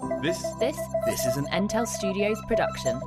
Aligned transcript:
This 0.00 0.42
This 0.58 0.78
this 1.04 1.26
is 1.26 1.36
an 1.36 1.46
Entale 1.52 1.86
Studios 1.86 2.40
production. 2.48 2.98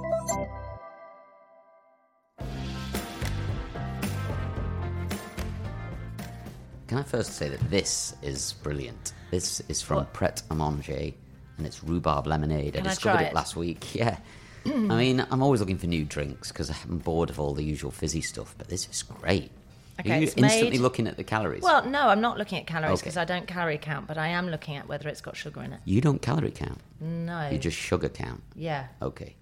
Can 6.88 7.00
I 7.00 7.04
first 7.04 7.34
say 7.34 7.50
that 7.50 7.60
this 7.72 8.16
is 8.22 8.54
brilliant? 8.62 9.14
This 9.32 9.60
is 9.70 9.82
from 9.82 10.06
Pret 10.14 10.44
a 10.52 10.56
Manger, 10.56 11.12
and 11.58 11.66
it's 11.66 11.84
rhubarb 11.84 12.28
lemonade. 12.28 12.76
Can 12.76 12.86
I 12.86 12.90
discovered 12.90 13.18
try 13.18 13.24
it 13.26 13.30
it? 13.30 13.34
last 13.34 13.56
week. 13.56 13.96
Yeah. 13.96 14.18
I 14.66 14.96
mean, 14.96 15.26
I'm 15.30 15.42
always 15.44 15.60
looking 15.60 15.78
for 15.78 15.88
new 15.88 16.06
drinks 16.06 16.50
because 16.50 16.70
I'm 16.70 17.00
bored 17.00 17.30
of 17.30 17.38
all 17.38 17.54
the 17.54 17.64
usual 17.64 17.92
fizzy 17.92 18.22
stuff, 18.22 18.56
but 18.58 18.70
this 18.70 18.88
is 18.88 19.04
great. 19.04 19.52
Okay, 20.00 20.12
Are 20.12 20.16
you 20.18 20.24
instantly 20.24 20.70
made- 20.72 20.80
looking 20.80 21.08
at 21.08 21.18
the 21.18 21.24
calories? 21.24 21.62
Well, 21.62 21.86
no, 21.86 22.08
I'm 22.10 22.22
not 22.22 22.38
looking 22.38 22.58
at 22.60 22.66
calories 22.66 22.94
Okay. 23.00 23.02
because 23.02 23.18
I 23.18 23.26
don't 23.26 23.46
calorie 23.48 23.78
count, 23.78 24.08
but 24.08 24.18
I 24.18 24.30
am 24.30 24.50
looking 24.50 24.76
at 24.76 24.88
whether 24.88 25.08
it's 25.08 25.22
got 25.22 25.36
sugar 25.38 25.62
in 25.62 25.74
it. 25.74 25.82
you 25.86 26.02
don't 26.02 26.22
calorie 26.22 26.52
count. 26.52 26.80
No. 27.00 27.50
You 27.50 27.58
just 27.60 27.78
sugar 27.78 28.10
count. 28.10 28.42
Yeah. 28.56 28.88
Okay. 29.02 29.36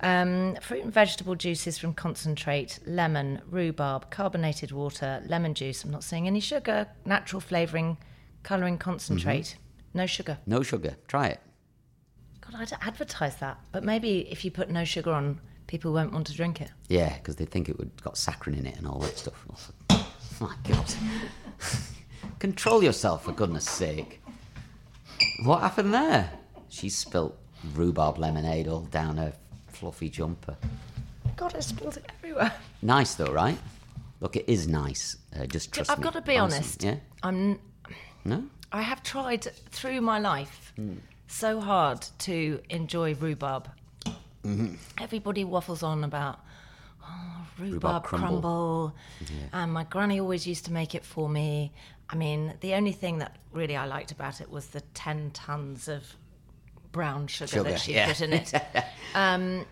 Um, 0.00 0.56
fruit 0.60 0.82
and 0.84 0.92
vegetable 0.92 1.36
juices 1.36 1.78
from 1.78 1.94
concentrate, 1.94 2.80
lemon, 2.86 3.40
rhubarb, 3.48 4.10
carbonated 4.10 4.70
water, 4.72 5.22
lemon 5.26 5.54
juice. 5.54 5.84
I'm 5.84 5.90
not 5.90 6.04
seeing 6.04 6.26
any 6.26 6.40
sugar. 6.40 6.88
Natural 7.04 7.40
flavouring, 7.40 7.96
colouring 8.42 8.78
concentrate. 8.78 9.56
Mm-hmm. 9.56 9.98
No 9.98 10.06
sugar. 10.06 10.38
No 10.46 10.62
sugar. 10.62 10.96
Try 11.08 11.28
it. 11.28 11.40
God, 12.42 12.56
I'd 12.60 12.72
advertise 12.86 13.36
that. 13.36 13.58
But 13.72 13.84
maybe 13.84 14.28
if 14.30 14.44
you 14.44 14.50
put 14.50 14.68
no 14.68 14.84
sugar 14.84 15.12
on, 15.12 15.40
people 15.66 15.92
won't 15.92 16.12
want 16.12 16.26
to 16.28 16.32
drink 16.34 16.60
it. 16.60 16.70
Yeah, 16.88 17.14
because 17.16 17.36
they 17.36 17.44
think 17.44 17.68
it 17.68 17.78
would 17.78 18.02
got 18.02 18.14
saccharin 18.14 18.58
in 18.58 18.66
it 18.66 18.76
and 18.76 18.86
all 18.86 18.98
that 19.00 19.18
stuff. 19.18 19.72
My 20.40 20.54
God. 20.68 20.94
Control 22.38 22.82
yourself, 22.82 23.24
for 23.24 23.32
goodness 23.32 23.68
sake. 23.68 24.20
What 25.44 25.60
happened 25.60 25.94
there? 25.94 26.30
She 26.68 26.88
spilt 26.88 27.36
rhubarb 27.74 28.18
lemonade 28.18 28.68
all 28.68 28.80
down 28.82 29.16
her 29.16 29.32
fluffy 29.68 30.08
jumper. 30.08 30.56
God, 31.36 31.54
I 31.54 31.60
spilled 31.60 31.96
it 31.96 32.10
everywhere. 32.18 32.52
Nice 32.82 33.14
though, 33.14 33.32
right? 33.32 33.58
Look, 34.20 34.36
it 34.36 34.48
is 34.48 34.66
nice. 34.68 35.16
Uh, 35.38 35.46
just 35.46 35.72
trust 35.72 35.90
I've 35.90 35.98
me. 35.98 36.04
got 36.04 36.14
to 36.14 36.22
be 36.22 36.36
Honestly, 36.36 36.58
honest. 36.58 36.82
Yeah? 36.84 36.96
I'm 37.22 37.58
No? 38.24 38.44
I 38.72 38.82
have 38.82 39.02
tried 39.02 39.44
through 39.70 40.00
my 40.00 40.18
life 40.18 40.72
so 41.28 41.60
hard 41.60 42.06
to 42.20 42.60
enjoy 42.70 43.14
rhubarb. 43.14 43.68
Everybody 44.98 45.44
waffles 45.44 45.82
on 45.82 46.04
about 46.04 46.40
oh, 47.02 47.46
rhubarb, 47.58 48.04
crumble. 48.04 48.28
crumble, 48.28 48.96
and 49.52 49.72
my 49.72 49.84
granny 49.84 50.20
always 50.20 50.46
used 50.46 50.64
to 50.66 50.72
make 50.72 50.94
it 50.94 51.04
for 51.04 51.28
me. 51.28 51.72
I 52.08 52.16
mean, 52.16 52.54
the 52.60 52.74
only 52.74 52.92
thing 52.92 53.18
that 53.18 53.36
really 53.52 53.76
I 53.76 53.86
liked 53.86 54.12
about 54.12 54.40
it 54.40 54.50
was 54.50 54.68
the 54.68 54.80
ten 54.94 55.30
tons 55.32 55.88
of 55.88 56.04
brown 56.92 57.26
sugar, 57.26 57.50
Sugar, 57.50 57.70
that 57.70 57.80
she 57.80 57.94
yeah. 57.94 58.06
put 58.06 58.20
in 58.20 58.32
it. 58.32 58.52
um, 59.14 59.66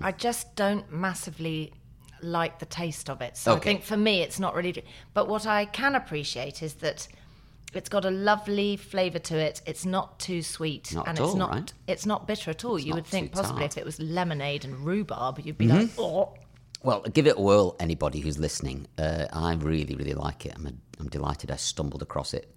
I 0.00 0.12
just 0.12 0.54
don't 0.54 0.90
massively 0.92 1.72
like 2.22 2.58
the 2.58 2.66
taste 2.66 3.10
of 3.10 3.20
it. 3.20 3.36
So 3.36 3.56
I 3.56 3.58
think 3.58 3.82
for 3.82 3.96
me, 3.96 4.22
it's 4.22 4.38
not 4.38 4.54
really. 4.54 4.84
But 5.12 5.28
what 5.28 5.46
I 5.46 5.64
can 5.64 5.94
appreciate 5.94 6.62
is 6.62 6.74
that 6.74 7.08
it's 7.76 7.88
got 7.88 8.04
a 8.04 8.10
lovely 8.10 8.76
flavour 8.76 9.18
to 9.20 9.36
it. 9.36 9.62
It's 9.66 9.84
not 9.84 10.18
too 10.18 10.42
sweet, 10.42 10.94
Not 10.94 11.08
and 11.08 11.18
it's 11.18 11.28
all, 11.28 11.36
not. 11.36 11.50
right? 11.50 11.72
It's 11.86 12.06
not 12.06 12.26
bitter 12.26 12.50
at 12.50 12.64
all. 12.64 12.78
you 12.78 12.94
would 12.94 13.06
think 13.06 13.32
possibly 13.32 13.60
tart. 13.62 13.70
Mm-hmm. 13.72 13.78
if 13.78 13.82
it 13.82 13.84
was 13.84 14.00
lemonade 14.00 14.64
and 14.64 14.84
rhubarb, 14.84 15.40
you'd 15.40 15.58
be 15.58 15.68
like, 15.68 15.90
oh. 15.98 16.34
Well, 16.82 17.00
give 17.02 17.26
it 17.26 17.36
a 17.38 17.40
whirl, 17.40 17.76
anybody 17.78 18.20
who's 18.20 18.38
listening. 18.38 18.86
Uh, 18.98 19.26
I 19.32 19.54
really, 19.54 19.94
really 19.94 20.14
like 20.14 20.46
it. 20.46 20.52
I'm, 20.56 20.66
a, 20.66 20.72
I'm 20.98 21.08
delighted 21.08 21.50
I 21.50 21.56
stumbled 21.56 22.02
across 22.02 22.34
it. 22.34 22.52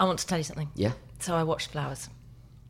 I 0.00 0.04
want 0.04 0.18
to 0.18 0.26
tell 0.26 0.38
you 0.38 0.44
something. 0.44 0.70
Yeah. 0.74 0.92
So 1.18 1.34
I 1.34 1.42
watched 1.42 1.70
Flowers 1.72 2.08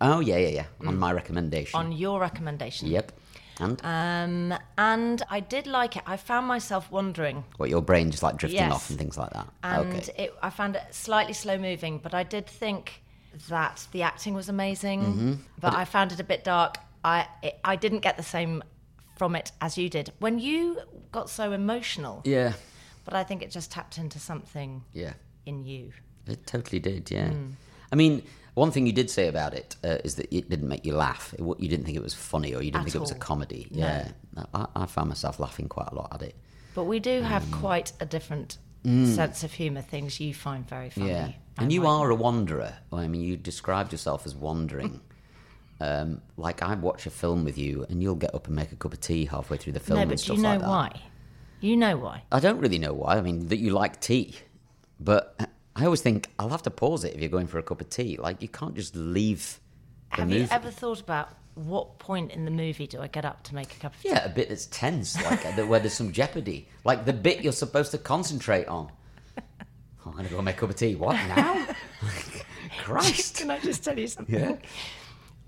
Oh, 0.00 0.20
yeah, 0.20 0.36
yeah, 0.36 0.48
yeah. 0.48 0.64
On 0.86 0.98
my 0.98 1.12
recommendation. 1.12 1.78
on 1.80 1.92
your 1.92 2.20
recommendation. 2.20 2.88
Yep. 2.88 3.12
And 3.58 3.80
Um, 3.84 4.58
and 4.76 5.22
I 5.30 5.40
did 5.40 5.66
like 5.66 5.96
it. 5.96 6.02
I 6.06 6.16
found 6.16 6.46
myself 6.46 6.90
wondering, 6.90 7.44
what, 7.56 7.70
your 7.70 7.82
brain 7.82 8.10
just 8.10 8.22
like 8.22 8.36
drifting 8.36 8.60
Yes. 8.60 8.72
off 8.72 8.90
and 8.90 8.98
things 8.98 9.16
like 9.16 9.30
that? 9.30 9.48
and 9.62 9.94
okay. 9.94 10.24
it, 10.24 10.34
I 10.42 10.50
found 10.50 10.76
it 10.76 10.82
slightly 10.94 11.32
slow 11.32 11.56
moving, 11.58 11.98
but 11.98 12.12
I 12.14 12.22
did 12.22 12.46
think 12.46 13.02
that 13.48 13.86
the 13.92 14.02
acting 14.02 14.34
was 14.34 14.48
amazing. 14.48 15.00
Mm-hmm. 15.02 15.32
But 15.60 15.74
I 15.74 15.84
found 15.84 16.12
it 16.12 16.20
a 16.20 16.24
bit 16.24 16.44
dark. 16.44 16.78
I 17.04 17.26
it, 17.42 17.58
I 17.64 17.76
didn't 17.76 18.00
get 18.00 18.16
the 18.16 18.22
same 18.22 18.62
from 19.16 19.34
it 19.36 19.52
as 19.60 19.78
you 19.78 19.88
did 19.88 20.12
when 20.18 20.38
you 20.38 20.78
got 21.12 21.30
so 21.30 21.52
emotional. 21.52 22.20
Yeah. 22.24 22.52
But 23.04 23.14
I 23.14 23.24
think 23.24 23.42
it 23.42 23.50
just 23.50 23.70
tapped 23.70 23.98
into 23.98 24.18
something 24.18 24.84
Yeah. 24.92 25.14
in 25.46 25.64
you. 25.64 25.92
It 26.26 26.46
totally 26.46 26.80
did, 26.80 27.10
yeah. 27.10 27.28
Hmm. 27.28 27.50
I 27.92 27.94
mean, 27.96 28.22
one 28.56 28.70
thing 28.72 28.86
you 28.86 28.92
did 28.92 29.08
say 29.10 29.28
about 29.28 29.52
it 29.54 29.76
uh, 29.84 29.98
is 30.02 30.14
that 30.16 30.26
it 30.34 30.48
didn't 30.50 30.68
make 30.68 30.84
you 30.84 30.94
laugh. 30.94 31.32
It, 31.38 31.42
you 31.62 31.68
didn't 31.68 31.84
think 31.84 31.96
it 31.96 32.02
was 32.02 32.14
funny 32.14 32.54
or 32.54 32.62
you 32.62 32.70
didn't 32.72 32.80
At 32.80 32.84
think 32.84 32.94
it 32.96 33.00
was 33.00 33.10
a 33.10 33.14
all. 33.14 33.20
comedy. 33.20 33.68
Yeah. 33.70 34.08
I, 34.54 34.66
I 34.74 34.86
found 34.86 35.08
myself 35.08 35.38
laughing 35.38 35.68
quite 35.68 35.88
a 35.92 35.94
lot 35.94 36.08
at 36.12 36.22
it. 36.22 36.34
But 36.74 36.84
we 36.84 36.98
do 36.98 37.22
have 37.22 37.42
Mm. 37.44 37.60
quite 37.60 37.92
a 38.00 38.06
different 38.06 38.58
sense 38.84 39.42
of 39.44 39.52
humour. 39.52 39.82
Things 39.82 40.20
you 40.20 40.32
find 40.34 40.68
very 40.68 40.90
funny. 40.90 41.08
Yeah. 41.10 41.32
And 41.58 41.72
you 41.72 41.86
are 41.86 42.10
a 42.10 42.14
wanderer. 42.14 42.74
Well, 42.90 43.00
I 43.00 43.08
mean, 43.08 43.22
you 43.22 43.36
described 43.36 43.92
yourself 43.92 44.26
as 44.26 44.34
wandering. 44.34 45.00
um, 45.80 46.20
like, 46.36 46.62
I 46.62 46.74
watch 46.74 47.06
a 47.06 47.10
film 47.10 47.44
with 47.44 47.58
you 47.58 47.84
and 47.90 48.02
you'll 48.02 48.14
get 48.26 48.34
up 48.34 48.46
and 48.46 48.56
make 48.56 48.72
a 48.72 48.76
cup 48.76 48.92
of 48.92 49.00
tea 49.00 49.24
halfway 49.26 49.56
through 49.58 49.74
the 49.74 49.80
film 49.80 49.96
No, 49.96 50.02
and 50.02 50.10
but 50.10 50.18
do 50.20 50.34
you 50.34 50.40
know 50.40 50.56
like 50.56 50.62
why? 50.62 51.02
You 51.60 51.76
know 51.76 51.96
why? 51.96 52.22
I 52.32 52.40
don't 52.40 52.58
really 52.60 52.78
know 52.78 52.94
why. 52.94 53.16
I 53.16 53.20
mean, 53.20 53.48
that 53.48 53.58
you 53.58 53.70
like 53.70 54.00
tea, 54.00 54.36
but 55.00 55.48
I 55.76 55.84
always 55.84 56.00
think 56.00 56.30
I'll 56.38 56.48
have 56.48 56.62
to 56.62 56.70
pause 56.70 57.04
it 57.04 57.14
if 57.14 57.20
you're 57.20 57.28
going 57.28 57.46
for 57.46 57.58
a 57.58 57.62
cup 57.62 57.80
of 57.82 57.90
tea. 57.90 58.16
Like 58.16 58.40
you 58.40 58.48
can't 58.48 58.74
just 58.74 58.96
leave 58.96 59.60
the 60.10 60.16
Have 60.22 60.28
movie. 60.28 60.40
you 60.40 60.48
ever 60.50 60.70
thought 60.70 61.00
about 61.00 61.28
what 61.54 61.98
point 61.98 62.32
in 62.32 62.44
the 62.46 62.50
movie 62.50 62.86
do 62.86 63.00
I 63.00 63.08
get 63.08 63.24
up 63.26 63.42
to 63.44 63.54
make 63.54 63.74
a 63.74 63.78
cup 63.78 63.94
of 63.94 64.00
tea? 64.00 64.08
Yeah, 64.08 64.24
a 64.24 64.28
bit 64.30 64.48
that's 64.48 64.66
tense, 64.66 65.22
like 65.22 65.44
uh, 65.44 65.52
where 65.66 65.78
there's 65.80 65.92
some 65.92 66.12
jeopardy, 66.12 66.68
like 66.84 67.04
the 67.04 67.12
bit 67.12 67.42
you're 67.42 67.52
supposed 67.52 67.90
to 67.92 67.98
concentrate 67.98 68.66
on. 68.68 68.90
Oh, 69.38 70.10
I'm 70.10 70.12
gonna 70.16 70.28
go 70.28 70.40
make 70.40 70.56
a 70.56 70.60
cup 70.60 70.70
of 70.70 70.76
tea. 70.76 70.94
What 70.94 71.14
now? 71.14 71.66
Christ! 72.78 73.36
Can 73.36 73.50
I 73.50 73.58
just 73.58 73.84
tell 73.84 73.98
you 73.98 74.06
something? 74.06 74.34
Yeah. 74.34 74.56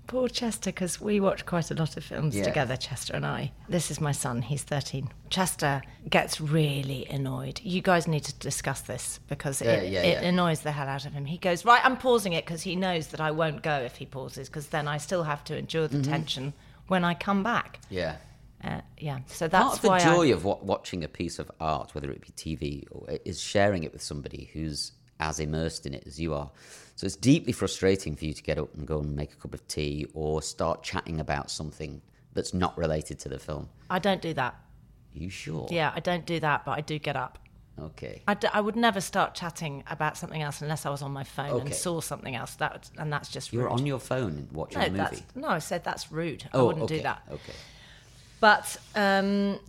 Poor 0.09 0.27
Chester, 0.27 0.69
because 0.71 0.99
we 0.99 1.19
watch 1.19 1.45
quite 1.45 1.71
a 1.71 1.75
lot 1.75 1.95
of 1.95 2.03
films 2.03 2.35
Yeah. 2.35 2.43
together, 2.43 2.75
Chester 2.75 3.13
and 3.15 3.25
I. 3.25 3.51
This 3.69 3.89
is 3.91 4.01
my 4.01 4.11
son, 4.11 4.41
he's 4.41 4.63
13. 4.63 5.09
Chester 5.29 5.81
gets 6.09 6.41
really 6.41 7.05
annoyed. 7.09 7.61
You 7.63 7.81
guys 7.81 8.07
need 8.07 8.23
to 8.25 8.33
discuss 8.33 8.81
this 8.81 9.19
because 9.27 9.61
Yeah, 9.61 9.73
it, 9.73 9.91
yeah, 9.91 10.01
it 10.01 10.21
yeah. 10.23 10.29
annoys 10.29 10.61
the 10.61 10.71
hell 10.71 10.87
out 10.87 11.05
of 11.05 11.13
him. 11.13 11.25
He 11.25 11.37
goes, 11.37 11.63
Right, 11.63 11.81
I'm 11.85 11.95
pausing 11.95 12.33
it 12.33 12.43
because 12.45 12.63
he 12.63 12.75
knows 12.75 13.07
that 13.07 13.21
I 13.21 13.31
won't 13.31 13.61
go 13.63 13.77
if 13.79 13.95
he 13.97 14.05
pauses 14.05 14.49
because 14.49 14.67
then 14.67 14.87
I 14.87 14.97
still 14.97 15.23
have 15.23 15.43
to 15.45 15.57
endure 15.57 15.87
the 15.87 15.97
Mm-hmm. 15.99 16.11
tension 16.11 16.53
when 16.87 17.03
I 17.05 17.13
come 17.13 17.43
back. 17.43 17.79
Yeah. 17.89 18.15
Uh, 18.63 18.81
yeah, 18.97 19.19
so 19.27 19.47
that's 19.47 19.63
Part 19.63 19.75
of 19.75 19.81
the 19.83 19.87
why 19.89 19.99
joy 19.99 20.27
I, 20.27 20.33
of 20.33 20.43
wa- 20.43 20.57
watching 20.61 21.03
a 21.03 21.07
piece 21.07 21.39
of 21.39 21.49
art, 21.61 21.93
whether 21.95 22.11
it 22.11 22.19
be 22.19 22.29
TV, 22.31 22.83
or 22.91 23.07
is 23.23 23.39
sharing 23.39 23.83
it 23.83 23.93
with 23.93 24.01
somebody 24.01 24.49
who's 24.53 24.91
as 25.19 25.39
immersed 25.39 25.85
in 25.85 25.93
it 25.93 26.03
as 26.05 26.19
you 26.19 26.33
are. 26.33 26.49
So 26.95 27.05
it's 27.05 27.15
deeply 27.15 27.53
frustrating 27.53 28.15
for 28.15 28.25
you 28.25 28.33
to 28.33 28.43
get 28.43 28.57
up 28.57 28.73
and 28.75 28.85
go 28.85 28.99
and 28.99 29.15
make 29.15 29.33
a 29.33 29.35
cup 29.37 29.53
of 29.53 29.65
tea 29.67 30.05
or 30.13 30.41
start 30.41 30.83
chatting 30.83 31.19
about 31.19 31.49
something 31.49 32.01
that's 32.33 32.53
not 32.53 32.77
related 32.77 33.19
to 33.19 33.29
the 33.29 33.39
film. 33.39 33.69
I 33.89 33.99
don't 33.99 34.21
do 34.21 34.33
that. 34.33 34.55
you 35.13 35.29
sure? 35.29 35.67
Yeah, 35.71 35.91
I 35.95 35.99
don't 36.01 36.25
do 36.25 36.39
that, 36.41 36.65
but 36.65 36.71
I 36.71 36.81
do 36.81 36.99
get 36.99 37.15
up. 37.15 37.39
Okay. 37.79 38.21
I, 38.27 38.33
d- 38.33 38.49
I 38.53 38.59
would 38.59 38.75
never 38.75 38.99
start 38.99 39.33
chatting 39.35 39.83
about 39.89 40.17
something 40.17 40.41
else 40.41 40.61
unless 40.61 40.85
I 40.85 40.89
was 40.89 41.01
on 41.01 41.11
my 41.11 41.23
phone 41.23 41.61
and 41.61 41.73
saw 41.73 42.01
something 42.01 42.35
else. 42.35 42.55
That 42.55 42.73
would- 42.73 42.89
and 42.97 43.11
that's 43.11 43.29
just 43.29 43.53
You're 43.53 43.69
on 43.69 43.85
your 43.85 43.99
phone 43.99 44.49
watching 44.51 44.79
no, 44.81 44.87
a 44.87 45.09
movie. 45.09 45.23
no, 45.35 45.47
I 45.47 45.59
said 45.59 45.85
that's 45.85 46.11
rude. 46.11 46.43
I 46.53 46.57
oh, 46.57 46.65
wouldn't 46.67 46.83
okay. 46.83 46.97
do 46.97 47.03
that. 47.03 47.21
Okay. 47.31 47.53
But 48.41 48.77
um, 48.95 49.59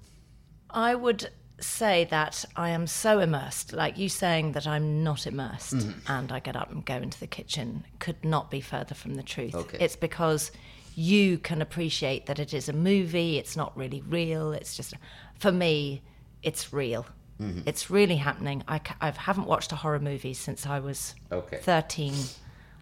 I 0.69 0.95
would 0.97 1.31
say 1.61 2.05
that 2.11 2.45
I 2.57 2.71
am 2.71 2.87
so 2.87 3.19
immersed, 3.21 3.73
like 3.73 3.99
you 3.99 4.09
saying 4.09 4.53
that 4.53 4.67
I'm 4.67 5.03
not 5.05 5.27
immersed 5.27 5.75
Mm-hmm. 5.75 6.13
and 6.13 6.33
I 6.33 6.41
get 6.41 6.57
up 6.57 6.71
and 6.71 6.85
go 6.85 6.97
into 6.97 7.21
the 7.21 7.27
kitchen 7.27 7.85
could 7.99 8.25
not 8.25 8.51
be 8.51 8.61
further 8.61 8.95
from 8.95 9.15
the 9.15 9.23
truth. 9.23 9.55
Okay. 9.55 9.79
It's 9.81 9.97
because 9.97 10.51
you 10.97 11.39
can 11.39 11.63
appreciate 11.63 12.27
that 12.27 12.39
it 12.39 12.53
is 12.55 12.69
a 12.69 12.73
movie, 12.73 13.39
it's 13.39 13.57
not 13.57 13.77
really 13.77 14.03
real, 14.09 14.53
it's 14.53 14.77
just, 14.77 14.95
for 15.39 15.53
me, 15.53 16.03
it's 16.43 16.73
real. 16.73 17.07
Mm-hmm. 17.41 17.61
It's 17.67 17.91
really 17.91 18.17
happening. 18.17 18.63
I, 18.69 18.81
I 19.01 19.11
haven't 19.13 19.47
watched 19.47 19.73
a 19.73 19.77
horror 19.77 20.01
movie 20.01 20.35
since 20.35 20.67
I 20.67 20.79
was 20.81 21.15
Okay. 21.33 21.59
13. 21.59 22.15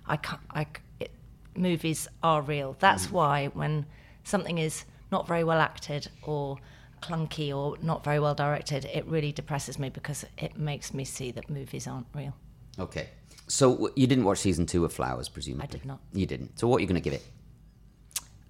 I 0.07 0.17
can't, 0.17 0.41
I, 0.51 0.67
it, 1.01 1.11
movies 1.57 2.09
are 2.23 2.43
real. 2.43 2.77
That's 2.81 3.07
Mm-hmm. 3.07 3.15
why 3.15 3.47
when 3.55 3.87
something 4.25 4.59
is 4.59 4.85
not 5.13 5.27
very 5.29 5.45
well 5.45 5.61
acted 5.61 6.09
or 6.23 6.59
clunky 7.01 7.55
or 7.55 7.77
not 7.83 8.05
very 8.05 8.19
well 8.19 8.35
directed, 8.35 8.85
it 8.87 9.07
really 9.07 9.33
depresses 9.33 9.79
me 9.79 9.89
because 9.89 10.25
it 10.37 10.57
makes 10.57 10.93
me 10.95 11.05
see 11.05 11.31
that 11.33 11.49
movies 11.51 11.87
aren't 11.87 12.07
real. 12.15 12.35
Okay. 12.79 13.09
So 13.47 13.91
you 13.97 14.07
didn't 14.07 14.25
watch 14.25 14.39
season 14.39 14.67
two 14.67 14.85
of 14.85 14.93
Flowers, 14.93 15.29
presumably? 15.29 15.65
I 15.65 15.71
did 15.71 15.85
not. 15.85 16.01
You 16.13 16.27
didn't. 16.27 16.59
So 16.59 16.69
what 16.69 16.79
are 16.79 16.81
you 16.81 16.87
going 16.87 17.01
to 17.03 17.11
give 17.11 17.15
it? 17.15 17.27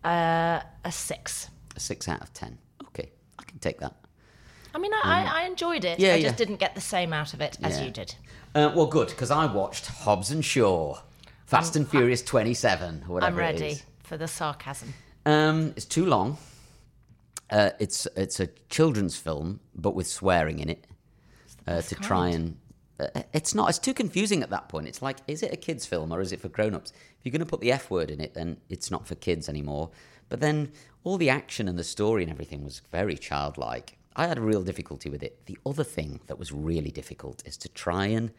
Uh, 0.05 0.61
a 0.85 0.93
six. 0.93 1.51
A 1.77 1.81
six 1.81 2.09
out 2.09 2.21
of 2.21 2.33
ten. 2.33 2.59
Okay, 2.89 3.11
I 3.39 3.43
can 3.45 3.59
take 3.59 3.79
that. 3.81 3.95
I 4.75 4.79
mean, 4.79 4.93
I, 4.93 5.01
I, 5.05 5.43
I 5.43 5.47
enjoyed 5.47 5.85
it. 5.85 5.99
Mm. 5.99 6.03
Yeah, 6.03 6.13
I 6.13 6.17
yeah. 6.17 6.23
just 6.23 6.37
didn't 6.37 6.57
get 6.57 6.75
the 6.75 6.81
same 6.81 7.13
out 7.13 7.35
of 7.35 7.41
it 7.41 7.59
as 7.63 7.79
Yeah. 7.79 7.85
you 7.85 7.91
did. 7.91 8.15
Uh, 8.55 8.73
well, 8.75 8.87
good 8.87 9.09
because 9.09 9.31
I 9.31 9.47
watched 9.47 9.87
Hobbs 9.87 10.31
and 10.31 10.45
Shaw, 10.45 10.99
Fast 11.47 11.77
and 11.77 11.89
Furious 11.89 12.23
twenty 12.23 12.55
seven, 12.55 13.05
or 13.09 13.15
whatever 13.15 13.41
I'm 13.43 13.55
ready 13.55 13.79
for 14.03 14.17
the 14.17 14.27
sarcasm. 14.29 14.95
Um, 15.27 15.73
it's 15.77 15.85
too 15.85 16.07
long. 16.07 16.39
Uh, 17.51 17.71
it's 17.79 18.07
it's 18.17 18.41
a 18.41 18.49
children's 18.69 19.17
film, 19.17 19.61
but 19.75 19.95
with 19.95 20.07
swearing 20.07 20.59
in 20.59 20.69
it 20.69 20.87
uh, 21.67 21.81
to 21.83 21.95
try 21.97 22.29
and. 22.29 22.57
Uh, 23.01 23.23
it's 23.33 23.55
not. 23.55 23.69
It's 23.69 23.79
too 23.79 23.95
confusing 23.95 24.43
at 24.43 24.51
that 24.51 24.69
point. 24.69 24.89
It's 24.89 25.01
like, 25.01 25.19
is 25.29 25.43
it 25.45 25.53
a 25.53 25.57
kids' 25.57 25.87
film 25.87 26.13
or 26.13 26.21
is 26.21 26.33
it 26.33 26.41
for 26.41 26.49
grown-ups? 26.49 26.91
If 26.91 27.25
you're 27.25 27.31
going 27.31 27.41
to 27.41 27.47
put 27.47 27.61
the 27.61 27.71
F 27.71 27.91
word 27.91 28.11
in 28.11 28.21
it, 28.21 28.35
then 28.35 28.57
it's 28.69 28.91
not 28.91 29.07
for 29.07 29.15
kids 29.15 29.49
anymore. 29.49 29.91
But 30.29 30.41
then 30.41 30.73
all 31.05 31.17
the 31.17 31.31
action 31.31 31.69
and 31.69 31.79
the 31.79 31.85
story 31.85 32.23
and 32.25 32.33
everything 32.33 32.65
was 32.65 32.83
very 32.91 33.17
childlike. 33.17 33.97
I 34.17 34.27
had 34.27 34.37
a 34.37 34.41
real 34.41 34.63
difficulty 34.65 35.09
with 35.09 35.23
it. 35.23 35.47
The 35.47 35.57
other 35.65 35.85
thing 35.85 36.21
that 36.27 36.41
was 36.41 36.51
really 36.51 36.91
difficult 36.91 37.43
is 37.47 37.57
to 37.59 37.69
try 37.69 38.07
and 38.07 38.33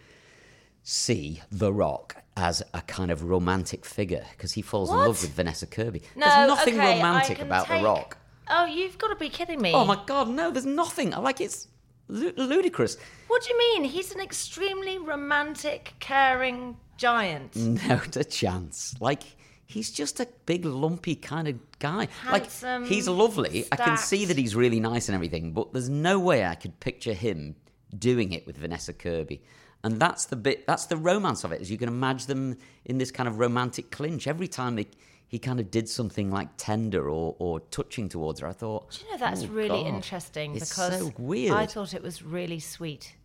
see 0.83 1.41
The 1.51 1.71
Rock 1.71 2.17
as 2.35 2.61
a 2.73 2.81
kind 2.81 3.11
of 3.11 3.23
romantic 3.23 3.85
figure 3.85 4.25
because 4.31 4.53
he 4.53 4.61
falls 4.61 4.89
in 4.89 4.97
love 4.97 5.21
with 5.21 5.31
Vanessa 5.31 5.67
Kirby. 5.67 6.01
No, 6.15 6.25
There's 6.25 6.47
nothing 6.47 6.79
okay, 6.79 6.95
romantic 6.97 7.39
about 7.39 7.67
take- 7.67 7.79
The 7.79 7.85
Rock. 7.85 8.17
Oh, 8.49 8.65
you've 8.65 8.97
got 8.97 9.09
to 9.09 9.15
be 9.15 9.29
kidding 9.29 9.61
me. 9.61 9.73
Oh 9.73 9.85
my 9.85 9.99
god, 10.05 10.29
no, 10.29 10.51
there's 10.51 10.65
nothing. 10.65 11.13
I 11.13 11.19
Like 11.19 11.41
it's 11.41 11.67
lu- 12.07 12.33
ludicrous. 12.37 12.97
What 13.27 13.43
do 13.43 13.49
you 13.49 13.57
mean? 13.57 13.83
He's 13.83 14.11
an 14.13 14.19
extremely 14.21 14.97
romantic, 14.97 15.93
caring 15.99 16.77
giant. 16.97 17.55
Not 17.87 18.15
a 18.15 18.23
chance. 18.23 18.95
Like 18.99 19.23
he's 19.65 19.91
just 19.91 20.19
a 20.19 20.27
big 20.45 20.65
lumpy 20.65 21.15
kind 21.15 21.47
of 21.47 21.55
guy. 21.79 22.07
Handsome, 22.23 22.81
like 22.83 22.91
he's 22.91 23.07
lovely. 23.07 23.65
I 23.71 23.75
can 23.75 23.97
see 23.97 24.25
that 24.25 24.37
he's 24.37 24.55
really 24.55 24.79
nice 24.79 25.07
and 25.09 25.15
everything, 25.15 25.53
but 25.53 25.71
there's 25.73 25.89
no 25.89 26.19
way 26.19 26.45
I 26.45 26.55
could 26.55 26.79
picture 26.79 27.13
him 27.13 27.55
doing 27.97 28.33
it 28.33 28.45
with 28.47 28.57
Vanessa 28.57 28.93
Kirby. 28.93 29.41
And 29.83 29.97
that's 29.99 30.25
the 30.25 30.35
bit 30.35 30.67
that's 30.67 30.87
the 30.87 30.97
romance 30.97 31.43
of 31.45 31.51
it, 31.53 31.61
is 31.61 31.71
you 31.71 31.77
can 31.77 31.87
imagine 31.87 32.27
them 32.27 32.57
in 32.85 32.97
this 32.97 33.11
kind 33.11 33.29
of 33.29 33.39
romantic 33.39 33.91
clinch. 33.91 34.27
Every 34.27 34.47
time 34.47 34.75
they 34.75 34.87
he 35.29 35.39
kind 35.39 35.59
of 35.59 35.69
did 35.71 35.87
something 35.87 36.29
like 36.31 36.49
tender 36.57 37.07
or, 37.09 37.35
or 37.39 37.59
touching 37.71 38.09
towards 38.09 38.39
her, 38.41 38.47
I 38.47 38.51
thought 38.51 38.89
Do 38.91 39.05
you 39.05 39.11
know 39.11 39.17
that's 39.19 39.43
"Oh, 39.43 39.47
really 39.47 39.83
God, 39.83 39.93
interesting 39.95 40.55
it's 40.55 40.69
because 40.69 40.99
so 40.99 41.13
weird. 41.17 41.53
I 41.53 41.65
thought 41.67 41.93
it 41.93 42.01
was 42.03 42.21
really 42.23 42.59
sweet. 42.59 43.15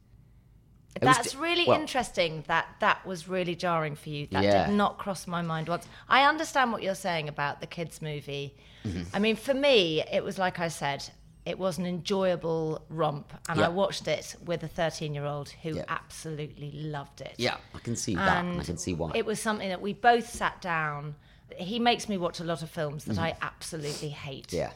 was 1.00 1.16
That's 1.16 1.32
di- 1.32 1.38
really 1.38 1.64
well- 1.66 1.80
interesting 1.80 2.44
that 2.46 2.66
that 2.80 3.04
was 3.06 3.26
really 3.26 3.56
jarring 3.56 3.96
for 3.96 4.10
you. 4.10 4.28
That 4.30 4.44
Yeah. 4.44 4.66
did 4.66 4.74
not 4.76 4.98
cross 4.98 5.26
my 5.26 5.40
mind 5.42 5.68
once. 5.68 5.88
I 6.08 6.24
understand 6.28 6.72
what 6.72 6.82
you're 6.82 6.94
saying 6.94 7.28
about 7.28 7.60
the 7.60 7.66
kids 7.66 8.00
movie. 8.02 8.54
Mm-hmm. 8.84 9.02
I 9.16 9.18
mean, 9.18 9.36
for 9.36 9.54
me, 9.54 10.02
it 10.12 10.22
was 10.22 10.38
like 10.38 10.60
I 10.60 10.68
said, 10.68 11.08
it 11.46 11.58
was 11.58 11.78
an 11.78 11.86
enjoyable 11.86 12.84
romp, 12.90 13.32
and 13.48 13.58
Yeah. 13.58 13.66
I 13.66 13.68
watched 13.70 14.06
it 14.08 14.36
with 14.44 14.62
a 14.62 14.68
13 14.68 15.14
year 15.14 15.24
old 15.24 15.48
who 15.62 15.70
Yeah. 15.76 15.84
absolutely 15.88 16.70
loved 16.70 17.22
it. 17.22 17.34
Yeah, 17.38 17.56
I 17.74 17.78
can 17.80 17.96
see 17.96 18.14
that. 18.14 18.44
And 18.44 18.60
I 18.60 18.64
can 18.64 18.76
see 18.76 18.92
why. 18.94 19.12
It 19.14 19.24
was 19.26 19.40
something 19.40 19.70
that 19.70 19.80
we 19.80 19.94
both 19.94 20.28
sat 20.28 20.60
down. 20.60 21.14
He 21.58 21.78
makes 21.78 22.08
me 22.08 22.16
watch 22.18 22.40
a 22.40 22.44
lot 22.44 22.62
of 22.62 22.70
films 22.70 23.04
that 23.06 23.18
I 23.18 23.36
absolutely 23.42 24.08
hate. 24.10 24.52
Yeah. 24.52 24.70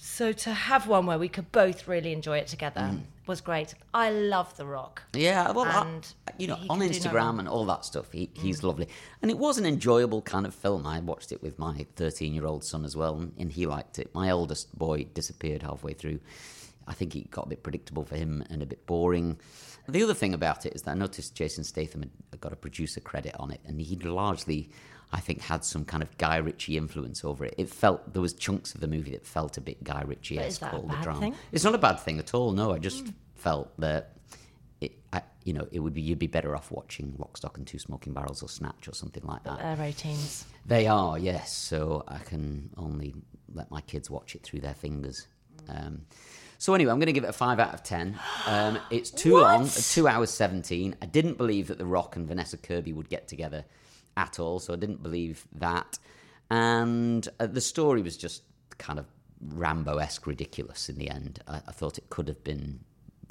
So 0.00 0.32
to 0.32 0.52
have 0.54 0.86
one 0.86 1.06
where 1.06 1.18
we 1.18 1.28
could 1.28 1.50
both 1.50 1.88
really 1.88 2.12
enjoy 2.12 2.38
it 2.38 2.46
together 2.46 2.82
Mm. 2.82 3.02
was 3.26 3.40
great. 3.40 3.74
I 3.92 4.10
love 4.10 4.56
The 4.56 4.64
Rock. 4.64 5.02
Yeah, 5.12 5.50
well, 5.50 5.64
I- 5.66 5.82
And 5.86 6.06
you 6.38 6.46
know, 6.46 6.58
on 6.70 6.78
no 6.78 6.84
Instagram. 6.86 7.34
Mm. 7.34 7.38
and 7.40 7.48
all 7.48 7.64
that 7.66 7.84
stuff, 7.84 8.12
he, 8.12 8.30
he's 8.34 8.62
lovely, 8.62 8.88
and 9.22 9.30
it 9.30 9.38
was 9.38 9.58
an 9.58 9.66
enjoyable 9.66 10.22
kind 10.22 10.46
of 10.46 10.54
film. 10.54 10.86
I 10.86 11.00
watched 11.00 11.32
it 11.32 11.42
with 11.42 11.58
my 11.58 11.84
thirteen-year-old 11.96 12.64
son 12.64 12.84
as 12.84 12.96
well, 12.96 13.16
and, 13.16 13.32
and 13.38 13.50
he 13.50 13.66
liked 13.66 13.98
it. 13.98 14.14
My 14.14 14.30
oldest 14.30 14.76
boy 14.78 15.04
disappeared 15.14 15.62
halfway 15.62 15.94
through. 15.94 16.20
I 16.86 16.94
think 16.94 17.16
it 17.16 17.30
got 17.30 17.46
a 17.46 17.48
bit 17.50 17.62
predictable 17.64 18.04
for 18.04 18.16
him 18.16 18.44
and 18.48 18.62
a 18.62 18.66
bit 18.66 18.86
boring. 18.86 19.38
The 19.88 20.02
other 20.02 20.14
thing 20.14 20.32
about 20.32 20.64
it 20.64 20.74
is 20.74 20.82
that 20.82 20.92
I 20.92 20.94
noticed 20.94 21.34
Jason 21.34 21.64
Statham 21.64 22.02
had 22.30 22.40
got 22.40 22.52
a 22.52 22.56
producer 22.56 23.00
credit 23.00 23.34
on 23.38 23.50
it, 23.50 23.60
and 23.66 23.80
he'd 23.80 24.04
largely, 24.04 24.70
I 25.12 25.20
think, 25.20 25.40
had 25.40 25.64
some 25.64 25.84
kind 25.84 26.02
of 26.02 26.16
Guy 26.18 26.36
Ritchie 26.36 26.76
influence 26.76 27.24
over 27.24 27.44
it. 27.44 27.54
It 27.56 27.70
felt 27.70 28.12
there 28.12 28.20
was 28.20 28.34
chunks 28.34 28.74
of 28.74 28.80
the 28.80 28.86
movie 28.86 29.12
that 29.12 29.24
felt 29.26 29.56
a 29.56 29.60
bit 29.60 29.82
Guy 29.82 30.02
Ritchie 30.06 30.38
esque 30.38 30.62
all 30.62 30.82
the 30.82 30.88
bad 30.88 31.02
drama. 31.02 31.20
thing? 31.20 31.34
It's 31.50 31.64
not 31.64 31.74
a 31.74 31.78
bad 31.78 31.98
thing 32.00 32.18
at 32.18 32.34
all. 32.34 32.52
No, 32.52 32.72
I 32.72 32.78
just 32.78 33.06
felt 33.34 33.72
that 33.80 34.12
it, 34.80 34.92
I, 35.12 35.22
you 35.44 35.54
know, 35.54 35.66
it 35.72 35.80
would 35.80 35.94
be 35.94 36.02
you'd 36.02 36.18
be 36.18 36.26
better 36.26 36.54
off 36.54 36.70
watching 36.70 37.14
Lock, 37.18 37.38
Stock, 37.38 37.56
and 37.56 37.66
Two 37.66 37.78
Smoking 37.78 38.12
Barrels 38.12 38.42
or 38.42 38.48
Snatch 38.50 38.86
or 38.86 38.92
something 38.92 39.24
like 39.24 39.42
that. 39.44 39.58
They're 39.58 39.86
18s. 39.92 40.44
They 40.66 40.86
are, 40.86 41.18
yes. 41.18 41.52
So 41.54 42.04
I 42.06 42.18
can 42.18 42.70
only 42.76 43.14
let 43.54 43.70
my 43.70 43.80
kids 43.80 44.10
watch 44.10 44.34
it 44.34 44.42
through 44.42 44.60
their 44.60 44.74
fingers. 44.74 45.26
Um, 45.68 46.02
so 46.58 46.74
anyway, 46.74 46.92
I'm 46.92 46.98
going 46.98 47.06
to 47.06 47.12
give 47.12 47.24
it 47.24 47.30
a 47.30 47.32
five 47.32 47.58
out 47.60 47.72
of 47.72 47.82
ten. 47.82 48.18
Um, 48.46 48.78
it's 48.90 49.10
too 49.10 49.38
long, 49.38 49.68
two 49.74 50.06
hours 50.06 50.30
seventeen. 50.30 50.96
I 51.00 51.06
didn't 51.06 51.38
believe 51.38 51.68
that 51.68 51.78
The 51.78 51.86
Rock 51.86 52.16
and 52.16 52.26
Vanessa 52.26 52.58
Kirby 52.58 52.92
would 52.92 53.08
get 53.08 53.26
together 53.28 53.64
at 54.18 54.38
all, 54.38 54.58
so 54.58 54.74
I 54.74 54.76
didn't 54.76 55.02
believe 55.02 55.46
that. 55.54 55.98
And 56.50 57.26
uh, 57.40 57.46
the 57.46 57.60
story 57.60 58.02
was 58.02 58.16
just 58.16 58.42
kind 58.76 58.98
of 58.98 59.06
Rambo-esque 59.40 60.26
ridiculous 60.26 60.88
in 60.88 60.96
the 60.98 61.08
end. 61.08 61.40
I, 61.46 61.56
I 61.68 61.72
thought 61.72 61.96
it 61.96 62.10
could 62.10 62.28
have 62.28 62.42
been 62.42 62.80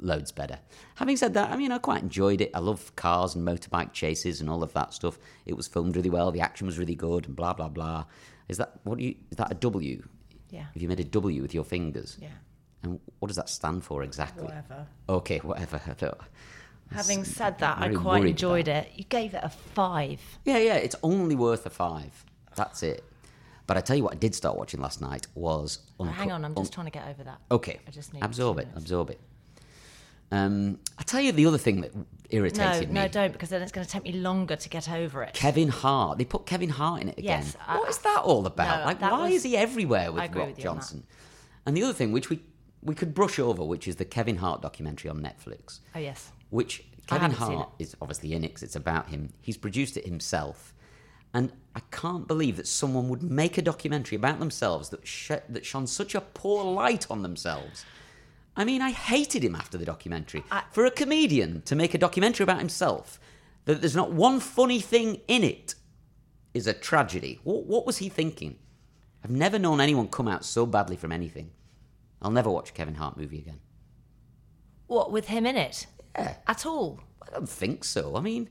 loads 0.00 0.32
better. 0.32 0.58
Having 0.94 1.16
said 1.18 1.34
that, 1.34 1.50
I 1.50 1.56
mean, 1.56 1.72
I 1.72 1.78
quite 1.78 2.02
enjoyed 2.02 2.40
it. 2.40 2.50
I 2.54 2.60
love 2.60 2.94
cars 2.96 3.34
and 3.34 3.46
motorbike 3.46 3.92
chases 3.92 4.40
and 4.40 4.48
all 4.48 4.62
of 4.62 4.72
that 4.72 4.94
stuff. 4.94 5.18
It 5.44 5.56
was 5.56 5.68
filmed 5.68 5.94
really 5.96 6.10
well. 6.10 6.30
The 6.30 6.40
action 6.40 6.66
was 6.66 6.78
really 6.78 6.94
good 6.94 7.26
and 7.26 7.36
blah 7.36 7.52
blah 7.52 7.68
blah. 7.68 8.04
Is 8.48 8.56
that 8.56 8.80
what 8.84 8.98
do 8.98 9.04
you? 9.04 9.14
Is 9.30 9.36
that 9.36 9.50
a 9.52 9.54
W? 9.54 10.02
Yeah. 10.50 10.66
Have 10.72 10.82
you 10.82 10.88
made 10.88 11.00
a 11.00 11.04
W 11.04 11.42
with 11.42 11.52
your 11.52 11.64
fingers? 11.64 12.16
Yeah. 12.20 12.28
And 12.82 13.00
what 13.18 13.28
does 13.28 13.36
that 13.36 13.48
stand 13.48 13.84
for 13.84 14.02
exactly? 14.02 14.44
Whatever. 14.44 14.86
Okay, 15.08 15.38
whatever. 15.38 15.80
Having 16.92 17.24
said 17.24 17.58
that, 17.58 17.78
I 17.78 17.94
quite 17.94 18.24
enjoyed 18.24 18.68
it. 18.68 18.90
You 18.96 19.04
gave 19.04 19.34
it 19.34 19.40
a 19.42 19.48
five. 19.50 20.20
Yeah, 20.44 20.58
yeah. 20.58 20.74
It's 20.76 20.96
only 21.02 21.34
worth 21.34 21.66
a 21.66 21.70
five. 21.70 22.24
That's 22.56 22.82
it. 22.82 23.04
But 23.66 23.76
I 23.76 23.80
tell 23.82 23.96
you 23.96 24.04
what, 24.04 24.14
I 24.14 24.16
did 24.16 24.34
start 24.34 24.56
watching 24.56 24.80
last 24.80 25.00
night 25.02 25.26
was. 25.34 25.80
Oh, 26.00 26.04
hang 26.04 26.32
on, 26.32 26.44
I'm 26.44 26.52
Un- 26.56 26.62
just 26.62 26.72
trying 26.72 26.86
to 26.86 26.90
get 26.90 27.06
over 27.06 27.22
that. 27.24 27.38
Okay. 27.50 27.78
I 27.86 27.90
just 27.90 28.14
need 28.14 28.24
absorb 28.24 28.58
it. 28.58 28.66
minutes. 28.68 28.78
Absorb 28.82 29.10
it. 29.10 29.20
Um, 30.30 30.78
I 30.98 31.02
tell 31.04 31.20
you 31.20 31.32
the 31.32 31.46
other 31.46 31.56
thing 31.58 31.80
that 31.82 31.94
No, 31.94 32.04
irritated 32.30 32.88
me. 32.88 32.94
no, 32.94 33.02
no, 33.02 33.08
don't, 33.08 33.32
because 33.32 33.48
then 33.48 33.62
it's 33.62 33.72
going 33.72 33.86
to 33.86 33.90
take 33.90 34.04
me 34.04 34.12
longer 34.12 34.56
to 34.56 34.68
get 34.68 34.90
over 34.90 35.22
it. 35.22 35.32
Kevin 35.34 35.68
Hart. 35.68 36.18
They 36.18 36.24
put 36.26 36.44
Kevin 36.46 36.68
Hart 36.68 37.00
in 37.02 37.08
it 37.10 37.18
again. 37.18 37.42
Yes, 37.42 37.56
I- 37.66 37.78
what 37.78 37.88
is 37.88 37.98
that 37.98 38.20
all 38.24 38.44
about? 38.46 38.80
No, 38.80 38.84
like, 38.86 39.00
why 39.00 39.22
was- 39.24 39.32
is 39.32 39.42
he 39.44 39.56
everywhere 39.56 40.12
with 40.12 40.20
Rock 40.22 40.34
with 40.34 40.38
you 40.38 40.44
on 40.46 40.54
that. 40.54 40.62
Johnson? 40.62 41.04
And 41.66 41.76
the 41.76 41.82
other 41.82 41.92
thing, 41.94 42.12
which 42.12 42.30
we 42.30 42.40
we 42.80 42.94
could 42.94 43.12
brush 43.12 43.38
over, 43.40 43.64
which 43.64 43.88
is 43.88 43.96
the 43.96 44.04
Kevin 44.04 44.36
Hart 44.36 44.62
documentary 44.62 45.10
on 45.10 45.20
Netflix, 45.20 45.80
Oh, 45.96 45.98
yes. 45.98 46.30
Which 46.50 46.84
Kevin 47.06 47.30
Hart 47.38 47.70
is 47.78 47.96
obviously 48.00 48.32
in 48.34 48.44
it 48.44 48.54
'cause 48.54 48.62
it's 48.62 48.76
about 48.76 49.08
him. 49.08 49.32
He's 49.40 49.56
produced 49.56 49.96
it 49.96 50.04
himself. 50.06 50.74
And 51.34 51.52
I 51.74 51.80
can't 51.90 52.26
believe 52.26 52.56
that 52.56 52.66
someone 52.66 53.08
would 53.10 53.22
make 53.22 53.58
a 53.58 53.62
documentary 53.62 54.16
about 54.16 54.38
themselves 54.38 54.88
that 54.90 55.06
sh- 55.06 55.30
that 55.48 55.64
shone 55.66 55.86
such 55.86 56.14
a 56.14 56.20
poor 56.20 56.64
light 56.64 57.10
on 57.10 57.22
themselves. 57.22 57.84
I 58.56 58.64
mean, 58.64 58.82
I 58.82 58.90
hated 58.90 59.44
him 59.44 59.54
after 59.54 59.78
the 59.78 59.84
documentary. 59.84 60.42
For 60.72 60.84
a 60.84 60.90
comedian 60.90 61.62
to 61.62 61.76
make 61.76 61.94
a 61.94 61.98
documentary 61.98 62.44
about 62.44 62.58
himself, 62.58 63.20
that 63.66 63.80
there's 63.80 63.94
not 63.94 64.12
one 64.12 64.40
funny 64.40 64.80
thing 64.80 65.20
in 65.28 65.44
it, 65.44 65.74
is 66.54 66.66
a 66.66 66.72
tragedy. 66.72 67.38
What, 67.44 67.66
what 67.66 67.86
was 67.86 67.98
he 67.98 68.08
thinking? 68.08 68.58
I've 69.22 69.30
never 69.30 69.58
known 69.58 69.80
anyone 69.80 70.08
come 70.08 70.26
out 70.28 70.44
so 70.44 70.66
badly 70.66 70.96
from 70.96 71.12
anything. 71.12 71.50
I'll 72.20 72.30
never 72.30 72.50
watch 72.50 72.70
a 72.70 72.72
Kevin 72.72 72.94
Hart 72.96 73.16
movie 73.16 73.38
again. 73.38 73.60
What, 74.86 75.12
with 75.12 75.28
him 75.28 75.46
in 75.46 75.56
it? 75.56 75.86
Yeah. 76.18 76.34
At 76.46 76.66
all? 76.66 77.00
I 77.22 77.30
don't 77.32 77.48
think 77.48 77.84
so. 77.84 78.16
I 78.16 78.20
mean, 78.20 78.48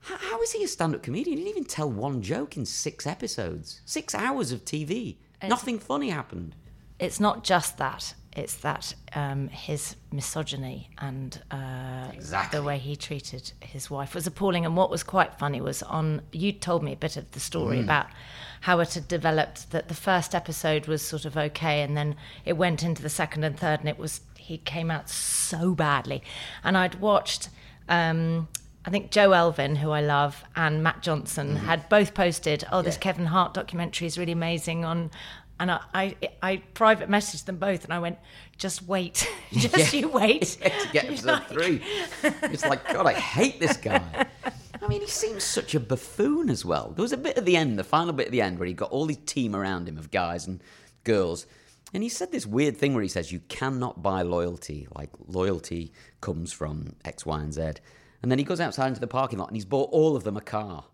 how, 0.00 0.16
how 0.16 0.42
is 0.42 0.52
he 0.52 0.64
a 0.64 0.68
stand 0.68 0.94
up 0.94 1.02
comedian? 1.02 1.38
He 1.38 1.44
didn't 1.44 1.56
even 1.56 1.64
tell 1.68 1.90
one 1.90 2.22
joke 2.22 2.56
in 2.56 2.66
six 2.66 3.06
episodes. 3.06 3.80
Six 3.84 4.14
hours 4.14 4.52
of 4.52 4.64
TV. 4.64 5.16
Nothing 5.48 5.78
funny 5.78 6.10
happened. 6.10 6.54
It's 6.98 7.18
not 7.18 7.42
just 7.42 7.78
that. 7.78 8.14
It's 8.34 8.54
that 8.56 8.94
um, 9.14 9.48
his 9.48 9.96
misogyny 10.10 10.88
and 10.98 11.40
uh, 11.50 12.08
Exactly. 12.14 12.58
the 12.58 12.64
way 12.64 12.78
he 12.78 12.96
treated 12.96 13.52
his 13.60 13.90
wife 13.90 14.14
was 14.14 14.26
appalling. 14.26 14.64
And 14.64 14.74
what 14.76 14.90
was 14.90 15.02
quite 15.02 15.34
funny 15.38 15.60
was 15.60 15.82
on 15.82 16.22
you 16.32 16.52
told 16.52 16.82
me 16.82 16.92
a 16.92 16.96
bit 16.96 17.16
of 17.18 17.30
the 17.32 17.40
story 17.40 17.76
Mm. 17.78 17.84
about 17.84 18.06
how 18.62 18.80
it 18.80 18.94
had 18.94 19.06
developed. 19.06 19.70
That 19.72 19.88
the 19.88 19.94
first 19.94 20.34
episode 20.34 20.86
was 20.86 21.02
sort 21.02 21.24
of 21.26 21.36
okay, 21.36 21.82
and 21.82 21.94
then 21.96 22.16
it 22.46 22.54
went 22.54 22.82
into 22.82 23.02
the 23.02 23.10
second 23.10 23.44
and 23.44 23.58
third, 23.58 23.80
and 23.80 23.88
it 23.88 23.98
was 23.98 24.22
he 24.38 24.56
came 24.58 24.90
out 24.90 25.10
so 25.10 25.74
badly, 25.74 26.22
and 26.64 26.76
I'd 26.78 26.96
watched. 26.96 27.48
Um, 27.88 28.48
I 28.84 28.90
think 28.90 29.12
Jo 29.12 29.30
Elvin, 29.30 29.76
who 29.76 29.92
I 29.92 30.00
love, 30.00 30.42
and 30.56 30.82
Matt 30.82 31.02
Johnson 31.02 31.54
had 31.54 31.88
both 31.88 32.14
posted, 32.14 32.64
"Oh, 32.72 32.82
this 32.82 32.96
Yeah. 32.96 33.00
Kevin 33.02 33.26
Hart 33.26 33.54
documentary 33.54 34.08
is 34.08 34.18
really 34.18 34.32
amazing." 34.32 34.84
On, 34.84 35.10
and 35.62 35.70
I, 35.70 35.80
I, 35.94 36.16
I 36.42 36.56
private 36.74 37.08
messaged 37.08 37.46
them 37.46 37.56
both, 37.56 37.84
and 37.84 37.92
I 37.94 38.00
went, 38.00 38.18
"Just 38.58 38.82
wait, 38.82 39.26
just 39.52 39.94
Yeah. 39.94 40.00
you 40.00 40.08
wait." 40.08 40.42
to 40.62 40.88
get 40.92 41.04
episode 41.06 41.26
Like- 41.26 41.48
three. 41.48 41.82
It's 42.22 42.64
like, 42.66 42.86
God, 42.92 43.06
I 43.06 43.14
hate 43.14 43.60
this 43.60 43.76
guy. 43.76 44.26
I 44.82 44.88
mean, 44.88 45.00
he 45.00 45.06
seems 45.06 45.44
such 45.44 45.74
a 45.76 45.80
buffoon 45.80 46.50
as 46.50 46.64
well. 46.64 46.90
There 46.90 47.02
was 47.02 47.12
a 47.12 47.16
bit 47.16 47.38
at 47.38 47.44
the 47.44 47.56
end, 47.56 47.78
the 47.78 47.84
final 47.84 48.12
bit 48.12 48.26
at 48.26 48.32
the 48.32 48.40
end, 48.42 48.58
where 48.58 48.66
he 48.66 48.74
got 48.74 48.90
all 48.90 49.06
his 49.06 49.18
team 49.18 49.54
around 49.54 49.88
him 49.88 49.96
of 49.96 50.10
guys 50.10 50.46
and 50.48 50.60
girls. 51.04 51.46
And 51.94 52.02
he 52.02 52.08
said 52.08 52.32
this 52.32 52.46
weird 52.46 52.76
thing 52.76 52.92
where 52.94 53.02
he 53.02 53.08
says, 53.08 53.30
You 53.30 53.40
cannot 53.48 54.02
buy 54.02 54.22
loyalty. 54.22 54.88
Like, 54.96 55.10
loyalty 55.28 55.92
comes 56.20 56.52
from 56.52 56.96
X, 57.04 57.24
Y, 57.24 57.40
and 57.40 57.52
Z. 57.54 57.60
And 58.22 58.30
then 58.30 58.38
he 58.38 58.44
goes 58.44 58.60
outside 58.60 58.88
into 58.88 59.00
the 59.00 59.06
parking 59.06 59.38
lot 59.38 59.48
and 59.48 59.56
he's 59.56 59.64
bought 59.64 59.90
all 59.92 60.16
of 60.16 60.24
them 60.24 60.36
a 60.36 60.40
car, 60.40 60.84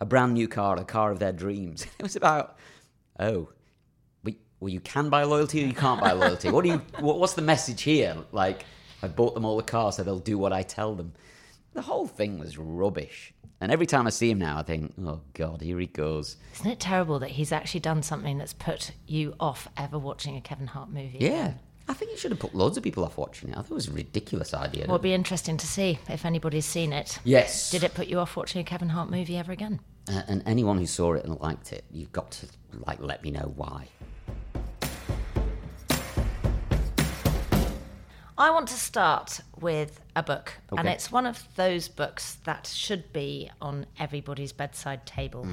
a 0.00 0.06
brand 0.06 0.34
new 0.34 0.48
car, 0.48 0.76
a 0.76 0.84
car 0.84 1.12
of 1.12 1.18
their 1.20 1.32
dreams. 1.32 1.86
It 1.98 2.02
was 2.02 2.16
about, 2.16 2.56
oh, 3.20 3.50
well, 4.60 4.68
you 4.68 4.80
can 4.80 5.08
buy 5.10 5.24
loyalty 5.24 5.62
or 5.62 5.66
you 5.66 5.74
can't 5.74 6.00
buy 6.00 6.12
loyalty. 6.12 6.50
What 6.50 6.64
do 6.64 6.70
you? 6.70 6.82
What, 7.00 7.18
what's 7.18 7.34
the 7.34 7.42
message 7.42 7.82
here? 7.82 8.16
Like, 8.32 8.64
I 9.02 9.08
bought 9.08 9.34
them 9.34 9.44
all 9.44 9.58
a 9.58 9.62
car, 9.62 9.92
so 9.92 10.02
they'll 10.02 10.18
do 10.18 10.38
what 10.38 10.52
I 10.52 10.62
tell 10.62 10.94
them. 10.94 11.12
The 11.74 11.82
whole 11.82 12.06
thing 12.06 12.38
was 12.38 12.56
rubbish. 12.56 13.34
And 13.60 13.72
every 13.72 13.86
time 13.86 14.06
I 14.06 14.10
see 14.10 14.30
him 14.30 14.38
now, 14.38 14.58
I 14.58 14.62
think, 14.62 14.92
oh 15.02 15.20
God, 15.34 15.62
here 15.62 15.78
he 15.78 15.86
goes. 15.86 16.36
Isn't 16.54 16.70
it 16.70 16.80
terrible 16.80 17.18
that 17.20 17.30
he's 17.30 17.52
actually 17.52 17.80
done 17.80 18.02
something 18.02 18.36
that's 18.38 18.52
put 18.52 18.92
you 19.06 19.34
off 19.40 19.68
ever 19.76 19.98
watching 19.98 20.36
a 20.36 20.40
Kevin 20.42 20.66
Hart 20.66 20.90
movie? 20.90 21.18
Yeah, 21.20 21.54
I 21.88 21.94
think 21.94 22.10
he 22.10 22.16
should 22.18 22.32
have 22.32 22.40
put 22.40 22.54
loads 22.54 22.76
of 22.76 22.82
people 22.82 23.04
off 23.04 23.16
watching 23.16 23.50
it. 23.50 23.52
I 23.52 23.62
thought 23.62 23.70
it 23.72 23.74
was 23.74 23.88
a 23.88 23.92
ridiculous 23.92 24.52
idea. 24.52 24.84
Well, 24.86 24.96
it'd 24.96 25.02
be 25.02 25.14
interesting 25.14 25.56
to 25.58 25.66
see 25.66 25.98
if 26.08 26.24
anybody's 26.26 26.66
seen 26.66 26.92
it. 26.92 27.18
yes. 27.24 27.70
Did 27.70 27.82
it 27.82 27.94
put 27.94 28.08
you 28.08 28.18
off 28.18 28.36
watching 28.36 28.60
a 28.60 28.64
Kevin 28.64 28.90
Hart 28.90 29.10
movie 29.10 29.36
ever 29.38 29.52
again? 29.52 29.80
Uh, 30.08 30.22
and 30.28 30.42
anyone 30.46 30.78
who 30.78 30.86
saw 30.86 31.14
it 31.14 31.24
and 31.24 31.40
liked 31.40 31.72
it, 31.72 31.84
you've 31.90 32.12
got 32.12 32.30
to 32.32 32.46
like 32.86 33.00
let 33.00 33.22
me 33.22 33.30
know 33.30 33.52
why. 33.56 33.88
I 38.38 38.50
want 38.50 38.68
to 38.68 38.74
start 38.74 39.40
with 39.60 39.98
a 40.14 40.22
book, 40.22 40.52
and 40.76 40.86
it's 40.88 41.10
one 41.10 41.24
of 41.24 41.42
those 41.56 41.88
books 41.88 42.36
that 42.44 42.66
should 42.66 43.10
be 43.12 43.50
on 43.62 43.86
everybody's 43.98 44.52
bedside 44.52 45.06
table. 45.06 45.46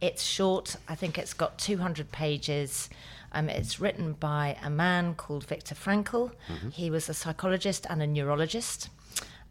It's 0.00 0.22
short, 0.24 0.74
I 0.88 0.96
think 0.96 1.16
it's 1.16 1.32
got 1.32 1.58
200 1.58 2.10
pages. 2.10 2.90
Um, 3.32 3.48
it's 3.48 3.78
written 3.80 4.14
by 4.14 4.56
a 4.64 4.70
man 4.70 5.14
called 5.14 5.44
Viktor 5.44 5.74
Frankl. 5.76 6.32
He 6.72 6.90
was 6.90 7.08
a 7.08 7.14
psychologist 7.14 7.86
and 7.88 8.02
a 8.02 8.06
neurologist. 8.06 8.88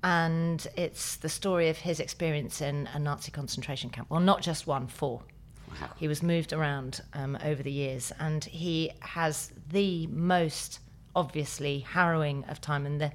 And 0.03 0.67
it's 0.75 1.15
the 1.15 1.29
story 1.29 1.69
of 1.69 1.77
his 1.77 2.01
experience 2.01 2.59
in 2.59 2.89
a 2.93 2.99
Nazi 2.99 3.31
concentration 3.31 3.89
camp. 3.89 4.09
Well, 4.09 4.19
not 4.19 4.41
just 4.41 4.67
one, 4.67 4.87
four. 4.87 5.21
Wow. 5.79 5.89
He 5.95 6.09
was 6.09 6.21
moved 6.21 6.51
around 6.51 7.01
um, 7.13 7.37
over 7.45 7.63
the 7.63 7.71
years, 7.71 8.11
and 8.19 8.43
he 8.43 8.91
has 8.99 9.53
the 9.71 10.07
most 10.07 10.79
obviously 11.15 11.79
harrowing 11.79 12.43
of 12.45 12.61
time. 12.61 12.85
And 12.85 12.99
the 12.99 13.11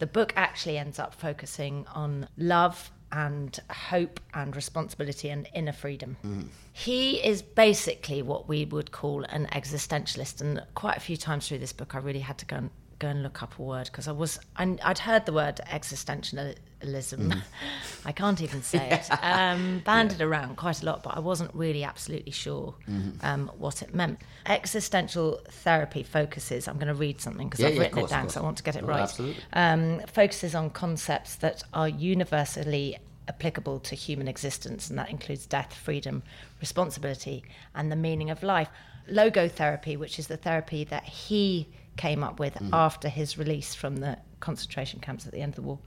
the 0.00 0.06
book 0.06 0.32
actually 0.36 0.76
ends 0.76 0.98
up 0.98 1.14
focusing 1.14 1.86
on 1.94 2.28
love 2.36 2.90
and 3.12 3.60
hope 3.70 4.18
and 4.34 4.56
responsibility 4.56 5.30
and 5.30 5.48
inner 5.54 5.72
freedom. 5.72 6.16
Mm. 6.24 6.48
He 6.72 7.24
is 7.24 7.42
basically 7.42 8.22
what 8.22 8.48
we 8.48 8.64
would 8.64 8.90
call 8.90 9.22
an 9.24 9.46
existentialist, 9.52 10.40
and 10.40 10.60
quite 10.74 10.96
a 10.96 11.00
few 11.00 11.16
times 11.16 11.46
through 11.46 11.58
this 11.58 11.72
book, 11.72 11.94
I 11.94 11.98
really 11.98 12.20
had 12.20 12.38
to 12.38 12.46
go 12.46 12.56
and 12.56 12.70
go 12.98 13.08
and 13.08 13.22
look 13.22 13.42
up 13.42 13.58
a 13.58 13.62
word 13.62 13.86
because 13.86 14.08
I 14.08 14.12
was 14.12 14.38
I, 14.56 14.76
I'd 14.84 14.98
heard 14.98 15.26
the 15.26 15.32
word 15.32 15.60
existentialism. 15.68 17.42
I 18.04 18.12
can't 18.12 18.40
even 18.40 18.62
say 18.62 18.90
it. 18.90 19.08
Um, 19.22 19.82
banded 19.84 20.20
around 20.20 20.56
quite 20.56 20.82
a 20.82 20.86
lot, 20.86 21.02
but 21.02 21.16
I 21.16 21.20
wasn't 21.20 21.50
really 21.54 21.82
absolutely 21.84 22.32
sure 22.32 22.74
um, 23.22 23.50
what 23.58 23.82
it 23.82 23.94
meant. 23.94 24.20
Existential 24.46 25.40
therapy 25.48 26.02
focuses. 26.02 26.68
I'm 26.68 26.76
going 26.76 26.88
to 26.88 26.94
read 26.94 27.20
something 27.20 27.48
because 27.48 27.60
Yeah, 27.60 27.68
I've 27.68 27.74
yeah, 27.74 27.80
written 27.80 27.98
course, 27.98 28.10
it 28.10 28.14
down, 28.14 28.28
so 28.28 28.40
I 28.40 28.44
want 28.44 28.58
to 28.58 28.62
get 28.62 28.76
it 28.76 28.84
right. 28.84 29.00
absolutely. 29.02 29.42
Um, 29.52 30.00
focuses 30.06 30.54
on 30.54 30.70
concepts 30.70 31.36
that 31.36 31.62
are 31.72 31.88
universally 31.88 32.96
applicable 33.28 33.80
to 33.80 33.94
human 33.94 34.28
existence, 34.28 34.90
and 34.90 34.98
that 34.98 35.08
includes 35.10 35.46
death, 35.46 35.72
freedom, 35.74 36.22
responsibility, 36.60 37.42
and 37.74 37.90
the 37.90 37.96
meaning 37.96 38.30
of 38.30 38.42
life. 38.42 38.68
Logotherapy, 39.10 39.96
which 39.98 40.18
is 40.18 40.26
the 40.26 40.36
therapy 40.36 40.84
that 40.84 41.04
he 41.04 41.68
came 41.96 42.22
up 42.24 42.38
with 42.40 42.56
after 42.72 43.08
his 43.08 43.38
release 43.38 43.74
from 43.74 43.96
the 43.96 44.18
concentration 44.40 45.00
camps 45.00 45.26
at 45.26 45.32
the 45.32 45.40
end 45.40 45.52
of 45.52 45.56
the 45.56 45.62
war. 45.62 45.78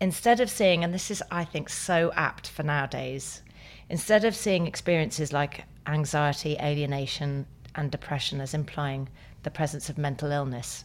Instead 0.00 0.40
of 0.40 0.48
seeing, 0.48 0.84
and 0.84 0.94
this 0.94 1.10
is, 1.10 1.22
I 1.30 1.44
think, 1.44 1.68
so 1.68 2.12
apt 2.14 2.48
for 2.48 2.62
nowadays, 2.62 3.42
instead 3.90 4.24
of 4.24 4.36
seeing 4.36 4.66
experiences 4.66 5.32
like 5.32 5.64
anxiety, 5.86 6.56
alienation, 6.60 7.46
and 7.74 7.90
depression 7.90 8.40
as 8.40 8.54
implying 8.54 9.08
the 9.42 9.50
presence 9.50 9.88
of 9.88 9.98
mental 9.98 10.30
illness, 10.30 10.84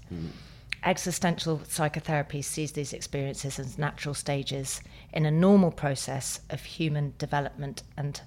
existential 0.83 1.61
psychotherapy 1.67 2.41
sees 2.41 2.73
these 2.73 2.93
experiences 2.93 3.57
as 3.59 3.77
natural 3.77 4.13
stages 4.13 4.81
in 5.13 5.25
a 5.25 5.31
normal 5.31 5.71
process 5.71 6.41
of 6.49 6.61
human 6.63 7.13
development 7.17 7.83
and 7.97 8.21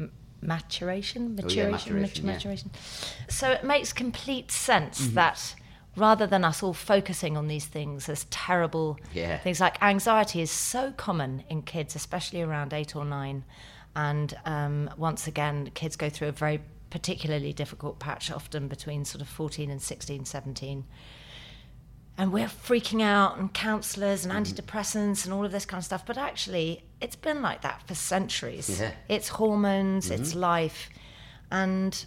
m- 0.00 0.10
maturation 0.40 1.38
Oh, 1.42 1.48
yeah, 1.48 1.68
maturation 1.70 2.26
maturation, 2.26 2.70
yeah. 2.72 2.80
so 3.28 3.50
it 3.50 3.64
makes 3.64 3.92
complete 3.92 4.50
sense 4.50 5.00
Mm-hmm. 5.02 5.14
that 5.14 5.54
rather 5.96 6.26
than 6.26 6.44
us 6.44 6.62
all 6.62 6.72
focusing 6.72 7.36
on 7.36 7.48
these 7.48 7.66
things 7.66 8.08
as 8.08 8.24
terrible 8.30 8.98
Yeah. 9.12 9.38
things 9.38 9.60
like 9.60 9.80
anxiety 9.82 10.40
is 10.40 10.50
so 10.50 10.92
common 10.92 11.44
in 11.50 11.62
kids 11.62 11.94
especially 11.94 12.40
around 12.42 12.72
8 12.72 12.96
or 12.96 13.04
9 13.04 13.44
and 13.94 14.34
um, 14.46 14.88
once 14.96 15.26
again 15.26 15.70
kids 15.74 15.96
go 15.96 16.08
through 16.08 16.28
a 16.28 16.32
very 16.32 16.60
particularly 16.90 17.52
difficult 17.52 17.98
patch 17.98 18.30
often 18.30 18.68
between 18.68 19.04
sort 19.04 19.20
of 19.22 19.28
14 19.28 19.70
and 19.70 19.82
16 19.82 20.24
17 20.24 20.84
and 22.18 22.32
we're 22.32 22.46
freaking 22.46 23.02
out 23.02 23.38
and 23.38 23.52
counselors 23.54 24.24
and 24.26 24.32
antidepressants 24.46 25.24
and 25.24 25.32
all 25.32 25.46
of 25.46 25.50
this 25.52 25.64
kind 25.64 25.78
of 25.80 25.84
stuff. 25.86 26.04
But 26.04 26.18
actually 26.18 26.84
it's 27.00 27.16
been 27.16 27.40
like 27.40 27.62
that 27.62 27.82
for 27.88 27.94
centuries. 27.94 28.78
Yeah. 28.80 28.92
it's 29.08 29.28
hormones 29.28 30.10
it's 30.10 30.34
life. 30.34 30.90
And 31.50 32.04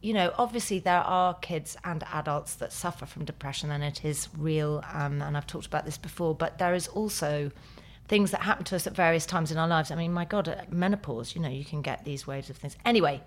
you 0.00 0.14
know 0.14 0.32
obviously 0.38 0.78
there 0.78 1.00
are 1.02 1.34
kids 1.34 1.76
and 1.84 2.04
adults 2.12 2.54
that 2.56 2.72
suffer 2.72 3.04
from 3.06 3.24
depression 3.24 3.70
and 3.70 3.82
it 3.82 4.04
is 4.04 4.28
real 4.38 4.82
um, 4.92 5.20
and 5.22 5.36
i've 5.36 5.46
talked 5.46 5.66
about 5.66 5.84
this 5.84 5.98
before 5.98 6.34
but 6.34 6.58
there 6.58 6.74
is 6.74 6.86
also 6.88 7.50
things 8.06 8.30
that 8.30 8.42
happen 8.42 8.64
to 8.64 8.76
us 8.76 8.86
at 8.86 8.94
various 8.94 9.26
times 9.26 9.50
in 9.50 9.58
our 9.58 9.68
lives 9.68 9.90
i 9.90 9.94
mean 9.94 10.12
my 10.12 10.24
god 10.24 10.46
at 10.48 10.72
menopause 10.72 11.34
you 11.34 11.40
know 11.40 11.48
you 11.48 11.64
can 11.64 11.82
get 11.82 12.04
these 12.04 12.26
waves 12.26 12.48
of 12.48 12.56
things 12.56 12.76
anyway 12.84 13.20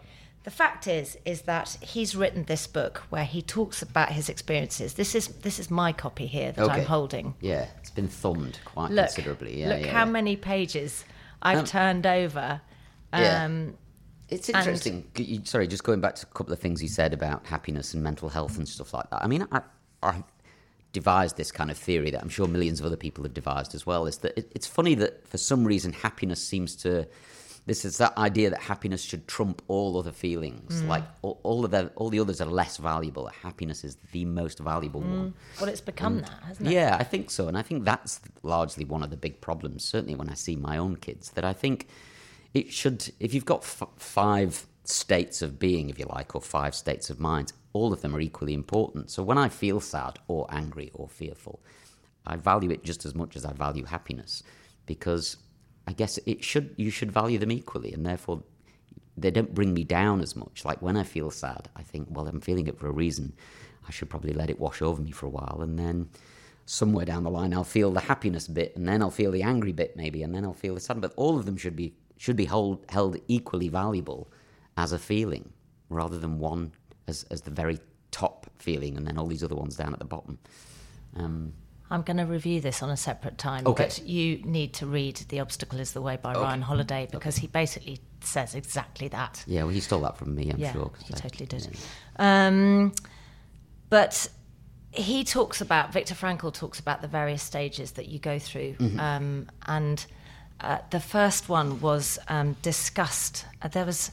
the 0.44 0.50
fact 0.50 0.88
is 0.88 1.18
is 1.26 1.42
that 1.44 1.78
he's 1.82 2.16
written 2.16 2.46
this 2.46 2.66
book 2.68 3.04
where 3.10 3.26
he 3.26 3.42
talks 3.42 3.82
about 3.82 4.10
his 4.14 4.30
experiences 4.30 4.94
this 4.96 5.14
is 5.14 5.28
this 5.28 5.60
is 5.60 5.70
my 5.70 5.92
copy 5.92 6.26
here 6.26 6.52
that 6.54 6.64
i'm 6.70 6.72
Okay. 6.72 6.84
holding 6.84 7.36
Yeah, 7.42 7.68
it's 7.80 7.92
been 7.92 8.08
thumbed 8.08 8.60
quite 8.66 8.92
look 8.92 9.08
considerably. 9.08 9.60
Yeah, 9.60 9.70
look 9.70 9.82
yeah, 9.86 9.92
how 9.92 10.06
yeah. 10.06 10.12
many 10.12 10.36
pages 10.38 11.06
i've 11.44 11.60
Um, 11.60 11.66
turned 11.66 12.06
over 12.08 12.62
Yeah. 13.14 13.44
um, 13.46 13.78
It's 14.32 14.50
interesting. 14.50 15.06
You- 15.16 15.42
Sorry, 15.44 15.68
just 15.68 15.84
going 15.84 16.00
back 16.00 16.16
to 16.16 16.26
a 16.26 16.34
couple 16.34 16.54
of 16.54 16.60
things 16.60 16.82
you 16.82 16.88
said 16.88 17.14
about 17.14 17.46
happiness 17.46 17.94
and 17.94 18.02
mental 18.02 18.30
health 18.30 18.58
and 18.58 18.68
stuff 18.68 18.94
like 18.94 19.10
that. 19.10 19.22
I 19.24 19.28
mean, 19.28 19.46
I, 19.52 19.62
I 20.02 20.24
devised 20.94 21.38
this 21.38 21.52
kind 21.52 21.70
of 21.70 21.78
theory 21.78 22.12
that 22.12 22.22
I'm 22.22 22.30
sure 22.30 22.48
millions 22.48 22.80
of 22.80 22.86
other 22.86 22.96
people 22.96 23.24
have 23.26 23.34
devised 23.34 23.76
as 23.76 23.86
well. 23.86 24.08
Is 24.08 24.18
that 24.20 24.38
it, 24.38 24.52
it's 24.56 24.68
funny 24.68 24.96
that 24.96 25.28
for 25.28 25.38
some 25.38 25.66
reason 25.66 25.94
happiness 25.94 26.44
seems 26.44 26.76
to. 26.78 27.08
This 27.68 27.86
is 27.86 28.00
that 28.00 28.18
idea 28.18 28.50
that 28.50 28.60
happiness 28.60 29.04
should 29.04 29.28
trump 29.28 29.62
all 29.68 30.00
other 30.00 30.12
feelings. 30.12 30.82
Mm. 30.82 30.88
Like 30.88 31.04
all, 31.22 31.40
all 31.44 31.64
of 31.64 31.70
the 31.70 31.92
all 31.96 32.10
the 32.10 32.20
others 32.20 32.42
are 32.42 32.48
less 32.48 32.78
valuable. 32.78 33.28
Happiness 33.28 33.84
is 33.84 33.98
the 34.14 34.26
most 34.26 34.58
valuable 34.58 35.02
mm. 35.02 35.18
one. 35.18 35.34
well 35.60 35.70
it's 35.70 35.82
become 35.82 36.22
that 36.22 36.32
hasn't 36.48 36.68
it 36.68 36.74
Yeah, 36.74 36.98
I 37.00 37.04
think 37.04 37.30
so. 37.30 37.48
And 37.48 37.56
I 37.56 37.62
think 37.62 37.86
that's 37.86 38.20
largely 38.42 38.84
one 38.84 39.04
of 39.04 39.12
the 39.12 39.18
big 39.18 39.42
problems, 39.42 39.84
certainly 39.84 40.16
when 40.16 40.30
I 40.30 40.34
see 40.34 40.56
my 40.56 40.78
own 40.78 40.96
kids, 40.96 41.30
that 41.32 41.46
I 41.46 41.54
think 41.54 41.88
it 42.54 42.72
should, 42.72 43.12
if 43.20 43.34
you've 43.34 43.46
got 43.46 43.62
f- 43.62 43.84
five 43.98 44.66
states 44.84 45.42
of 45.42 45.60
being, 45.60 45.90
if 45.90 46.00
you 46.00 46.06
like, 46.06 46.36
or 46.36 46.42
five 46.42 46.76
states 46.76 47.10
of 47.10 47.20
mind, 47.20 47.54
all 47.74 47.94
of 47.94 48.02
them 48.02 48.16
are 48.16 48.20
equally 48.20 48.54
important. 48.54 49.10
So 49.10 49.24
when 49.24 49.38
I 49.38 49.50
feel 49.50 49.80
sad 49.80 50.20
or 50.28 50.48
angry 50.50 50.92
or 50.94 51.08
fearful, 51.08 51.62
I 52.26 52.36
value 52.36 52.72
it 52.72 52.84
just 52.84 53.06
as 53.06 53.16
much 53.16 53.36
as 53.36 53.46
I 53.46 53.54
value 53.54 53.86
happiness 53.86 54.44
because 54.86 55.38
I 55.88 55.94
guess 55.94 56.20
it 56.26 56.44
should, 56.44 56.76
you 56.78 56.90
should 56.90 57.12
value 57.12 57.40
them 57.40 57.52
equally. 57.52 57.94
And 57.94 58.06
therefore, 58.06 58.44
they 59.18 59.32
don't 59.32 59.54
bring 59.54 59.74
me 59.74 59.84
down 59.84 60.22
as 60.22 60.36
much. 60.36 60.66
Like 60.66 60.82
when 60.82 60.98
I 60.98 61.04
feel 61.04 61.32
sad, 61.32 61.70
I 61.76 61.84
think, 61.84 62.08
well, 62.12 62.28
I'm 62.28 62.42
feeling 62.42 62.68
it 62.68 62.78
for 62.78 62.88
a 62.88 62.92
reason. 62.92 63.34
I 63.88 63.92
should 63.92 64.10
probably 64.10 64.34
let 64.34 64.50
it 64.50 64.60
wash 64.60 64.82
over 64.82 65.02
me 65.02 65.12
for 65.12 65.26
a 65.26 65.30
while, 65.30 65.60
and 65.62 65.78
then 65.78 66.10
somewhere 66.66 67.06
down 67.06 67.24
the 67.24 67.32
line, 67.32 67.54
I'll 67.54 67.64
feel 67.64 67.92
the 67.92 68.00
happiness 68.02 68.48
bit, 68.48 68.76
and 68.76 68.88
then 68.88 69.02
I'll 69.02 69.12
feel 69.12 69.32
the 69.32 69.42
angry 69.42 69.72
bit, 69.72 69.98
maybe, 69.98 70.22
and 70.24 70.34
then 70.34 70.44
I'll 70.44 70.54
feel 70.54 70.76
the 70.76 70.80
sad. 70.80 71.02
But 71.02 71.14
all 71.16 71.38
of 71.38 71.46
them 71.46 71.58
should 71.58 71.76
be 71.76 71.96
should 72.24 72.36
be 72.36 72.46
hold, 72.46 72.78
held 72.90 73.18
equally 73.28 73.68
valuable 73.68 74.22
as 74.78 74.92
a 74.92 75.00
feeling, 75.00 75.46
rather 75.90 76.18
than 76.20 76.38
one 76.38 76.72
as 77.08 77.26
as 77.32 77.42
the 77.42 77.52
very 77.62 77.80
top 78.12 78.46
feeling, 78.60 78.96
and 78.98 79.08
then 79.08 79.18
all 79.18 79.26
these 79.28 79.44
other 79.44 79.56
ones 79.56 79.76
down 79.76 79.92
at 79.94 80.00
the 80.00 80.06
bottom. 80.16 80.38
Um, 81.16 81.54
I'm 81.90 82.04
going 82.04 82.18
to 82.18 82.26
review 82.26 82.62
this 82.62 82.82
on 82.84 82.90
a 82.90 82.96
separate 82.96 83.38
time, 83.38 83.64
Okay. 83.68 83.84
but 83.86 84.02
you 84.06 84.38
need 84.44 84.72
to 84.76 84.86
read 84.86 85.16
The 85.30 85.40
Obstacle 85.42 85.80
is 85.80 85.92
the 85.94 86.02
Way 86.02 86.18
by 86.22 86.34
Ryan 86.34 86.62
Holiday 86.62 87.08
because 87.12 87.36
he 87.38 87.48
basically 87.48 88.00
says 88.22 88.56
exactly 88.56 89.08
that. 89.10 89.44
yeah, 89.48 89.64
well, 89.64 89.74
he 89.74 89.82
stole 89.82 90.02
that 90.02 90.16
from 90.18 90.34
me, 90.36 90.52
I'm 90.52 90.60
yeah, 90.60 90.72
sure. 90.74 90.92
he 91.06 91.14
I- 91.14 91.18
totally 91.18 91.48
did. 91.48 91.68
yeah. 91.70 92.48
Um, 92.48 92.94
but 93.90 94.30
he 94.92 95.24
talks 95.24 95.60
about 95.62 95.92
Viktor 95.92 96.16
Frankl 96.16 96.54
talks 96.54 96.80
about 96.80 97.02
the 97.02 97.08
various 97.10 97.42
stages 97.44 97.92
that 97.94 98.08
you 98.08 98.20
go 98.20 98.38
through, 98.40 98.74
Mm-hmm. 98.76 99.00
um, 99.00 99.50
and 99.66 100.06
uh, 100.62 100.80
the 100.90 101.00
first 101.00 101.50
one 101.50 101.80
was 101.82 102.20
um, 102.28 102.56
disgust. 102.62 103.46
Uh, 103.62 103.68
there 103.68 103.86
was 103.86 104.12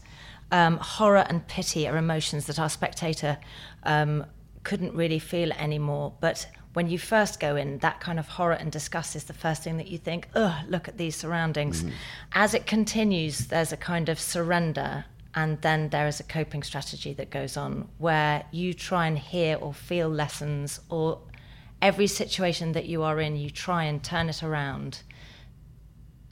um, 0.51 0.79
horror 0.79 1.25
and 1.29 1.47
pity 1.47 1.87
are 1.87 1.97
emotions 1.97 2.47
that 2.47 2.59
our 2.59 2.71
spectator 2.71 3.39
um, 3.85 4.25
couldn't 4.65 4.95
really 4.95 5.19
feel 5.19 5.53
anymore, 5.53 6.13
but. 6.21 6.49
When 6.75 6.91
you 6.91 6.99
first 6.99 7.41
go 7.41 7.57
in, 7.57 7.79
that 7.79 7.99
kind 7.99 8.21
of 8.21 8.29
horror 8.29 8.53
and 8.53 8.71
disgust 8.71 9.17
is 9.17 9.25
the 9.25 9.33
first 9.33 9.65
thing 9.65 9.79
that 9.79 9.89
you 9.89 9.99
think, 9.99 10.29
ugh, 10.37 10.55
look 10.69 10.87
at 10.87 10.97
these 10.97 11.17
surroundings. 11.17 11.83
As 12.33 12.55
it 12.55 12.67
continues, 12.67 13.49
there's 13.49 13.73
a 13.73 13.77
kind 13.77 14.09
of 14.09 14.21
surrender 14.21 15.05
and 15.35 15.61
then 15.61 15.89
there 15.91 16.09
is 16.09 16.21
a 16.21 16.25
coping 16.25 16.63
strategy 16.63 17.13
that 17.15 17.31
goes 17.31 17.57
on 17.57 17.89
where 17.99 18.45
you 18.51 18.75
try 18.75 19.07
and 19.07 19.19
hear 19.19 19.57
or 19.57 19.73
feel 19.73 20.09
lessons 20.09 20.81
or 20.89 21.21
every 21.81 22.07
situation 22.07 22.73
that 22.73 22.87
you 22.87 23.03
are 23.03 23.21
in 23.21 23.37
you 23.37 23.49
try 23.51 23.85
and 23.85 24.03
turn 24.03 24.29
it 24.29 24.43
around 24.43 25.03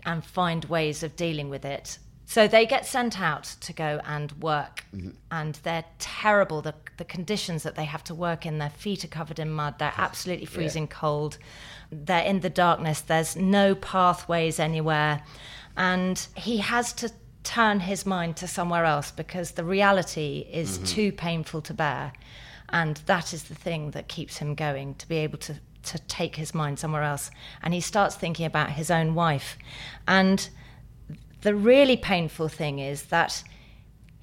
and 0.07 0.25
find 0.25 0.65
ways 0.67 1.03
of 1.03 1.17
dealing 1.17 1.51
with 1.51 1.65
it. 1.65 1.99
So 2.29 2.49
they 2.49 2.67
get 2.67 2.85
sent 2.85 3.21
out 3.21 3.45
to 3.61 3.73
go 3.73 4.01
and 4.05 4.33
work. 4.43 4.85
Mm-hmm. 4.95 5.11
And 5.31 5.55
they're 5.63 5.85
terrible. 5.99 6.61
The, 6.61 6.75
the 6.97 7.05
conditions 7.05 7.63
that 7.63 7.77
they 7.77 7.85
have 7.85 8.03
to 8.05 8.15
work 8.15 8.45
in 8.47 8.59
their 8.59 8.71
feet 8.71 9.05
are 9.05 9.09
covered 9.09 9.39
in 9.39 9.51
mud. 9.51 9.79
They're 9.79 9.93
absolutely 9.97 10.47
freezing 10.47 10.89
cold. 10.89 11.39
They're 11.91 12.25
in 12.25 12.41
the 12.41 12.51
darkness. 12.51 13.01
There's 13.01 13.37
no 13.37 13.75
pathways 13.77 14.59
anywhere. 14.59 15.23
And 15.77 16.27
he 16.35 16.59
has 16.59 16.93
to 16.95 17.13
turn 17.45 17.79
his 17.79 18.05
mind 18.05 18.37
to 18.39 18.49
somewhere 18.49 18.85
else 18.85 19.13
because 19.13 19.53
the 19.53 19.63
reality 19.63 20.49
is 20.51 20.79
mm-hmm. 20.79 20.85
too 20.85 21.13
painful 21.13 21.63
to 21.63 21.75
bear. 21.75 22.13
And 22.71 22.97
that 23.07 23.33
is 23.33 23.45
the 23.45 23.55
thing 23.55 23.93
that 23.93 24.09
keeps 24.09 24.39
him 24.39 24.57
going 24.57 24.97
to 24.97 25.09
be 25.09 25.19
able 25.19 25.39
to 25.39 25.55
to 25.87 25.99
take 26.01 26.37
his 26.37 26.55
mind 26.55 26.79
somewhere 26.79 27.03
else 27.03 27.31
and 27.63 27.73
he 27.73 27.81
starts 27.81 28.15
thinking 28.15 28.47
about 28.47 28.71
his 28.71 28.91
own 28.91 29.15
wife 29.15 29.57
and 30.07 30.49
the 31.43 31.55
really 31.55 31.97
painful 31.97 32.49
thing 32.49 32.79
is 32.79 33.05
that 33.05 33.43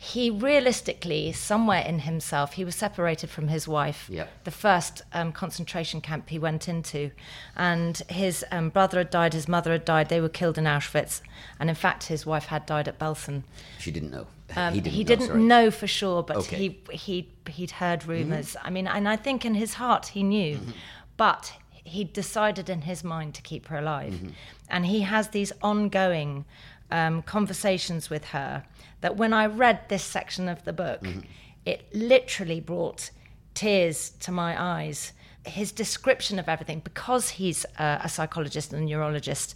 he 0.03 0.29
realistically, 0.29 1.31
somewhere 1.31 1.81
in 1.81 1.99
himself, 1.99 2.53
he 2.53 2.65
was 2.65 2.75
separated 2.75 3.29
from 3.29 3.47
his 3.47 3.69
wife. 3.69 4.09
Yep. 4.11 4.43
The 4.43 4.51
first 4.51 5.01
um, 5.13 5.31
concentration 5.31 6.01
camp 6.01 6.27
he 6.27 6.37
went 6.37 6.67
into, 6.67 7.11
and 7.55 7.97
his 8.09 8.43
um, 8.51 8.67
brother 8.67 8.97
had 8.97 9.09
died, 9.09 9.33
his 9.33 9.47
mother 9.47 9.71
had 9.71 9.85
died. 9.85 10.09
They 10.09 10.19
were 10.19 10.27
killed 10.27 10.57
in 10.57 10.65
Auschwitz, 10.65 11.21
and 11.57 11.69
in 11.69 11.75
fact, 11.77 12.07
his 12.07 12.25
wife 12.25 12.47
had 12.47 12.65
died 12.65 12.89
at 12.89 12.99
Belsen. 12.99 13.43
She 13.79 13.91
didn't 13.91 14.11
know. 14.11 14.27
Um, 14.57 14.73
he 14.73 14.81
didn't, 14.81 14.93
he 14.93 15.03
know, 15.05 15.07
didn't 15.07 15.47
know 15.47 15.71
for 15.71 15.87
sure, 15.87 16.21
but 16.21 16.35
Okay. 16.35 16.67
Mm-hmm. 16.67 16.91
he 16.91 16.97
he 16.97 17.51
he'd 17.51 17.71
heard 17.71 18.05
rumors. 18.05 18.57
I 18.61 18.71
mean, 18.71 18.87
and 18.87 19.07
I 19.07 19.15
think 19.15 19.45
in 19.45 19.55
his 19.55 19.75
heart 19.75 20.07
he 20.07 20.21
knew, 20.21 20.59
but 21.17 21.53
he 21.83 22.03
decided 22.03 22.69
in 22.69 22.81
his 22.81 23.03
mind 23.03 23.33
to 23.35 23.41
keep 23.41 23.67
her 23.67 23.77
alive, 23.77 24.13
Mm-hmm. 24.13 24.29
and 24.69 24.85
he 24.85 25.01
has 25.01 25.27
these 25.29 25.51
ongoing 25.61 26.45
um, 26.91 27.21
conversations 27.23 28.09
with 28.09 28.25
her. 28.25 28.63
That 29.01 29.17
when 29.17 29.33
I 29.33 29.45
read 29.47 29.89
this 29.89 30.03
section 30.03 30.47
of 30.49 30.63
the 30.63 30.73
book, 30.73 31.01
Mm-hmm. 31.01 31.19
it 31.65 31.85
literally 31.93 32.59
brought 32.61 33.11
tears 33.53 34.11
to 34.21 34.31
my 34.31 34.51
eyes. 34.61 35.13
His 35.45 35.71
description 35.73 36.39
of 36.39 36.47
everything, 36.47 36.79
because 36.83 37.29
he's 37.31 37.65
a, 37.77 37.99
a 38.03 38.09
psychologist 38.09 38.71
and 38.73 38.83
a 38.83 38.85
neurologist, 38.85 39.55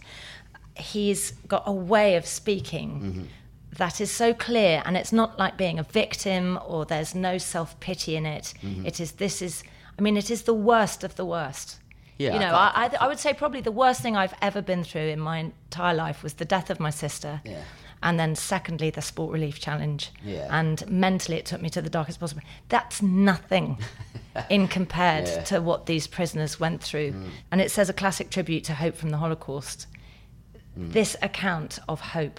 he's 0.76 1.32
got 1.48 1.62
a 1.66 1.72
way 1.72 2.14
of 2.16 2.26
speaking 2.26 3.28
that 3.76 4.00
is 4.00 4.10
so 4.10 4.32
clear 4.34 4.82
and 4.86 4.96
it's 4.96 5.12
not 5.12 5.38
like 5.38 5.56
being 5.56 5.78
a 5.78 5.82
victim 5.82 6.58
or 6.66 6.84
there's 6.84 7.14
no 7.14 7.36
self-pity 7.38 8.16
in 8.16 8.24
it 8.26 8.54
It 8.84 8.98
is 9.00 9.12
this 9.12 9.42
is 9.42 9.62
i 9.98 10.02
mean 10.02 10.16
it 10.16 10.30
is 10.30 10.42
the 10.42 10.54
worst 10.54 11.04
of 11.04 11.14
the 11.16 11.24
worst 11.24 11.78
Yeah, 12.18 12.34
you 12.34 12.40
know 12.40 12.50
can't- 12.50 12.76
I, 12.78 12.84
I, 13.02 13.04
I 13.04 13.08
would 13.08 13.18
say 13.18 13.32
probably 13.34 13.60
the 13.60 13.72
worst 13.72 14.00
thing 14.02 14.16
i've 14.16 14.34
ever 14.42 14.62
been 14.62 14.84
through 14.84 15.08
in 15.08 15.20
my 15.20 15.38
entire 15.38 15.94
life 15.94 16.22
was 16.22 16.34
the 16.34 16.44
death 16.44 16.70
of 16.70 16.78
my 16.80 16.90
sister 16.90 17.40
Yeah. 17.44 17.62
and 18.02 18.18
then 18.20 18.34
secondly 18.36 18.90
the 18.90 19.02
sport 19.02 19.32
relief 19.32 19.58
challenge 19.60 20.10
Yeah. 20.24 20.48
and 20.58 20.88
mentally 20.88 21.36
it 21.38 21.46
took 21.46 21.60
me 21.62 21.70
to 21.70 21.82
the 21.82 21.90
darkest 21.90 22.20
possible 22.20 22.42
that's 22.68 23.02
nothing 23.02 23.78
in 24.50 24.68
compared 24.68 25.26
Yeah. 25.26 25.38
Mm. 25.40 25.44
to 25.46 25.60
what 25.62 25.86
these 25.86 26.06
prisoners 26.06 26.60
went 26.60 26.82
through 26.82 27.14
and 27.50 27.60
it 27.60 27.70
says 27.70 27.88
a 27.90 27.92
classic 27.92 28.30
tribute 28.30 28.64
to 28.64 28.74
hope 28.74 28.96
from 28.96 29.10
the 29.10 29.18
holocaust 29.18 29.86
Mm. 30.78 30.92
this 30.92 31.16
account 31.22 31.78
of 31.88 32.00
hope 32.00 32.38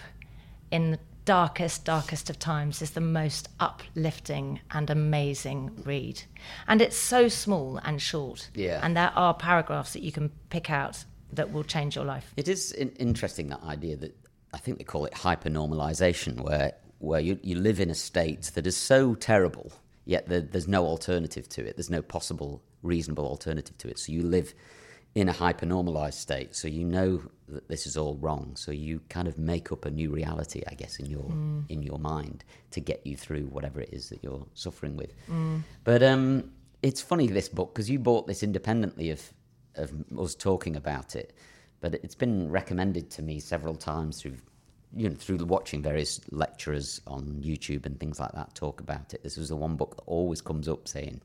in 0.71 0.91
the 0.91 0.99
darkest, 1.29 1.85
darkest 1.85 2.31
of 2.31 2.39
times 2.39 2.81
is 2.81 2.89
the 2.91 3.01
most 3.01 3.49
uplifting 3.59 4.59
and 4.71 4.89
amazing 4.89 5.69
read. 5.85 6.23
And 6.67 6.81
it's 6.81 6.97
so 6.97 7.27
small 7.27 7.77
and 7.83 8.01
short. 8.01 8.49
Yeah. 8.55 8.79
And 8.81 8.97
there 8.97 9.11
are 9.15 9.35
paragraphs 9.35 9.93
that 9.93 10.01
you 10.01 10.11
can 10.11 10.31
pick 10.49 10.71
out 10.71 11.05
that 11.31 11.51
will 11.51 11.63
change 11.63 11.95
your 11.95 12.03
life. 12.03 12.33
It 12.35 12.47
is 12.47 12.71
in- 12.71 12.89
interesting 12.93 13.49
that 13.49 13.61
idea 13.61 13.95
that 13.97 14.17
I 14.55 14.57
think 14.57 14.79
they 14.79 14.83
call 14.83 15.05
it 15.05 15.13
hypernormalization, 15.13 16.41
where 16.41 16.73
where 16.97 17.19
you, 17.19 17.39
you 17.43 17.55
live 17.59 17.79
in 17.79 17.91
a 17.91 17.95
state 17.95 18.51
that 18.55 18.65
is 18.65 18.75
so 18.75 19.13
terrible, 19.13 19.71
yet 20.05 20.27
there, 20.27 20.41
there's 20.41 20.67
no 20.67 20.83
alternative 20.83 21.47
to 21.49 21.63
it. 21.63 21.77
There's 21.77 21.91
no 21.91 22.01
possible 22.01 22.63
reasonable 22.81 23.27
alternative 23.27 23.77
to 23.77 23.87
it. 23.87 23.99
So 23.99 24.11
you 24.11 24.23
live 24.23 24.55
in 25.19 25.29
a 25.29 25.33
hypernormalized 25.33 26.13
state, 26.13 26.55
so 26.55 26.67
you 26.67 26.83
know 26.85 27.21
that 27.47 27.67
this 27.67 27.85
is 27.87 27.97
all 27.97 28.15
wrong. 28.15 28.55
So 28.55 28.71
you 28.71 29.01
kind 29.09 29.27
of 29.27 29.37
make 29.37 29.71
up 29.71 29.85
a 29.85 29.91
new 29.91 30.11
reality, 30.11 30.63
I 30.67 30.75
guess, 30.75 30.99
in 30.99 31.07
your 31.07 31.25
in 31.69 31.83
your 31.83 31.99
mind 31.99 32.43
to 32.71 32.79
get 32.79 33.05
you 33.05 33.15
through 33.17 33.45
whatever 33.45 33.81
it 33.81 33.89
is 33.91 34.09
that 34.09 34.23
you're 34.23 34.45
suffering 34.53 34.95
with. 34.95 35.13
But 35.83 36.03
um, 36.03 36.51
it's 36.81 37.01
funny 37.01 37.27
this 37.27 37.49
book 37.49 37.73
because 37.73 37.89
you 37.89 37.99
bought 37.99 38.27
this 38.27 38.43
independently 38.43 39.09
of 39.09 39.21
of 39.75 39.91
us 40.17 40.35
talking 40.35 40.75
about 40.75 41.15
it, 41.15 41.33
but 41.81 41.95
it's 41.95 42.15
been 42.15 42.49
recommended 42.49 43.09
to 43.11 43.21
me 43.21 43.39
several 43.39 43.75
times 43.75 44.21
through 44.21 44.37
you 44.95 45.09
know 45.09 45.15
through 45.15 45.37
watching 45.45 45.81
various 45.81 46.21
lecturers 46.31 47.01
on 47.07 47.41
YouTube 47.43 47.85
and 47.85 47.99
things 47.99 48.19
like 48.19 48.31
that 48.33 48.55
talk 48.55 48.79
about 48.79 49.13
it. 49.13 49.23
This 49.23 49.37
was 49.37 49.49
the 49.49 49.55
one 49.55 49.75
book 49.75 49.95
that 49.95 50.03
always 50.03 50.41
comes 50.41 50.67
up 50.67 50.87
saying, 50.87 51.21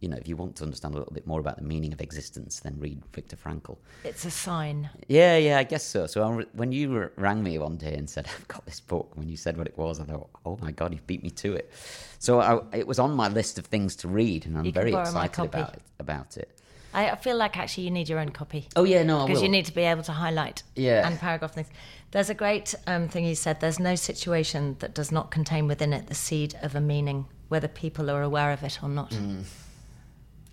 you 0.00 0.08
know, 0.08 0.16
if 0.16 0.28
you 0.28 0.36
want 0.36 0.56
to 0.56 0.64
understand 0.64 0.94
a 0.94 0.98
little 0.98 1.14
bit 1.14 1.26
more 1.26 1.40
about 1.40 1.56
the 1.56 1.62
meaning 1.62 1.92
of 1.92 2.00
existence, 2.00 2.60
then 2.60 2.76
read 2.78 3.00
Viktor 3.12 3.36
Frankl. 3.36 3.78
It's 4.04 4.24
a 4.24 4.30
sign. 4.30 4.90
Yeah, 5.08 5.36
yeah, 5.38 5.58
I 5.58 5.64
guess 5.64 5.82
so. 5.82 6.06
So 6.06 6.44
when 6.52 6.72
you 6.72 7.10
rang 7.16 7.42
me 7.42 7.58
one 7.58 7.76
day 7.76 7.94
and 7.94 8.08
said, 8.08 8.28
I've 8.38 8.48
got 8.48 8.66
this 8.66 8.80
book, 8.80 9.12
when 9.16 9.28
you 9.28 9.36
said 9.36 9.56
what 9.56 9.66
it 9.66 9.78
was, 9.78 10.00
I 10.00 10.04
thought, 10.04 10.28
oh 10.44 10.58
my 10.60 10.72
God, 10.72 10.92
you've 10.92 11.06
beat 11.06 11.22
me 11.22 11.30
to 11.30 11.54
it. 11.54 11.72
So 12.18 12.40
I, 12.40 12.60
it 12.76 12.86
was 12.86 12.98
on 12.98 13.12
my 13.12 13.28
list 13.28 13.58
of 13.58 13.66
things 13.66 13.96
to 13.96 14.08
read, 14.08 14.46
and 14.46 14.58
I'm 14.58 14.72
very 14.72 14.92
excited 14.92 15.44
about 15.44 15.74
it, 15.74 15.82
about 15.98 16.36
it. 16.36 16.50
I 16.92 17.10
I 17.10 17.16
feel 17.16 17.36
like 17.36 17.56
actually 17.58 17.84
you 17.84 17.90
need 17.90 18.08
your 18.08 18.18
own 18.18 18.30
copy. 18.30 18.68
Oh, 18.76 18.84
yeah, 18.84 19.02
no, 19.02 19.26
Because 19.26 19.42
you 19.42 19.48
need 19.48 19.66
to 19.66 19.74
be 19.74 19.82
able 19.82 20.02
to 20.04 20.12
highlight 20.12 20.62
Yeah. 20.76 21.06
and 21.08 21.18
paragraph 21.18 21.52
things. 21.54 21.68
There's 22.12 22.30
a 22.30 22.34
great 22.34 22.74
um, 22.86 23.08
thing 23.08 23.24
you 23.24 23.34
said 23.34 23.60
there's 23.60 23.80
no 23.80 23.96
situation 23.96 24.76
that 24.78 24.94
does 24.94 25.10
not 25.10 25.30
contain 25.32 25.66
within 25.66 25.92
it 25.92 26.06
the 26.06 26.14
seed 26.14 26.54
of 26.62 26.74
a 26.76 26.80
meaning, 26.80 27.26
whether 27.48 27.66
people 27.68 28.10
are 28.10 28.22
aware 28.22 28.52
of 28.52 28.62
it 28.62 28.82
or 28.82 28.88
not. 28.88 29.10
Mm. 29.10 29.42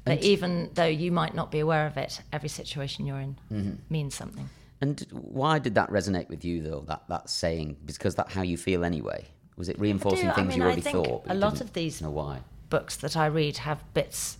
That 0.05 0.23
even 0.23 0.71
though 0.73 0.85
you 0.85 1.11
might 1.11 1.35
not 1.35 1.51
be 1.51 1.59
aware 1.59 1.85
of 1.85 1.95
it, 1.97 2.21
every 2.33 2.49
situation 2.49 3.05
you're 3.05 3.19
in 3.19 3.37
Mm-hmm. 3.51 3.71
means 3.89 4.15
something. 4.15 4.49
And 4.81 5.05
why 5.11 5.59
did 5.59 5.75
that 5.75 5.89
resonate 5.91 6.27
with 6.27 6.43
you, 6.43 6.63
though, 6.63 6.83
that, 6.87 7.03
that 7.07 7.29
saying? 7.29 7.77
Because 7.85 8.15
that's 8.15 8.33
how 8.33 8.41
you 8.41 8.57
feel 8.57 8.83
anyway? 8.83 9.25
Was 9.57 9.69
it 9.69 9.77
reinforcing 9.79 10.29
I 10.29 10.33
things 10.33 10.49
mean, 10.49 10.57
you 10.57 10.63
I 10.63 10.67
already 10.67 10.81
thought? 10.81 11.25
but 11.25 11.35
a 11.35 11.39
lot 11.39 11.61
of 11.61 11.73
these- 11.73 12.01
know 12.01 12.09
why? 12.09 12.39
Books 12.71 12.95
that 12.97 13.15
I 13.15 13.27
read 13.27 13.57
have 13.57 13.83
bits 13.93 14.37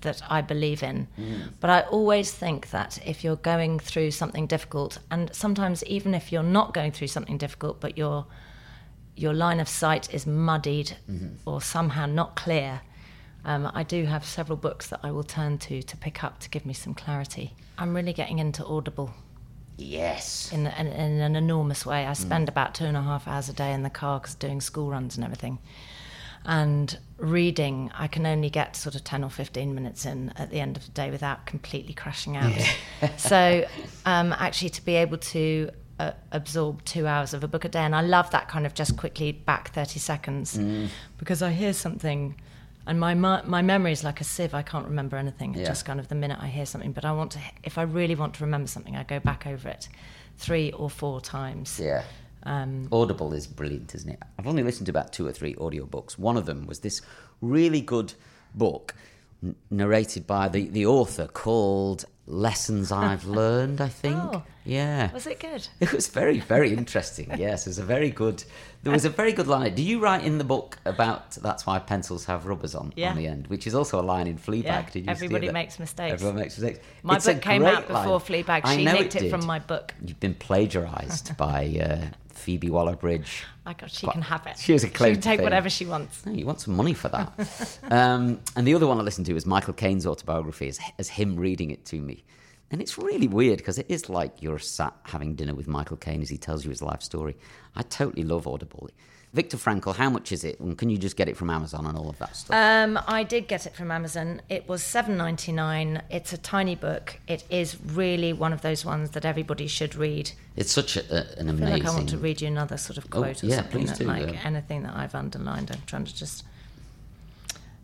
that 0.00 0.22
I 0.30 0.40
believe 0.40 0.82
in. 0.82 1.08
Mm. 1.18 1.50
But 1.60 1.68
I 1.70 1.80
always 1.90 2.32
think 2.32 2.70
that 2.70 3.00
if 3.04 3.22
you're 3.24 3.36
going 3.36 3.80
through 3.80 4.12
something 4.12 4.46
difficult, 4.46 4.98
and 5.10 5.34
sometimes 5.34 5.84
even 5.84 6.14
if 6.14 6.30
you're 6.32 6.44
not 6.44 6.72
going 6.72 6.92
through 6.92 7.08
something 7.08 7.36
difficult, 7.38 7.80
but 7.80 7.98
your 7.98 8.26
your 9.16 9.34
line 9.34 9.60
of 9.60 9.68
sight 9.68 10.14
is 10.14 10.26
muddied 10.26 10.96
Mm-hmm. 11.10 11.28
or 11.44 11.60
somehow 11.60 12.06
not 12.06 12.36
clear, 12.36 12.80
um, 13.44 13.70
I 13.74 13.82
do 13.82 14.04
have 14.04 14.24
several 14.24 14.56
books 14.56 14.88
that 14.88 15.00
I 15.02 15.10
will 15.10 15.24
turn 15.24 15.58
to 15.58 15.82
to 15.82 15.96
pick 15.96 16.22
up 16.24 16.38
to 16.40 16.50
give 16.50 16.64
me 16.66 16.74
some 16.74 16.94
clarity. 16.94 17.54
I'm 17.78 17.94
really 17.94 18.12
getting 18.12 18.38
into 18.38 18.64
Audible 18.66 19.12
Yes. 19.78 20.52
in, 20.52 20.66
in, 20.66 20.86
in 20.88 21.20
an 21.20 21.36
enormous 21.36 21.86
way. 21.86 22.04
Mm. 22.04 22.10
I 22.10 22.12
spend 22.12 22.48
about 22.50 22.74
two 22.74 22.84
and 22.84 22.96
a 22.96 23.02
half 23.02 23.26
hours 23.26 23.48
a 23.48 23.54
day 23.54 23.72
in 23.72 23.82
the 23.82 23.88
car 23.90 24.20
'cause 24.20 24.34
doing 24.34 24.60
school 24.60 24.90
runs 24.90 25.16
and 25.16 25.24
everything. 25.24 25.58
And 26.44 26.98
reading, 27.18 27.90
I 27.94 28.06
can 28.06 28.24
only 28.26 28.48
get 28.50 28.74
sort 28.76 28.94
of 28.94 29.04
10 29.04 29.22
or 29.24 29.30
15 29.30 29.74
minutes 29.74 30.06
in 30.06 30.32
at 30.36 30.50
the 30.50 30.58
end 30.60 30.76
of 30.76 30.84
the 30.86 30.90
day 30.92 31.10
without 31.10 31.44
completely 31.46 31.92
crashing 31.92 32.36
out. 32.36 32.52
so, 33.18 33.66
um, 34.06 34.32
actually, 34.38 34.70
to 34.70 34.84
be 34.84 34.94
able 34.96 35.18
to 35.18 35.70
uh, 35.98 36.12
absorb 36.32 36.82
two 36.84 37.06
hours 37.06 37.34
of 37.34 37.44
a 37.44 37.48
book 37.48 37.66
a 37.66 37.68
day, 37.68 37.80
and 37.80 37.94
I 37.94 38.00
love 38.00 38.30
that 38.30 38.48
kind 38.48 38.64
of 38.64 38.72
just 38.72 38.96
quickly 38.96 39.32
back 39.32 39.70
30 39.74 39.98
seconds 39.98 40.56
Mm. 40.56 40.88
because 41.18 41.42
I 41.42 41.52
hear 41.52 41.74
something 41.74 42.36
And 42.86 42.98
my 42.98 43.14
my, 43.14 43.42
my 43.42 43.62
memory 43.62 43.92
is 43.92 44.02
like 44.02 44.20
a 44.20 44.24
sieve. 44.24 44.54
I 44.54 44.62
can't 44.62 44.86
remember 44.86 45.16
anything. 45.16 45.54
Yeah. 45.54 45.64
Just 45.66 45.84
kind 45.84 46.00
of 46.00 46.08
the 46.08 46.14
minute 46.14 46.38
I 46.40 46.46
hear 46.48 46.66
something. 46.66 46.92
But 46.92 47.04
I 47.04 47.12
want 47.12 47.32
to, 47.32 47.38
if 47.62 47.78
I 47.78 47.82
really 47.82 48.14
want 48.14 48.34
to 48.34 48.44
remember 48.44 48.68
something, 48.68 48.96
I 48.96 49.02
go 49.04 49.20
back 49.20 49.46
over 49.46 49.68
it 49.68 49.88
three 50.38 50.72
or 50.72 50.88
four 50.90 51.20
times. 51.20 51.78
Yeah. 51.82 52.02
Um, 52.44 52.88
Audible 52.90 53.34
is 53.34 53.46
brilliant, 53.46 53.94
isn't 53.94 54.08
it? 54.10 54.18
I've 54.38 54.46
only 54.46 54.62
listened 54.62 54.86
to 54.86 54.90
about 54.90 55.12
two 55.12 55.26
or 55.26 55.32
three 55.32 55.54
audiobooks. 55.56 56.18
One 56.18 56.36
of 56.38 56.46
them 56.46 56.66
was 56.66 56.80
this 56.80 57.02
really 57.42 57.82
good 57.82 58.14
book 58.54 58.94
n- 59.42 59.54
narrated 59.70 60.26
by 60.26 60.48
the, 60.48 60.66
the 60.68 60.86
author 60.86 61.26
called 61.26 62.06
Lessons 62.26 62.90
I've 62.90 63.26
Learned, 63.40 63.82
I 63.82 63.88
think. 63.88 64.16
Oh. 64.16 64.42
Yeah. 64.64 65.12
Was 65.12 65.26
it 65.26 65.38
good? 65.38 65.68
It 65.80 65.92
was 65.92 66.08
very, 66.08 66.40
very 66.40 66.72
interesting. 66.72 67.30
Yes, 67.36 67.66
it 67.66 67.70
was 67.70 67.78
a 67.78 67.84
very 67.84 68.10
good. 68.10 68.42
There 68.82 68.92
was 68.92 69.04
a 69.04 69.10
very 69.10 69.32
good 69.32 69.46
line. 69.46 69.74
Do 69.74 69.82
you 69.82 70.00
write 70.00 70.24
in 70.24 70.38
the 70.38 70.44
book 70.44 70.78
about 70.86 71.32
that's 71.32 71.66
why 71.66 71.78
pencils 71.78 72.24
have 72.24 72.46
rubbers 72.46 72.74
on 72.74 72.92
Yeah. 72.96 73.10
on 73.10 73.16
the 73.16 73.26
end, 73.26 73.46
which 73.48 73.66
is 73.66 73.74
also 73.74 74.00
a 74.00 74.02
line 74.02 74.26
in 74.26 74.38
Fleabag? 74.38 74.64
Yeah, 74.64 74.86
Did 74.90 75.04
you 75.04 75.10
everybody 75.10 75.46
that? 75.48 75.52
makes 75.52 75.78
mistakes. 75.78 76.14
Everyone 76.14 76.36
makes 76.36 76.58
mistakes. 76.58 76.78
My 77.02 77.16
It's 77.16 77.26
book 77.26 77.42
came 77.42 77.62
out 77.64 77.86
before 77.88 78.18
line. 78.18 78.20
Fleabag. 78.20 78.66
She 78.74 78.84
nicked 78.84 79.16
it 79.16 79.24
it 79.24 79.30
from 79.30 79.44
my 79.44 79.58
book. 79.58 79.92
You've 80.04 80.18
been 80.20 80.34
plagiarised 80.34 81.36
by 81.46 81.66
uh, 81.82 82.06
Phoebe 82.32 82.70
Waller-Bridge. 82.70 83.44
I 83.66 83.74
got, 83.74 83.90
she 83.90 84.06
Quite- 84.06 84.14
can 84.14 84.22
have 84.22 84.46
it. 84.46 84.58
she 84.58 84.72
has 84.72 84.82
a 84.82 84.88
claim 84.88 85.10
She 85.10 85.14
can 85.16 85.22
take 85.22 85.38
fame. 85.40 85.44
whatever 85.44 85.68
she 85.68 85.84
wants. 85.84 86.24
No, 86.24 86.32
you 86.32 86.46
want 86.46 86.60
some 86.60 86.74
money 86.74 86.94
for 86.94 87.08
that. 87.10 87.78
um, 87.90 88.40
and 88.56 88.66
the 88.66 88.74
other 88.74 88.86
one 88.86 88.98
I 88.98 89.02
listened 89.02 89.26
to 89.26 89.34
was 89.34 89.44
Michael 89.44 89.74
Caine's 89.74 90.06
autobiography, 90.06 90.68
as, 90.68 90.80
as 90.98 91.08
him 91.10 91.36
reading 91.36 91.70
it 91.70 91.84
to 91.86 92.00
me. 92.00 92.24
And 92.70 92.80
it's 92.80 92.96
really 92.98 93.26
weird 93.26 93.58
because 93.58 93.78
it 93.78 93.86
is 93.88 94.08
like 94.08 94.42
you're 94.42 94.58
sat 94.60 94.94
having 95.04 95.34
dinner 95.34 95.54
with 95.54 95.66
Michael 95.66 95.96
Caine 95.96 96.22
as 96.22 96.28
he 96.28 96.38
tells 96.38 96.64
you 96.64 96.70
his 96.70 96.80
life 96.82 97.02
story. 97.02 97.36
I 97.74 97.82
totally 97.82 98.22
love 98.22 98.46
Audible. 98.46 98.88
Viktor 99.32 99.56
Frankl, 99.56 99.94
how 99.94 100.10
much 100.10 100.32
is 100.32 100.42
it? 100.42 100.58
And 100.58 100.76
can 100.76 100.90
you 100.90 100.98
just 100.98 101.16
get 101.16 101.28
it 101.28 101.36
from 101.36 101.50
Amazon 101.50 101.86
and 101.86 101.96
all 101.96 102.08
of 102.10 102.18
that 102.18 102.34
stuff? 102.34 102.56
Um, 102.56 102.98
I 103.06 103.22
did 103.22 103.46
get 103.46 103.64
it 103.64 103.74
from 103.76 103.92
Amazon. 103.92 104.42
It 104.48 104.68
was 104.68 104.82
seven 104.82 105.16
ninety 105.16 105.52
nine. 105.52 106.02
It's 106.10 106.32
a 106.32 106.38
tiny 106.38 106.74
book. 106.74 107.18
It 107.28 107.44
is 107.48 107.76
really 107.80 108.32
one 108.32 108.52
of 108.52 108.62
those 108.62 108.84
ones 108.84 109.10
that 109.10 109.24
everybody 109.24 109.68
should 109.68 109.94
read. 109.94 110.32
it's 110.56 110.72
such 110.72 110.96
a, 110.96 111.38
an 111.38 111.48
I 111.48 111.52
amazing. 111.52 111.68
like 111.70 111.86
I 111.86 111.90
want 111.94 112.08
to 112.08 112.18
read 112.18 112.40
you 112.40 112.48
another 112.48 112.76
sort 112.76 112.98
of 112.98 113.04
Oh, 113.12 113.20
quote 113.22 113.42
or 113.44 113.46
yeah, 113.46 113.56
something 113.56 113.80
please 113.82 113.90
that, 113.90 113.98
do, 113.98 114.04
like 114.04 114.32
yeah. 114.32 114.40
anything 114.44 114.82
that 114.82 114.96
I've 114.96 115.14
underlined. 115.14 115.70
I'm 115.72 115.82
trying 115.86 116.04
to 116.06 116.14
just. 116.14 116.44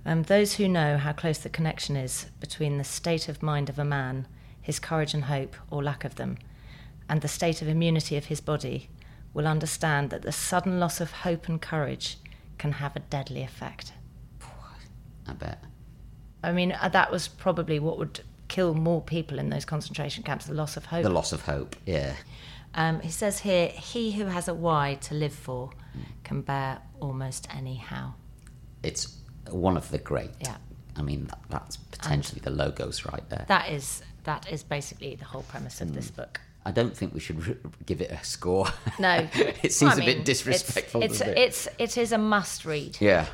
Um, 0.05 0.23
those 0.25 0.55
who 0.55 0.69
know 0.69 0.99
how 0.99 1.13
close 1.13 1.39
the 1.39 1.49
connection 1.49 1.97
is 1.97 2.27
between 2.41 2.79
the 2.79 2.85
state 2.85 3.29
of 3.29 3.43
mind 3.43 3.69
of 3.69 3.79
a 3.79 3.85
man, 3.85 4.27
his 4.67 4.81
courage 4.81 5.15
and 5.15 5.27
hope, 5.27 5.55
or 5.71 5.81
lack 5.81 6.05
of 6.05 6.17
them, 6.17 6.37
and 7.09 7.21
the 7.21 7.29
state 7.29 7.63
of 7.63 7.69
immunity 7.69 8.17
of 8.17 8.25
his 8.25 8.41
body, 8.41 8.91
will 9.33 9.47
understand 9.47 10.11
that 10.11 10.23
the 10.23 10.33
sudden 10.33 10.81
loss 10.81 11.01
of 11.01 11.13
hope 11.13 11.49
and 11.49 11.63
courage 11.63 12.19
can 12.59 12.73
have 12.73 12.97
a 12.97 12.99
deadly 12.99 13.45
effect. 13.45 13.93
I 15.29 15.35
bet. 15.35 15.63
I 16.43 16.51
mean, 16.51 16.73
uh, 16.73 16.89
that 16.89 17.13
was 17.13 17.29
probably 17.29 17.79
what 17.79 17.97
would 17.97 18.23
kill 18.49 18.75
more 18.75 19.01
people 19.01 19.39
in 19.39 19.51
those 19.51 19.65
concentration 19.65 20.25
camps 20.25 20.47
the 20.47 20.55
loss 20.55 20.77
of 20.77 20.87
hope. 20.87 21.05
The 21.05 21.11
loss 21.11 21.33
of 21.33 21.43
hope, 21.43 21.77
yeah. 21.87 22.15
Um, 22.75 22.99
he 22.99 23.11
says 23.11 23.39
here, 23.39 23.69
he 23.69 24.11
who 24.11 24.25
has 24.25 24.49
a 24.49 24.55
why 24.55 24.99
to 25.03 25.15
live 25.15 25.33
for 25.33 25.71
can 26.25 26.43
bear 26.43 26.81
almost 26.99 27.47
any 27.55 27.77
how. 27.77 28.15
It's 28.83 29.17
one 29.49 29.77
of 29.77 29.93
the 29.93 29.99
great. 29.99 30.33
Yeah. 30.41 30.57
I 30.97 31.03
mean, 31.03 31.27
that, 31.27 31.39
that's 31.51 31.77
potentially 31.77 32.41
the 32.43 32.51
logos 32.51 33.05
right 33.07 33.23
there. 33.29 33.45
That 33.47 33.71
is 33.71 34.03
that 34.27 34.53
is 34.53 34.63
basically 34.63 35.15
the 35.17 35.25
whole 35.25 35.43
premise 35.43 35.81
of 35.81 35.89
Hmm. 35.89 35.95
this 35.95 36.11
book. 36.11 36.41
I 36.65 36.73
don't 36.73 36.97
think 36.97 37.15
we 37.15 37.21
should 37.21 37.39
r- 37.49 37.71
give 37.87 38.01
it 38.01 38.11
a 38.11 38.23
score. 38.25 38.67
No, 38.99 39.29
it 39.63 39.73
seems 39.73 39.93
I 39.93 39.95
a 39.95 39.99
mean, 39.99 40.07
bit 40.19 40.25
disrespectful. 40.25 41.03
It's 41.03 41.21
it's, 41.21 41.29
it? 41.29 41.39
it's 41.39 41.69
it 41.97 41.99
is 42.03 42.13
a 42.13 42.19
must 42.19 42.65
read. 42.65 42.99
Yeah. 43.01 43.27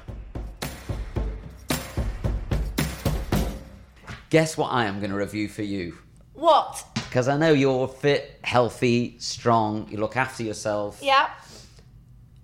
Guess 4.31 4.57
what 4.57 4.69
I 4.73 4.87
am 4.87 4.99
going 4.99 5.11
to 5.11 5.17
review 5.17 5.49
for 5.49 5.63
you? 5.63 5.99
What? 6.35 6.85
Because 6.95 7.29
I 7.29 7.37
know 7.37 7.53
you're 7.53 7.87
fit, 7.89 8.39
healthy, 8.45 9.17
strong, 9.19 9.87
you 9.91 9.99
look 9.99 10.17
after 10.17 10.43
yourself. 10.43 10.99
Yeah. 11.03 11.29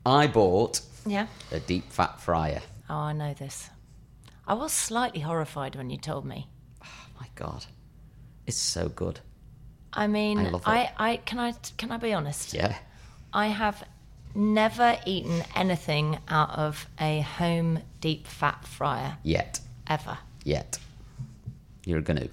I 0.05 0.27
bought 0.27 0.81
Yeah. 1.07 1.27
a 1.51 1.61
deep 1.61 1.91
fat 1.91 2.21
fryer. 2.21 2.61
Oh, 2.91 2.95
I 2.95 3.13
know 3.15 3.33
this. 3.35 3.71
I 4.47 4.55
was 4.55 4.73
slightly 4.73 5.21
horrified 5.21 5.77
when 5.77 5.89
you 5.91 5.97
told 5.99 6.25
me. 6.27 6.49
Oh 6.85 6.89
my 7.21 7.27
God. 7.35 7.65
It's 8.49 8.57
so 8.57 8.89
good. 8.89 9.21
I 9.93 10.07
mean, 10.07 10.39
I. 10.39 10.91
I, 10.99 11.11
I 11.11 11.17
can 11.19 11.39
I 11.39 11.53
can 11.77 11.93
I 11.93 11.99
be 11.99 12.15
honest? 12.15 12.55
Yeah. 12.55 12.75
I 13.33 13.49
have 13.49 13.85
never 14.35 14.97
eaten 15.05 15.43
anything 15.55 16.19
out 16.29 16.51
of 16.51 16.87
a 16.99 17.21
home 17.21 17.81
deep 18.01 18.27
fat 18.27 18.67
fryer 18.67 19.19
Yet. 19.23 19.61
ever. 19.87 20.17
Yet. 20.45 20.79
You're 21.85 22.01
going 22.01 22.21
to. 22.21 22.29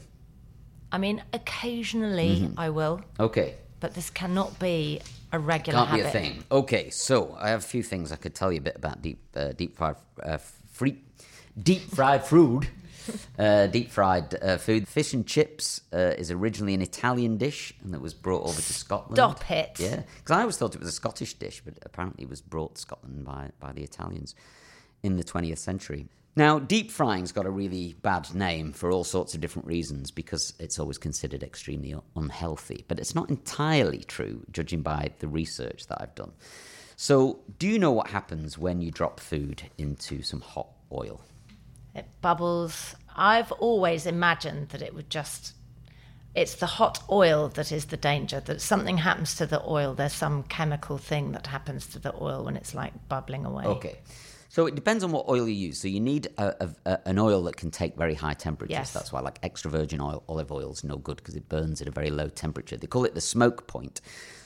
I 0.91 0.97
mean, 0.97 1.21
occasionally 1.33 2.39
Mm-hmm. 2.41 2.59
I 2.59 2.69
will, 2.69 3.01
Okay. 3.19 3.55
but 3.81 3.93
this 3.93 4.09
cannot 4.09 4.57
be 4.59 5.01
a 5.33 5.39
regular 5.39 5.79
Can't 5.79 5.89
habit. 5.89 6.03
be 6.03 6.07
a 6.07 6.11
thing. 6.11 6.43
Okay, 6.49 6.89
so 6.91 7.35
I 7.37 7.49
have 7.49 7.59
a 7.59 7.67
few 7.67 7.83
things 7.83 8.11
I 8.13 8.15
could 8.15 8.33
tell 8.35 8.51
you 8.53 8.59
a 8.59 8.61
bit 8.61 8.77
about 8.77 9.01
deep 9.01 9.19
uh, 9.35 9.51
deep 9.51 9.75
fried 9.75 9.97
uh, 10.23 10.37
free, 10.71 10.95
deep 11.61 11.81
fried 11.93 12.23
food. 12.25 12.69
Uh, 13.37 13.67
deep 13.67 13.91
fried 13.91 14.33
uh, 14.41 14.55
food. 14.55 14.87
Fish 14.87 15.13
and 15.13 15.27
chips 15.27 15.81
uh, 15.91 16.13
is 16.17 16.31
originally 16.31 16.73
an 16.73 16.81
Italian 16.81 17.37
dish 17.37 17.73
and 17.83 17.93
that 17.93 18.01
was 18.01 18.13
brought 18.13 18.43
over 18.43 18.61
to 18.61 18.73
Scotland. 18.73 19.17
Stop 19.17 19.51
it. 19.51 19.77
Yeah, 19.77 20.03
because 20.17 20.37
I 20.37 20.41
always 20.41 20.57
thought 20.57 20.73
it 20.73 20.79
was 20.79 20.87
a 20.87 20.93
Scottish 20.93 21.33
dish, 21.33 21.61
but 21.63 21.73
apparently 21.81 22.23
it 22.23 22.29
was 22.29 22.41
brought 22.41 22.75
to 22.75 22.81
Scotland 22.81 23.25
by, 23.25 23.49
by 23.59 23.73
the 23.73 23.83
Italians 23.83 24.35
in 25.03 25.17
the 25.17 25.23
20th 25.23 25.57
century. 25.57 26.07
Now, 26.37 26.59
deep 26.59 26.91
frying's 26.91 27.31
got 27.31 27.45
a 27.45 27.49
really 27.49 27.95
bad 28.01 28.33
name 28.35 28.73
for 28.73 28.91
all 28.91 29.05
sorts 29.05 29.33
of 29.33 29.41
different 29.41 29.67
reasons 29.67 30.11
because 30.11 30.53
it's 30.59 30.79
always 30.79 30.97
considered 30.97 31.43
extremely 31.43 31.95
unhealthy. 32.15 32.83
But 32.89 32.99
it's 32.99 33.15
not 33.15 33.29
entirely 33.29 33.99
true, 33.99 34.43
judging 34.51 34.81
by 34.81 35.11
the 35.19 35.29
research 35.29 35.87
that 35.87 36.01
I've 36.01 36.15
done. 36.15 36.33
So, 36.97 37.39
do 37.57 37.67
you 37.67 37.79
know 37.79 37.91
what 37.91 38.07
happens 38.07 38.57
when 38.57 38.81
you 38.81 38.91
drop 38.91 39.19
food 39.21 39.63
into 39.77 40.21
some 40.23 40.41
hot 40.41 40.67
oil? 40.91 41.21
It 41.95 42.05
bubbles. 42.21 42.95
I've 43.15 43.51
always 43.53 44.05
imagined 44.05 44.69
that 44.69 44.81
it 44.81 44.93
would 44.93 45.09
just. 45.09 45.53
It's 46.35 46.55
the 46.55 46.65
hot 46.65 47.01
oil 47.09 47.47
that 47.49 47.71
is 47.71 47.85
the 47.85 47.95
danger. 47.97 48.41
That 48.41 48.61
something 48.61 48.97
happens 48.97 49.35
to 49.35 49.45
the 49.45 49.63
oil. 49.65 49.93
There's 49.93 50.11
some 50.13 50.43
chemical 50.43 50.97
thing 50.97 51.31
that 51.31 51.47
happens 51.47 51.87
to 51.87 51.99
the 51.99 52.13
oil 52.21 52.43
when 52.43 52.57
it's 52.57 52.75
like 52.75 52.93
bubbling 53.07 53.45
away. 53.45 53.63
Okay. 53.65 53.99
So 54.49 54.65
it 54.67 54.75
depends 54.75 55.03
on 55.03 55.11
what 55.11 55.27
oil 55.29 55.47
you 55.47 55.67
use. 55.67 55.79
So 55.79 55.87
you 55.87 55.99
need 56.01 56.27
a, 56.37 56.65
a, 56.65 56.69
a- 56.85 56.99
an 57.09 57.19
oil 57.19 57.43
that 57.43 57.55
can 57.55 57.71
take 57.71 57.95
very 57.95 58.13
high 58.15 58.33
temperatures. 58.33 58.71
Yes. 58.73 58.91
That's 58.93 59.11
why 59.13 59.21
like 59.21 59.39
extra 59.43 59.71
virgin 59.71 60.01
oil, 60.01 60.23
olive 60.27 60.51
oil 60.51 60.71
is 60.71 60.83
no 60.83 60.97
good 60.97 61.17
because 61.17 61.35
it 61.35 61.47
burns 61.47 61.81
at 61.81 61.87
a 61.87 61.91
very 61.91 62.09
low 62.09 62.27
temperature. 62.27 62.75
They 62.77 62.87
call 62.87 63.05
it 63.05 63.15
the 63.15 63.21
smoke 63.21 63.67
point. 63.67 64.01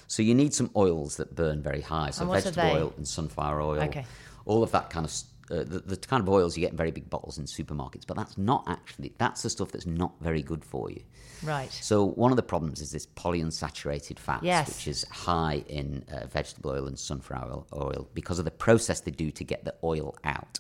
So 0.08 0.22
you 0.24 0.34
need 0.36 0.54
some 0.54 0.70
oils 0.76 1.18
that 1.18 1.36
burn 1.36 1.62
very 1.64 1.82
high. 1.82 2.10
So 2.12 2.26
vegetable 2.26 2.70
oil 2.70 2.94
and 2.98 3.08
sunflower 3.08 3.62
oil, 3.62 3.82
Okay. 3.84 4.06
all 4.46 4.62
of 4.64 4.72
that 4.72 4.90
kind 4.92 5.06
of 5.06 5.12
uh, 5.52 5.64
the, 5.64 5.80
the 5.80 5.98
kind 5.98 6.22
of 6.22 6.30
oils 6.30 6.56
you 6.58 6.62
get 6.62 6.72
in 6.72 6.78
very 6.78 6.92
big 6.92 7.10
bottles 7.10 7.38
in 7.38 7.46
supermarkets. 7.46 8.06
But 8.08 8.18
that's 8.18 8.38
not 8.38 8.64
actually 8.68 9.14
that's 9.18 9.42
the 9.44 9.50
stuff 9.50 9.72
that's 9.72 9.86
not 9.86 10.14
very 10.22 10.42
good 10.42 10.64
for 10.64 10.90
you. 10.90 11.02
Right. 11.44 11.72
So 11.72 12.06
one 12.06 12.32
of 12.32 12.36
the 12.38 12.44
problems 12.44 12.82
is 12.82 12.92
this 12.92 13.06
polyunsaturated 13.06 14.20
fats, 14.20 14.44
Yes. 14.44 14.68
which 14.68 14.88
is 14.88 15.04
high 15.10 15.64
in 15.68 16.04
uh, 16.12 16.28
vegetable 16.28 16.72
oil 16.72 16.88
and 16.88 16.98
sunflower 17.00 17.52
oil, 17.52 17.68
oil 17.74 18.10
because 18.14 18.40
of 18.40 18.46
the 18.46 18.52
process 18.52 19.02
they 19.02 19.12
do 19.12 19.32
to 19.32 19.44
get 19.44 19.64
the 19.64 19.76
oil 19.84 20.16
out. 20.24 20.60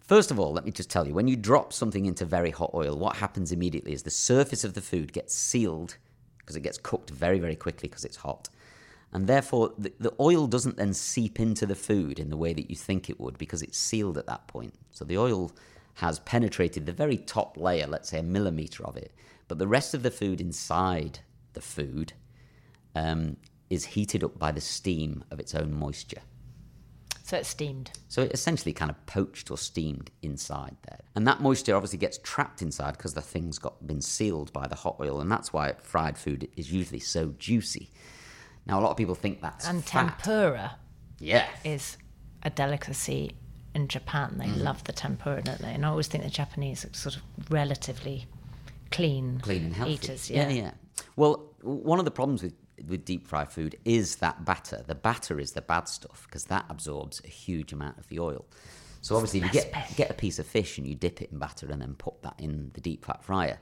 First 0.00 0.30
of 0.32 0.40
all, 0.40 0.52
let 0.52 0.64
me 0.64 0.72
just 0.72 0.90
tell 0.90 1.06
you, 1.06 1.14
when 1.14 1.28
you 1.28 1.36
drop 1.36 1.72
something 1.72 2.04
into 2.04 2.24
very 2.24 2.50
hot 2.50 2.72
oil, 2.74 2.98
what 2.98 3.16
happens 3.16 3.52
immediately 3.52 3.92
is 3.92 4.02
the 4.02 4.10
surface 4.10 4.64
of 4.64 4.74
the 4.74 4.80
food 4.80 5.12
gets 5.12 5.34
sealed 5.34 5.96
because 6.38 6.56
it 6.56 6.62
gets 6.62 6.78
cooked 6.78 7.10
very, 7.10 7.38
very 7.38 7.54
quickly 7.54 7.88
because 7.88 8.04
it's 8.04 8.16
hot. 8.16 8.48
And 9.12 9.26
therefore, 9.26 9.72
the, 9.76 9.92
the 9.98 10.14
oil 10.20 10.46
doesn't 10.46 10.76
then 10.76 10.94
seep 10.94 11.40
into 11.40 11.66
the 11.66 11.74
food 11.74 12.18
in 12.18 12.30
the 12.30 12.36
way 12.36 12.52
that 12.52 12.70
you 12.70 12.76
think 12.76 13.10
it 13.10 13.18
would 13.18 13.38
because 13.38 13.62
it's 13.62 13.78
sealed 13.78 14.16
at 14.16 14.26
that 14.26 14.46
point. 14.46 14.74
So 14.90 15.04
the 15.04 15.18
oil 15.18 15.52
has 15.94 16.20
penetrated 16.20 16.86
the 16.86 16.92
very 16.92 17.16
top 17.16 17.56
layer, 17.56 17.86
let's 17.86 18.10
say 18.10 18.20
a 18.20 18.22
millimeter 18.22 18.84
of 18.84 18.96
it, 18.96 19.12
but 19.48 19.58
the 19.58 19.66
rest 19.66 19.94
of 19.94 20.02
the 20.02 20.10
food 20.10 20.40
inside 20.40 21.20
the 21.54 21.60
food 21.60 22.12
um, 22.94 23.36
is 23.68 23.84
heated 23.84 24.22
up 24.22 24.38
by 24.38 24.52
the 24.52 24.60
steam 24.60 25.24
of 25.30 25.40
its 25.40 25.54
own 25.54 25.72
moisture. 25.72 26.22
So 27.22 27.36
it's 27.36 27.48
steamed. 27.48 27.92
So 28.08 28.22
it 28.22 28.32
essentially 28.32 28.72
kind 28.72 28.90
of 28.90 29.06
poached 29.06 29.50
or 29.50 29.58
steamed 29.58 30.10
inside 30.22 30.76
there. 30.88 30.98
And 31.14 31.26
that 31.28 31.40
moisture 31.40 31.76
obviously 31.76 31.98
gets 31.98 32.18
trapped 32.18 32.60
inside 32.60 32.96
because 32.96 33.14
the 33.14 33.20
thing's 33.20 33.58
got 33.58 33.86
been 33.86 34.00
sealed 34.00 34.52
by 34.52 34.66
the 34.66 34.74
hot 34.74 34.96
oil, 35.00 35.20
and 35.20 35.30
that's 35.30 35.52
why 35.52 35.74
fried 35.82 36.18
food 36.18 36.48
is 36.56 36.72
usually 36.72 36.98
so 36.98 37.34
juicy. 37.38 37.90
Now 38.66 38.78
a 38.78 38.82
lot 38.82 38.90
of 38.90 38.96
people 38.96 39.14
think 39.14 39.40
that's 39.40 39.66
And 39.66 39.84
fat. 39.84 40.18
tempura 40.18 40.76
Yeah. 41.18 41.48
is 41.64 41.96
a 42.42 42.50
delicacy 42.50 43.36
in 43.74 43.88
Japan. 43.88 44.36
They 44.38 44.46
Mm. 44.46 44.62
love 44.62 44.84
the 44.84 44.92
tempura, 44.92 45.42
don't 45.42 45.60
they? 45.60 45.72
And 45.74 45.84
I 45.84 45.88
always 45.88 46.06
think 46.08 46.24
the 46.24 46.30
Japanese 46.30 46.84
are 46.84 46.92
sort 46.92 47.16
of 47.16 47.22
relatively 47.50 48.26
clean, 48.90 49.40
clean 49.40 49.64
and 49.66 49.74
healthy. 49.76 49.92
eaters. 49.94 50.30
yeah, 50.30 50.48
Yeah. 50.48 50.62
yeah. 50.62 50.70
Well, 51.16 51.52
one 51.62 51.98
of 51.98 52.04
the 52.04 52.10
problems 52.10 52.42
with 52.42 52.54
with 52.88 53.04
deep 53.04 53.26
fried 53.26 53.52
food 53.52 53.76
is 53.84 54.16
that 54.16 54.42
batter. 54.46 54.82
The 54.86 54.94
batter 54.94 55.38
is 55.38 55.52
the 55.52 55.60
bad 55.60 55.86
stuff 55.86 56.22
because 56.26 56.44
that 56.46 56.64
absorbs 56.70 57.20
a 57.22 57.28
huge 57.28 57.74
amount 57.74 57.98
of 57.98 58.08
the 58.08 58.18
oil. 58.18 58.46
So 59.02 59.16
obviously, 59.16 59.40
if 59.40 59.44
you 59.46 59.52
get 59.52 59.70
bit. 59.70 59.96
get 59.96 60.10
a 60.10 60.14
piece 60.14 60.38
of 60.38 60.46
fish 60.46 60.78
and 60.78 60.86
you 60.86 60.94
dip 60.94 61.20
it 61.20 61.30
in 61.30 61.38
batter 61.38 61.66
and 61.70 61.82
then 61.82 61.92
put 61.94 62.22
that 62.22 62.36
in 62.38 62.70
the 62.72 62.80
deep 62.80 63.04
fat 63.04 63.22
fryer, 63.22 63.58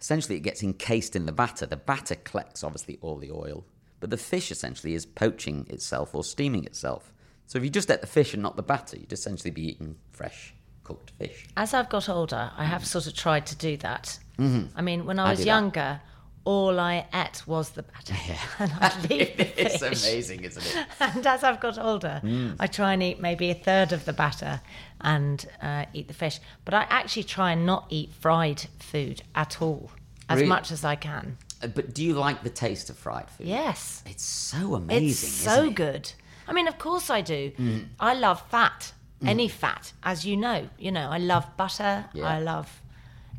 essentially 0.00 0.36
it 0.36 0.40
gets 0.40 0.62
encased 0.62 1.14
in 1.14 1.26
the 1.26 1.32
batter. 1.32 1.66
The 1.66 1.76
batter 1.76 2.14
collects 2.14 2.64
obviously 2.64 2.96
all 3.02 3.18
the 3.18 3.30
oil, 3.30 3.66
but 4.04 4.10
the 4.10 4.18
fish 4.18 4.50
essentially 4.50 4.92
is 4.92 5.06
poaching 5.06 5.64
itself 5.70 6.14
or 6.14 6.22
steaming 6.22 6.64
itself. 6.64 7.10
So 7.46 7.56
if 7.56 7.64
you 7.64 7.70
just 7.70 7.90
ate 7.90 8.02
the 8.02 8.06
fish 8.06 8.34
and 8.34 8.42
not 8.42 8.54
the 8.54 8.62
batter, 8.62 8.98
you'd 8.98 9.14
essentially 9.14 9.50
be 9.50 9.66
eating 9.66 9.96
fresh 10.12 10.52
cooked 10.82 11.12
fish. 11.18 11.46
As 11.56 11.72
I've 11.72 11.88
got 11.88 12.06
older, 12.10 12.50
I 12.54 12.64
have 12.66 12.86
sort 12.86 13.06
of 13.06 13.14
tried 13.14 13.46
to 13.46 13.56
do 13.56 13.78
that. 13.78 14.18
I 14.38 14.82
mean, 14.82 15.06
when 15.06 15.18
I 15.18 15.22
Mm-hmm. 15.22 15.26
I 15.26 15.30
was 15.30 15.38
do 15.38 15.44
that. 15.44 15.50
younger, 15.50 16.00
all 16.44 16.78
I 16.78 17.06
ate 17.14 17.42
was 17.46 17.70
the 17.70 17.84
batter, 17.84 18.14
and 18.58 18.70
I'd 18.78 18.96
leave 19.10 19.36
the 19.38 19.44
fish. 19.46 19.72
it's 19.80 19.82
amazing, 19.82 20.44
isn't 20.44 20.66
it? 20.66 20.86
And 21.00 21.26
as 21.26 21.42
I've 21.42 21.60
got 21.60 21.78
older, 21.78 22.20
Mm. 22.22 22.56
I 22.60 22.66
try 22.66 22.92
and 22.92 23.02
eat 23.02 23.20
maybe 23.20 23.48
a 23.50 23.54
third 23.54 23.92
of 23.92 24.04
the 24.04 24.12
batter 24.12 24.60
and 25.00 25.46
uh, 25.62 25.86
eat 25.94 26.08
the 26.08 26.14
fish. 26.14 26.40
But 26.66 26.74
I 26.74 26.82
actually 26.90 27.24
try 27.24 27.52
and 27.52 27.64
not 27.64 27.86
eat 27.88 28.12
fried 28.12 28.66
food 28.80 29.22
at 29.34 29.62
all, 29.62 29.90
as 30.28 30.36
Really? 30.40 30.48
much 30.50 30.70
as 30.70 30.84
I 30.84 30.96
can. 30.96 31.38
Uh, 31.64 31.68
But 31.68 31.94
do 31.94 32.02
you 32.04 32.14
like 32.14 32.42
the 32.42 32.50
taste 32.50 32.90
of 32.90 32.96
fried 32.96 33.28
food? 33.30 33.46
Yes. 33.46 34.02
It's 34.06 34.24
so 34.24 34.74
amazing. 34.74 35.08
It's 35.08 35.18
so 35.18 35.64
it? 35.64 35.70
Mm. 35.70 35.74
good. 35.74 36.12
I 36.48 36.52
mean, 36.52 36.68
of 36.68 36.78
course 36.78 37.08
I 37.10 37.20
do. 37.22 37.52
I 37.98 38.14
love 38.14 38.42
fat, 38.50 38.92
any 39.26 39.48
fat, 39.48 39.92
as 40.02 40.24
you 40.26 40.36
know. 40.36 40.68
You 40.78 40.92
know, 40.92 41.08
I 41.10 41.18
love 41.18 41.46
butter. 41.56 42.04
Yeah. 42.12 42.28
I 42.28 42.40
love 42.40 42.68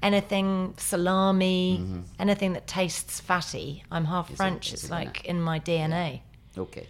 anything 0.01 0.73
salami, 0.77 1.79
Mm-hmm. 1.81 2.01
anything 2.19 2.53
that 2.53 2.67
tastes 2.67 3.19
fatty. 3.19 3.83
I'm 3.91 4.05
half 4.05 4.29
Is 4.31 4.37
French. 4.37 4.67
is 4.73 4.83
it's 4.83 4.89
like 4.91 5.23
there? 5.23 5.31
in 5.31 5.41
my 5.41 5.59
DNA. 5.59 6.21
Okay. 6.57 6.87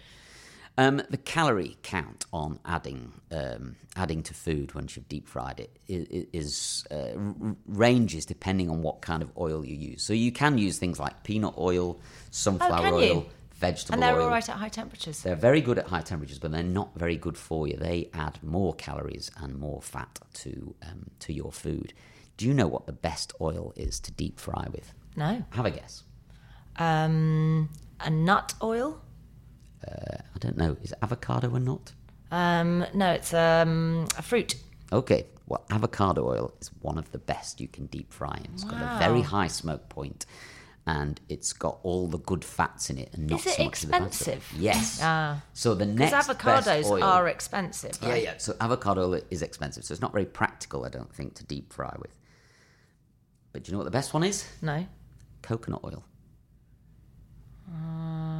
Um, 0.78 1.02
the 1.08 1.16
calorie 1.16 1.78
count 1.82 2.26
on 2.34 2.58
adding 2.66 3.12
um, 3.32 3.76
adding 3.96 4.22
to 4.24 4.34
food 4.34 4.74
once 4.74 4.94
you've 4.94 5.08
deep 5.08 5.26
fried 5.26 5.58
it 5.60 5.78
is 5.88 6.84
uh, 6.90 7.12
ranges 7.66 8.26
depending 8.26 8.68
on 8.68 8.82
what 8.82 9.00
kind 9.00 9.22
of 9.22 9.30
oil 9.38 9.64
you 9.64 9.74
use. 9.74 10.02
So 10.02 10.12
you 10.12 10.32
can 10.32 10.58
use 10.58 10.78
things 10.78 11.00
like 11.00 11.22
peanut 11.22 11.54
oil, 11.56 11.98
sunflower 12.30 12.82
can 12.82 12.92
oil, 12.92 13.26
vegetable 13.54 13.94
And 13.94 14.02
they're 14.02 14.16
oil. 14.16 14.24
all 14.24 14.30
right 14.30 14.46
at 14.46 14.56
high 14.56 14.68
temperatures. 14.68 15.22
They're 15.22 15.34
very 15.34 15.62
good 15.62 15.78
at 15.78 15.86
high 15.86 16.02
temperatures, 16.02 16.38
but 16.38 16.52
they're 16.52 16.62
not 16.62 16.90
very 16.94 17.16
good 17.16 17.38
for 17.38 17.66
you. 17.66 17.76
They 17.78 18.10
add 18.12 18.38
more 18.42 18.74
calories 18.74 19.30
and 19.38 19.58
more 19.58 19.80
fat 19.80 20.18
to 20.34 20.74
um, 20.82 21.06
to 21.20 21.32
your 21.32 21.52
food. 21.52 21.94
Do 22.36 22.46
you 22.46 22.52
know 22.52 22.66
what 22.66 22.84
the 22.84 22.92
best 22.92 23.32
oil 23.40 23.72
is 23.76 23.98
to 24.00 24.12
deep 24.12 24.38
fry 24.38 24.66
with? 24.70 24.92
No. 25.16 25.42
Have 25.50 25.64
a 25.64 25.70
guess. 25.70 26.02
Um, 26.76 27.70
a 27.98 28.10
nut 28.10 28.52
oil? 28.62 29.00
I 29.86 30.38
don't 30.38 30.56
know. 30.56 30.76
Is 30.82 30.94
avocado 31.02 31.54
a 31.54 31.60
nut? 31.60 31.92
Um, 32.30 32.84
no, 32.94 33.12
it's 33.12 33.32
um, 33.32 34.06
a 34.18 34.22
fruit. 34.22 34.56
Okay, 34.92 35.26
well, 35.46 35.64
avocado 35.70 36.26
oil 36.26 36.54
is 36.60 36.70
one 36.80 36.98
of 36.98 37.10
the 37.12 37.18
best 37.18 37.60
you 37.60 37.68
can 37.68 37.86
deep 37.86 38.12
fry. 38.12 38.40
It's 38.52 38.64
got 38.64 38.80
a 38.80 38.98
very 38.98 39.22
high 39.22 39.46
smoke 39.46 39.88
point, 39.88 40.26
and 40.86 41.20
it's 41.28 41.52
got 41.52 41.78
all 41.82 42.08
the 42.08 42.18
good 42.18 42.44
fats 42.44 42.90
in 42.90 42.98
it, 42.98 43.10
and 43.14 43.28
not 43.28 43.46
it 43.46 43.52
so 43.54 43.64
much 43.64 43.82
of 43.82 43.88
the 43.88 43.92
bad 43.92 44.06
expensive? 44.08 44.52
Yes. 44.58 45.00
Ah. 45.02 45.42
So 45.52 45.74
the 45.74 45.86
next 45.86 46.14
avocados 46.28 46.84
oil, 46.84 47.02
are 47.02 47.28
expensive. 47.28 47.98
yeah, 48.02 48.16
yeah. 48.16 48.34
So 48.38 48.56
avocado 48.60 49.12
oil 49.12 49.20
is 49.30 49.42
expensive, 49.42 49.84
so 49.84 49.92
it's 49.92 50.02
not 50.02 50.12
very 50.12 50.26
practical, 50.26 50.84
I 50.84 50.88
don't 50.88 51.12
think, 51.14 51.34
to 51.36 51.44
deep 51.44 51.72
fry 51.72 51.94
with. 51.98 52.14
But 53.52 53.64
do 53.64 53.70
you 53.70 53.72
know 53.72 53.78
what 53.78 53.84
the 53.84 53.90
best 53.90 54.12
one 54.14 54.24
is? 54.24 54.46
No. 54.62 54.86
Coconut 55.42 55.82
oil. 55.84 56.04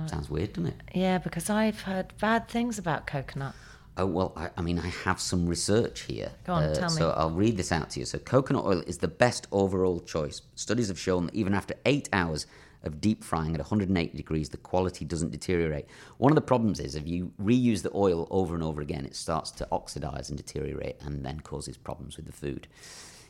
Sounds 0.09 0.31
weird, 0.31 0.53
doesn't 0.53 0.71
it? 0.71 0.81
Yeah, 0.95 1.19
because 1.19 1.51
I've 1.51 1.81
heard 1.81 2.13
bad 2.21 2.49
things 2.49 2.79
about 2.79 3.07
coconut. 3.07 3.55
Oh, 3.99 4.07
well, 4.07 4.33
I, 4.37 4.51
I 4.57 4.63
mean, 4.63 4.79
I 4.79 4.89
have 5.05 5.21
some 5.21 5.47
research 5.47 6.03
here. 6.03 6.31
Uh, 6.31 6.47
Go 6.47 6.53
on, 6.53 6.75
tell 6.75 6.91
me. 6.91 6.97
So 6.97 7.11
I'll 7.11 7.31
read 7.31 7.57
this 7.57 7.73
out 7.73 7.91
to 7.91 8.01
you. 8.01 8.07
So, 8.07 8.19
coconut 8.19 8.65
oil 8.65 8.83
is 8.87 8.99
the 8.99 9.09
best 9.09 9.47
overall 9.53 10.01
choice. 10.01 10.43
Studies 10.55 10.89
have 10.89 10.99
shown 10.99 11.27
that 11.27 11.35
even 11.35 11.55
after 11.55 11.75
eight 11.87 12.09
hours 12.13 12.47
of 12.83 13.01
deep 13.01 13.25
frying 13.25 13.55
at 13.55 13.59
180 13.59 14.17
degrees, 14.17 14.51
the 14.51 14.59
quality 14.59 15.05
doesn't 15.05 15.33
deteriorate. 15.33 15.87
One 16.19 16.31
of 16.31 16.37
the 16.37 16.43
problems 16.43 16.79
is 16.79 16.95
if 16.95 17.09
you 17.09 17.33
reuse 17.43 17.83
the 17.83 17.91
oil 17.95 18.29
over 18.31 18.55
and 18.55 18.63
over 18.63 18.83
again, 18.83 19.07
it 19.07 19.17
starts 19.17 19.51
to 19.53 19.69
oxidize 19.73 20.29
and 20.29 20.37
deteriorate 20.37 20.97
and 21.01 21.25
then 21.25 21.41
causes 21.41 21.77
problems 21.77 22.17
with 22.17 22.27
the 22.27 22.33
food. 22.33 22.69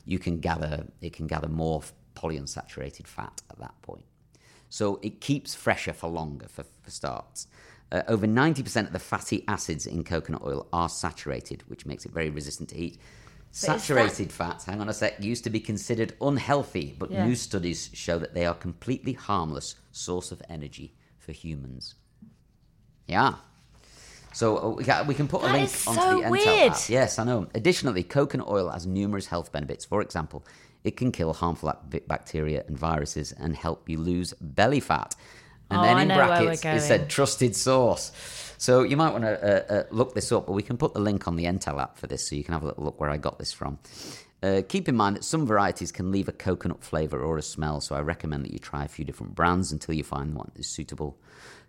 You 0.05 0.19
can 0.19 0.41
gather, 0.41 0.87
it 1.01 1.13
can 1.13 1.27
gather 1.27 1.49
more 1.49 1.83
polyunsaturated 2.17 3.07
fat 3.07 3.41
at 3.51 3.59
that 3.61 3.81
point. 3.83 4.05
So 4.69 4.99
it 5.03 5.21
keeps 5.21 5.55
fresher 5.55 5.93
for 5.93 6.09
longer, 6.09 6.47
for, 6.49 6.65
for 6.83 6.91
starts. 6.91 7.47
Uh, 7.93 8.03
over 8.09 8.27
90% 8.27 8.87
of 8.87 8.93
the 8.93 8.99
fatty 8.99 9.45
acids 9.47 9.87
in 9.87 10.03
coconut 10.03 10.43
oil 10.45 10.67
are 10.73 10.89
saturated, 10.89 11.63
which 11.69 11.87
makes 11.87 12.05
it 12.05 12.13
very 12.13 12.31
resistant 12.31 12.69
to 12.71 12.77
heat. 12.77 12.99
But 12.99 13.81
Saturated 13.81 14.33
fats, 14.33 14.65
hang 14.67 14.81
on 14.81 14.89
a 14.89 14.93
sec, 14.93 15.23
used 15.23 15.45
to 15.45 15.51
be 15.51 15.61
considered 15.61 16.15
unhealthy, 16.21 16.95
but 16.99 17.11
Yeah. 17.11 17.25
new 17.25 17.35
studies 17.37 17.89
show 17.95 18.19
that 18.19 18.35
they 18.35 18.45
are 18.45 18.55
completely 18.55 19.13
harmless 19.15 19.77
source 19.93 20.31
of 20.33 20.43
energy 20.49 20.95
for 21.19 21.33
humans. 21.33 21.95
Yeah. 23.07 23.35
So 24.35 24.59
uh, 24.59 24.69
we 24.71 24.85
can, 24.85 25.07
we 25.07 25.15
can 25.15 25.29
put 25.29 25.43
a 25.43 25.47
link 25.47 25.71
onto 25.87 26.01
so 26.01 26.19
the 26.21 26.27
Entale 26.27 26.31
weird. 26.31 26.73
app. 26.73 26.89
Yes, 26.91 27.19
I 27.19 27.25
know. 27.25 27.47
Additionally, 27.55 28.03
coconut 28.03 28.49
oil 28.49 28.69
has 28.69 28.87
numerous 28.87 29.27
health 29.29 29.51
benefits. 29.53 29.85
For 29.87 30.03
example, 30.03 30.45
it 30.87 30.97
can 30.97 31.11
kill 31.11 31.33
harmful 31.33 31.73
bacteria 32.07 32.65
and 32.69 32.79
viruses 32.79 33.33
and 33.33 33.57
help 33.57 33.89
you 33.89 33.99
lose 33.99 34.33
belly 34.41 34.81
fat. 34.81 35.15
And 35.69 35.81
Oh, 35.81 35.83
then 35.83 35.99
in 35.99 36.09
know 36.09 36.17
where 36.17 36.29
we're 36.29 36.45
brackets, 36.45 36.65
it 36.65 36.81
said 36.87 37.11
trusted 37.11 37.57
source. 37.57 38.13
So 38.57 38.85
you 38.85 38.97
might 38.97 39.11
want 39.11 39.25
to 39.25 39.35
uh, 39.35 39.75
uh, 39.75 39.85
look 39.91 40.15
this 40.15 40.31
up, 40.31 40.47
but 40.47 40.53
we 40.53 40.63
can 40.63 40.77
put 40.77 40.95
the 40.95 41.01
link 41.01 41.27
on 41.27 41.35
the 41.35 41.45
Entale 41.45 41.81
app 41.81 41.99
for 41.99 42.07
this 42.07 42.27
so 42.27 42.37
you 42.37 42.45
can 42.45 42.55
have 42.55 42.63
a 42.63 42.67
little 42.67 42.85
look 42.85 43.01
where 43.01 43.11
I 43.11 43.17
got 43.17 43.39
this 43.39 43.53
from. 43.53 43.79
Uh, 44.43 44.63
keep 44.69 44.89
in 44.89 44.95
mind 44.95 45.17
that 45.17 45.25
some 45.25 45.45
varieties 45.45 45.91
can 45.91 46.13
leave 46.13 46.29
a 46.29 46.33
coconut 46.33 46.85
flavour 46.85 47.21
or 47.21 47.37
a 47.37 47.43
smell, 47.43 47.81
so 47.81 47.97
I 47.97 48.01
recommend 48.01 48.45
that 48.45 48.53
you 48.53 48.61
try 48.61 48.85
a 48.85 48.89
few 48.89 49.05
different 49.05 49.35
brands 49.35 49.73
until 49.73 49.95
you 49.95 50.05
find 50.05 50.35
one 50.35 50.51
that 50.55 50.61
is 50.61 50.69
suitable. 50.69 51.19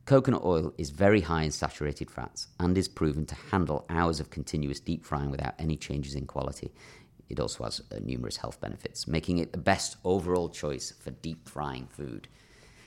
Coconut 0.05 0.45
oil 0.45 0.73
is 0.77 0.91
very 0.91 1.21
high 1.21 1.43
in 1.43 1.51
saturated 1.51 2.11
fats 2.11 2.47
and 2.59 2.77
is 2.77 2.87
proven 2.87 3.25
to 3.25 3.35
handle 3.51 3.85
hours 3.89 4.19
of 4.19 4.29
continuous 4.29 4.79
deep 4.79 5.03
frying 5.03 5.31
without 5.31 5.55
any 5.59 5.75
changes 5.75 6.13
in 6.13 6.25
quality. 6.25 6.71
It 7.29 7.39
also 7.39 7.63
has 7.65 7.81
uh, 7.91 7.99
numerous 8.03 8.37
health 8.37 8.59
benefits, 8.61 9.07
making 9.07 9.39
it 9.39 9.51
the 9.51 9.57
best 9.57 9.97
overall 10.03 10.49
choice 10.49 10.93
for 10.99 11.11
deep 11.11 11.47
frying 11.47 11.87
food. 11.87 12.27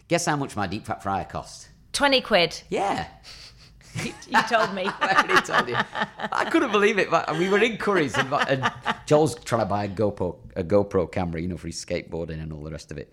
Guess 0.09 0.27
how 0.27 0.37
much 0.37 0.57
my 0.57 0.67
deep 0.67 0.87
fat 0.87 1.03
fryer 1.03 1.25
cost? 1.25 1.69
20 1.93 2.21
quid. 2.21 2.63
Yeah. 2.69 3.07
You 4.29 4.41
told 4.49 4.73
me. 4.73 4.85
I 5.01 5.25
already 5.25 5.41
told 5.45 5.69
you. 5.69 5.75
I 6.31 6.45
couldn't 6.49 6.71
believe 6.71 6.99
it. 7.01 7.11
but 7.11 7.37
We 7.37 7.49
were 7.49 7.59
in 7.59 7.77
Currys 7.77 8.17
and, 8.17 8.33
and 8.49 8.73
Joel's 9.05 9.35
trying 9.35 9.63
to 9.63 9.67
buy 9.67 9.85
a 9.85 9.89
GoPro, 9.89 10.37
a 10.55 10.63
GoPro 10.63 11.11
camera, 11.11 11.41
you 11.41 11.49
know, 11.49 11.57
for 11.57 11.67
his 11.67 11.85
skateboarding 11.85 12.41
and 12.41 12.53
all 12.53 12.63
the 12.63 12.71
rest 12.71 12.93
of 12.93 12.99
it. 12.99 13.13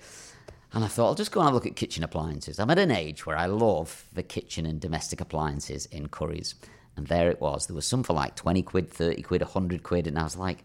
And 0.73 0.83
I 0.83 0.87
thought, 0.87 1.07
I'll 1.07 1.15
just 1.15 1.31
go 1.31 1.39
and 1.39 1.47
have 1.47 1.53
a 1.53 1.55
look 1.55 1.65
at 1.65 1.75
kitchen 1.75 2.03
appliances. 2.03 2.59
I'm 2.59 2.69
at 2.69 2.77
an 2.77 2.91
age 2.91 3.25
where 3.25 3.35
I 3.35 3.47
love 3.47 4.05
the 4.13 4.21
kitchen 4.21 4.67
and 4.67 4.79
domestic 4.79 5.19
appliances 5.19 5.87
in 5.87 6.09
Currys. 6.09 6.53
And 6.95 7.07
there 7.07 7.31
it 7.31 7.41
was. 7.41 7.65
There 7.65 7.75
was 7.75 7.87
some 7.87 8.03
for 8.03 8.13
like 8.13 8.35
20 8.35 8.61
quid, 8.61 8.91
30 8.91 9.21
quid, 9.23 9.41
100 9.41 9.81
quid. 9.81 10.05
And 10.05 10.19
I 10.19 10.23
was 10.23 10.35
like, 10.37 10.63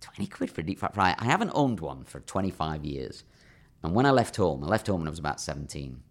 20 0.00 0.26
quid 0.28 0.50
for 0.50 0.60
a 0.60 0.64
deep 0.64 0.78
fat 0.80 0.94
fryer? 0.94 1.14
I 1.18 1.26
haven't 1.26 1.50
owned 1.54 1.80
one 1.80 2.04
for 2.04 2.20
25 2.20 2.84
years. 2.84 3.24
And 3.82 3.94
when 3.94 4.06
I 4.06 4.10
left 4.10 4.36
home, 4.36 4.62
I 4.64 4.66
left 4.66 4.86
home 4.86 5.00
when 5.00 5.08
I 5.08 5.10
was 5.10 5.18
about 5.18 5.40
17. 5.40 6.02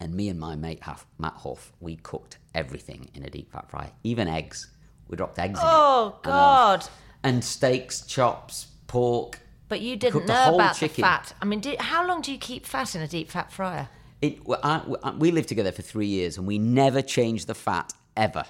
And 0.00 0.14
me 0.14 0.28
and 0.28 0.38
my 0.38 0.54
mate 0.56 0.80
Matt 1.18 1.34
Huff, 1.34 1.72
we 1.80 1.96
cooked 1.96 2.38
everything 2.54 3.10
in 3.14 3.24
a 3.24 3.30
deep 3.30 3.50
fat 3.52 3.70
fryer, 3.70 3.90
even 4.04 4.28
eggs. 4.28 4.68
We 5.08 5.16
dropped 5.16 5.38
eggs 5.38 5.58
in. 5.58 5.66
Oh. 5.66 6.18
God. 6.22 6.86
And 7.24 7.44
steaks, 7.44 8.02
chops, 8.02 8.68
pork. 8.86 9.40
But 9.68 9.80
you 9.80 9.96
didn't 9.96 10.26
know 10.26 10.54
about 10.54 10.76
chicken. 10.76 11.02
the 11.02 11.02
fat. 11.02 11.34
I 11.42 11.44
mean, 11.44 11.60
did, 11.60 11.80
how 11.80 12.06
long 12.06 12.20
do 12.22 12.30
you 12.32 12.38
keep 12.38 12.64
fat 12.64 12.94
in 12.94 13.02
a 13.02 13.08
deep 13.08 13.30
fat 13.30 13.50
fryer? 13.50 13.88
It, 14.22 14.38
I- 14.62 15.14
we 15.18 15.30
lived 15.30 15.48
together 15.48 15.72
for 15.72 15.82
three 15.82 16.06
years 16.06 16.38
and 16.38 16.46
we 16.46 16.58
never 16.58 17.02
changed 17.02 17.46
the 17.48 17.54
fat 17.54 17.92
ever. 18.16 18.44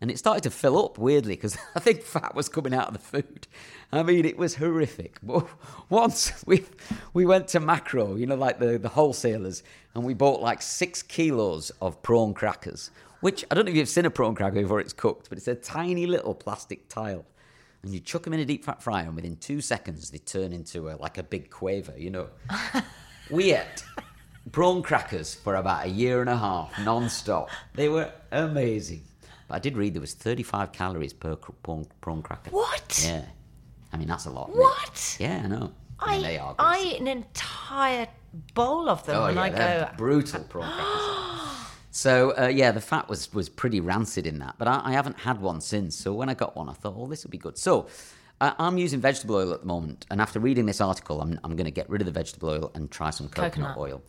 And 0.00 0.10
it 0.10 0.18
started 0.18 0.42
to 0.42 0.50
fill 0.50 0.78
up 0.84 0.98
weirdly 0.98 1.36
because 1.36 1.56
I 1.74 1.80
think 1.80 2.02
fat 2.02 2.34
was 2.34 2.48
coming 2.48 2.74
out 2.74 2.88
of 2.88 2.92
the 2.94 2.98
food. 3.00 3.46
I 3.92 4.02
mean, 4.02 4.24
it 4.24 4.36
was 4.36 4.56
horrific. 4.56 5.18
But 5.22 5.46
once 5.88 6.44
we 6.46 6.64
we 7.14 7.24
went 7.24 7.48
to 7.48 7.60
Makro, 7.60 8.18
you 8.18 8.26
know, 8.26 8.34
like 8.34 8.58
the, 8.58 8.78
the 8.78 8.90
wholesalers, 8.90 9.62
and 9.94 10.04
we 10.04 10.14
bought 10.14 10.42
like 10.42 10.60
six 10.60 11.02
kilos 11.02 11.70
of 11.80 12.02
prawn 12.02 12.34
crackers, 12.34 12.90
which 13.20 13.44
I 13.50 13.54
don't 13.54 13.64
know 13.64 13.70
if 13.70 13.76
you've 13.76 13.88
seen 13.88 14.04
a 14.04 14.10
prawn 14.10 14.34
cracker 14.34 14.60
before 14.60 14.80
it's 14.80 14.92
cooked, 14.92 15.28
but 15.28 15.38
it's 15.38 15.48
a 15.48 15.54
tiny 15.54 16.06
little 16.06 16.34
plastic 16.34 16.88
tile. 16.88 17.24
And 17.82 17.94
you 17.94 18.00
chuck 18.00 18.24
them 18.24 18.32
in 18.32 18.40
a 18.40 18.44
deep 18.44 18.64
fat 18.64 18.82
fryer, 18.82 19.06
and 19.06 19.14
within 19.14 19.36
two 19.36 19.60
seconds, 19.60 20.10
they 20.10 20.18
turn 20.18 20.52
into 20.52 20.90
a, 20.90 20.96
like 20.96 21.18
a 21.18 21.22
big 21.22 21.50
quaver, 21.50 21.94
you 21.96 22.10
know. 22.10 22.28
we 23.30 23.52
ate 23.52 23.84
prawn 24.50 24.82
crackers 24.82 25.34
for 25.34 25.54
about 25.54 25.86
a 25.86 25.88
year 25.88 26.20
and 26.20 26.28
a 26.28 26.36
half, 26.36 26.72
non-stop. 26.80 27.48
They 27.74 27.88
were 27.88 28.12
amazing. 28.32 29.04
But 29.48 29.54
I 29.56 29.58
did 29.58 29.76
read 29.76 29.94
there 29.94 30.00
was 30.00 30.14
35 30.14 30.72
calories 30.72 31.12
per 31.12 31.36
cr- 31.36 31.52
prawn, 31.62 31.86
prawn 32.00 32.22
cracker. 32.22 32.50
What? 32.50 33.02
Yeah. 33.04 33.24
I 33.92 33.96
mean, 33.96 34.08
that's 34.08 34.26
a 34.26 34.30
lot. 34.30 34.54
What? 34.54 35.16
Yeah, 35.20 35.42
I 35.44 35.46
know. 35.46 35.72
I 36.00 36.16
mean, 36.16 36.24
I, 36.24 36.28
they 36.28 36.38
are. 36.38 36.54
I 36.58 36.80
eat 36.80 37.00
an 37.00 37.06
entire 37.06 38.08
bowl 38.54 38.88
of 38.88 39.06
them 39.06 39.16
oh, 39.16 39.24
and 39.26 39.36
yeah, 39.36 39.42
I 39.42 39.48
go, 39.50 39.90
brutal 39.96 40.44
prawn 40.44 40.70
crackers. 40.76 41.72
So 41.90 42.36
uh, 42.36 42.48
yeah, 42.48 42.72
the 42.72 42.80
fat 42.80 43.08
was 43.08 43.32
was 43.32 43.48
pretty 43.48 43.80
rancid 43.80 44.26
in 44.26 44.38
that, 44.40 44.56
but 44.58 44.68
I, 44.68 44.82
I 44.84 44.92
haven't 44.92 45.18
had 45.20 45.40
one 45.40 45.62
since. 45.62 45.96
So 45.96 46.12
when 46.12 46.28
I 46.28 46.34
got 46.34 46.54
one, 46.54 46.68
I 46.68 46.74
thought, 46.74 46.94
oh, 46.96 47.06
this 47.06 47.24
would 47.24 47.30
be 47.30 47.38
good. 47.38 47.56
So 47.56 47.86
uh, 48.42 48.52
I'm 48.58 48.76
using 48.76 49.00
vegetable 49.00 49.36
oil 49.36 49.54
at 49.54 49.60
the 49.60 49.66
moment, 49.66 50.04
and 50.10 50.20
after 50.20 50.38
reading 50.38 50.66
this 50.66 50.82
article, 50.82 51.22
I'm 51.22 51.40
I'm 51.42 51.56
going 51.56 51.64
to 51.64 51.70
get 51.70 51.88
rid 51.88 52.02
of 52.02 52.06
the 52.06 52.12
vegetable 52.12 52.50
oil 52.50 52.70
and 52.74 52.90
try 52.90 53.08
some 53.08 53.28
coconut, 53.28 53.52
Coconut. 53.52 53.78
oil. 53.78 54.02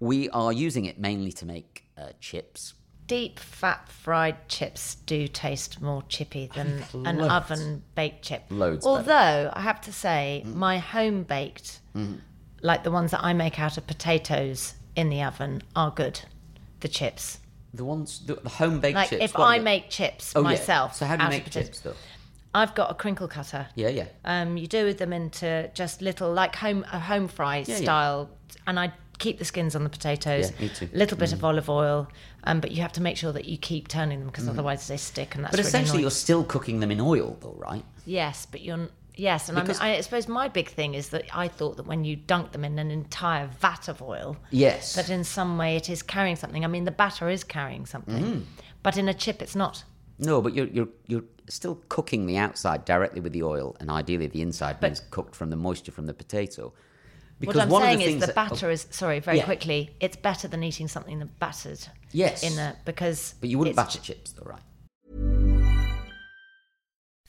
We 0.00 0.28
are 0.30 0.52
using 0.52 0.86
it 0.86 0.98
mainly 0.98 1.30
to 1.32 1.46
make 1.46 1.84
uh, 1.96 2.08
chips. 2.20 2.74
Deep 3.08 3.40
fat 3.40 3.88
fried 3.88 4.48
chips 4.48 4.94
do 5.06 5.26
taste 5.26 5.80
more 5.82 6.02
chippy 6.08 6.48
than 6.54 6.84
an 7.04 7.16
Loads. 7.18 7.32
oven 7.32 7.82
baked 7.96 8.22
chip. 8.22 8.44
Loads 8.50 8.84
better. 8.84 8.96
Although 8.96 9.50
I 9.52 9.60
have 9.62 9.80
to 9.82 9.92
say, 9.92 10.44
my 10.46 10.78
home 10.78 11.24
baked, 11.24 11.80
Mm-hmm. 11.96 12.16
like 12.62 12.84
the 12.84 12.90
ones 12.92 13.10
that 13.10 13.24
I 13.24 13.32
make 13.32 13.58
out 13.58 13.76
of 13.78 13.86
potatoes 13.86 14.74
in 14.94 15.08
the 15.08 15.22
oven, 15.22 15.62
are 15.74 15.90
good. 15.90 16.20
The 16.80 16.88
chips. 16.88 17.38
The 17.74 17.84
ones, 17.84 18.20
the, 18.26 18.34
the 18.36 18.48
home 18.50 18.78
baked 18.80 18.94
Like 18.96 19.08
chips. 19.10 19.24
if 19.24 19.32
what 19.34 19.40
are 19.44 19.52
I 19.52 19.58
they? 19.58 19.64
make 19.64 19.88
chips 19.90 20.34
Oh, 20.36 20.40
yeah. 20.40 20.44
myself, 20.44 20.94
So 20.94 21.06
how 21.06 21.16
do 21.16 21.22
you 21.22 21.26
out 21.26 21.32
of 21.32 21.36
make 21.38 21.44
potatoes- 21.44 21.68
chips 21.68 21.80
though? 21.80 21.94
I've 22.54 22.74
got 22.74 22.90
a 22.90 22.94
crinkle 22.94 23.28
cutter. 23.28 23.68
Yeah, 23.74 23.88
yeah. 23.88 24.06
Um, 24.24 24.56
you 24.56 24.66
do 24.66 24.84
with 24.86 24.98
them 24.98 25.12
into 25.12 25.70
just 25.74 26.00
little, 26.02 26.32
like 26.32 26.56
home 26.56 26.84
a 26.92 26.98
home 26.98 27.28
fry 27.28 27.64
yeah. 27.66 27.76
style, 27.76 28.30
and 28.66 28.80
I 28.80 28.92
keep 29.18 29.38
the 29.38 29.44
skins 29.44 29.74
on 29.74 29.84
the 29.84 29.90
potatoes. 29.90 30.52
Yeah. 30.58 30.68
Mm. 30.68 30.94
A 30.94 30.96
little 30.96 31.18
bit 31.18 31.32
of 31.32 31.44
olive 31.44 31.68
oil, 31.68 32.08
um, 32.44 32.60
but 32.60 32.70
you 32.72 32.82
have 32.82 32.92
to 32.92 33.02
make 33.02 33.16
sure 33.16 33.32
that 33.32 33.44
you 33.46 33.58
keep 33.58 33.88
turning 33.88 34.20
them 34.20 34.28
because 34.28 34.48
otherwise 34.48 34.86
they 34.88 34.96
stick, 34.96 35.34
and 35.34 35.44
that's 35.44 35.52
But 35.52 35.58
really 35.58 35.68
essentially, 35.68 35.90
annoying. 35.90 36.02
you're 36.02 36.10
still 36.10 36.44
cooking 36.44 36.80
them 36.80 36.90
in 36.90 37.00
oil, 37.00 37.36
though, 37.40 37.56
right? 37.58 37.84
Yes, 38.06 38.46
but 38.50 38.62
you're 38.62 38.88
yes, 39.16 39.48
and 39.48 39.58
I, 39.58 39.64
mean, 39.64 39.76
I 39.80 40.00
suppose 40.00 40.28
my 40.28 40.46
big 40.48 40.68
thing 40.68 40.94
is 40.94 41.08
that 41.08 41.24
I 41.34 41.48
thought 41.48 41.76
that 41.78 41.86
when 41.86 42.04
you 42.04 42.14
dunk 42.14 42.52
them 42.52 42.64
in 42.64 42.78
an 42.78 42.90
entire 42.90 43.48
vat 43.60 43.88
of 43.88 44.00
oil, 44.00 44.36
Yes. 44.50 44.94
that 44.94 45.10
in 45.10 45.24
some 45.24 45.58
way 45.58 45.76
it 45.76 45.90
is 45.90 46.02
carrying 46.02 46.36
something. 46.36 46.64
I 46.64 46.68
mean, 46.68 46.84
the 46.84 46.92
batter 46.92 47.28
is 47.28 47.42
carrying 47.44 47.84
something, 47.86 48.24
Mm. 48.24 48.42
but 48.82 48.96
in 48.96 49.08
a 49.08 49.14
chip 49.14 49.42
it's 49.42 49.56
not. 49.56 49.82
No, 50.20 50.40
but 50.40 50.54
you're 50.54 50.66
you're 50.68 50.88
you're 51.08 51.24
still 51.48 51.80
cooking 51.88 52.26
the 52.26 52.36
outside 52.36 52.84
directly 52.84 53.20
with 53.20 53.32
the 53.32 53.42
oil, 53.42 53.76
and 53.80 53.90
ideally 53.90 54.26
the 54.28 54.42
inside 54.42 54.78
But- 54.80 54.88
means 54.90 55.02
cooked 55.10 55.34
from 55.34 55.50
the 55.50 55.56
moisture 55.56 55.92
from 55.92 56.06
the 56.06 56.14
potato. 56.14 56.72
What 57.40 57.56
I'm 57.56 57.68
one 57.68 57.82
of 57.82 57.86
saying 57.88 57.98
the 57.98 58.04
is 58.04 58.08
things 58.10 58.20
the 58.20 58.26
that- 58.28 58.32
oh, 58.32 58.48
batter 58.54 58.66
oh, 58.68 58.70
is 58.72 58.86
sorry, 58.90 59.20
very 59.20 59.38
Yeah. 59.38 59.44
quickly. 59.44 59.90
It's 60.00 60.16
better 60.16 60.48
than 60.48 60.62
eating 60.64 60.88
something 60.88 61.18
that 61.20 61.38
battered. 61.38 61.80
Yes. 62.12 62.42
In 62.42 62.58
a 62.58 62.76
because 62.84 63.34
but 63.40 63.48
you 63.48 63.58
wouldn't 63.58 63.76
batter 63.76 63.98
chips, 64.00 64.32
though, 64.32 64.44
right? 64.50 64.62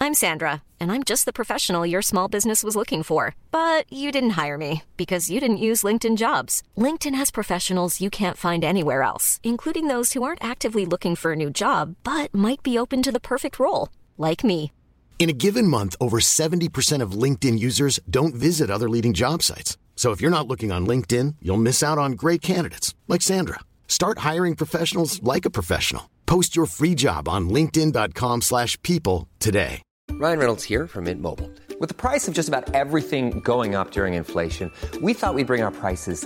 I'm 0.02 0.13
Sandra, 0.13 0.63
and 0.80 0.91
I'm 0.93 1.04
just 1.04 1.26
the 1.26 1.34
professional 1.34 1.86
your 1.86 2.02
small 2.02 2.30
business 2.30 2.63
was 2.63 2.76
looking 2.76 3.04
for. 3.04 3.36
But 3.52 3.91
you 3.91 4.12
didn't 4.12 4.32
hire 4.41 4.58
me 4.58 4.84
because 4.95 5.30
you 5.30 5.39
didn't 5.41 5.58
use 5.58 5.84
LinkedIn 5.84 6.15
jobs. 6.17 6.63
LinkedIn 6.78 7.15
has 7.15 7.30
professionals 7.32 8.00
you 8.02 8.10
can't 8.10 8.38
find 8.38 8.63
anywhere 8.63 9.04
else, 9.04 9.39
including 9.43 9.88
those 9.88 10.13
who 10.13 10.24
aren't 10.24 10.43
actively 10.43 10.86
looking 10.86 11.15
for 11.17 11.34
a 11.34 11.36
new 11.36 11.50
job 11.50 11.95
but 12.04 12.34
might 12.34 12.63
be 12.63 12.78
open 12.80 13.04
to 13.04 13.12
the 13.12 13.19
perfect 13.19 13.60
role, 13.60 13.89
like 14.17 14.43
me. 14.43 14.72
In 15.19 15.30
a 15.30 15.34
given 15.34 15.67
month, 15.67 15.98
over 16.00 16.22
70% 16.22 17.02
of 17.02 17.12
LinkedIn 17.12 17.60
users 17.60 18.00
don't 18.10 18.34
visit 18.34 18.72
other 18.72 18.88
leading 18.89 19.13
job 19.13 19.43
sites. 19.43 19.78
So 19.99 20.12
if 20.12 20.21
you're 20.21 20.31
not 20.31 20.47
looking 20.47 20.71
on 20.71 20.88
LinkedIn, 20.88 21.35
you'll 21.41 21.57
miss 21.57 21.83
out 21.83 21.97
on 21.97 22.13
great 22.13 22.41
candidates 22.41 22.95
like 23.09 23.21
Sandra. 23.21 23.59
Start 23.89 24.19
hiring 24.19 24.55
professionals 24.55 25.21
like 25.21 25.43
a 25.43 25.49
professional. 25.49 26.09
Post 26.25 26.55
your 26.55 26.67
free 26.67 26.95
job 26.95 27.27
on 27.27 27.49
linkedin.com/people 27.49 29.27
today. 29.39 29.81
Ryan 30.12 30.39
Reynolds 30.39 30.63
here 30.63 30.88
from 30.88 31.03
Mint 31.03 31.21
Mobile. 31.21 31.49
With 31.81 31.89
the 31.89 32.01
price 32.07 32.29
of 32.29 32.33
just 32.33 32.47
about 32.47 32.73
everything 32.73 33.41
going 33.41 33.75
up 33.75 33.91
during 33.91 34.13
inflation, 34.13 34.71
we 35.01 35.13
thought 35.13 35.35
we'd 35.35 35.47
bring 35.47 35.63
our 35.63 35.71
prices 35.71 36.25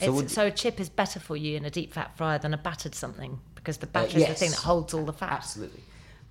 So, 0.00 0.26
So 0.26 0.46
a 0.46 0.50
chip 0.50 0.80
is 0.80 0.88
better 0.88 1.20
for 1.20 1.36
you 1.36 1.56
in 1.56 1.64
a 1.64 1.70
deep 1.70 1.92
fat 1.92 2.16
fryer 2.16 2.38
than 2.38 2.54
a 2.54 2.58
battered 2.58 2.94
something 2.94 3.40
because 3.54 3.78
the 3.78 3.86
batter 3.86 4.18
is 4.18 4.24
the 4.24 4.30
Uh, 4.30 4.34
thing 4.34 4.50
that 4.50 4.60
holds 4.60 4.94
all 4.94 5.04
the 5.04 5.12
fat. 5.12 5.32
Absolutely. 5.32 5.82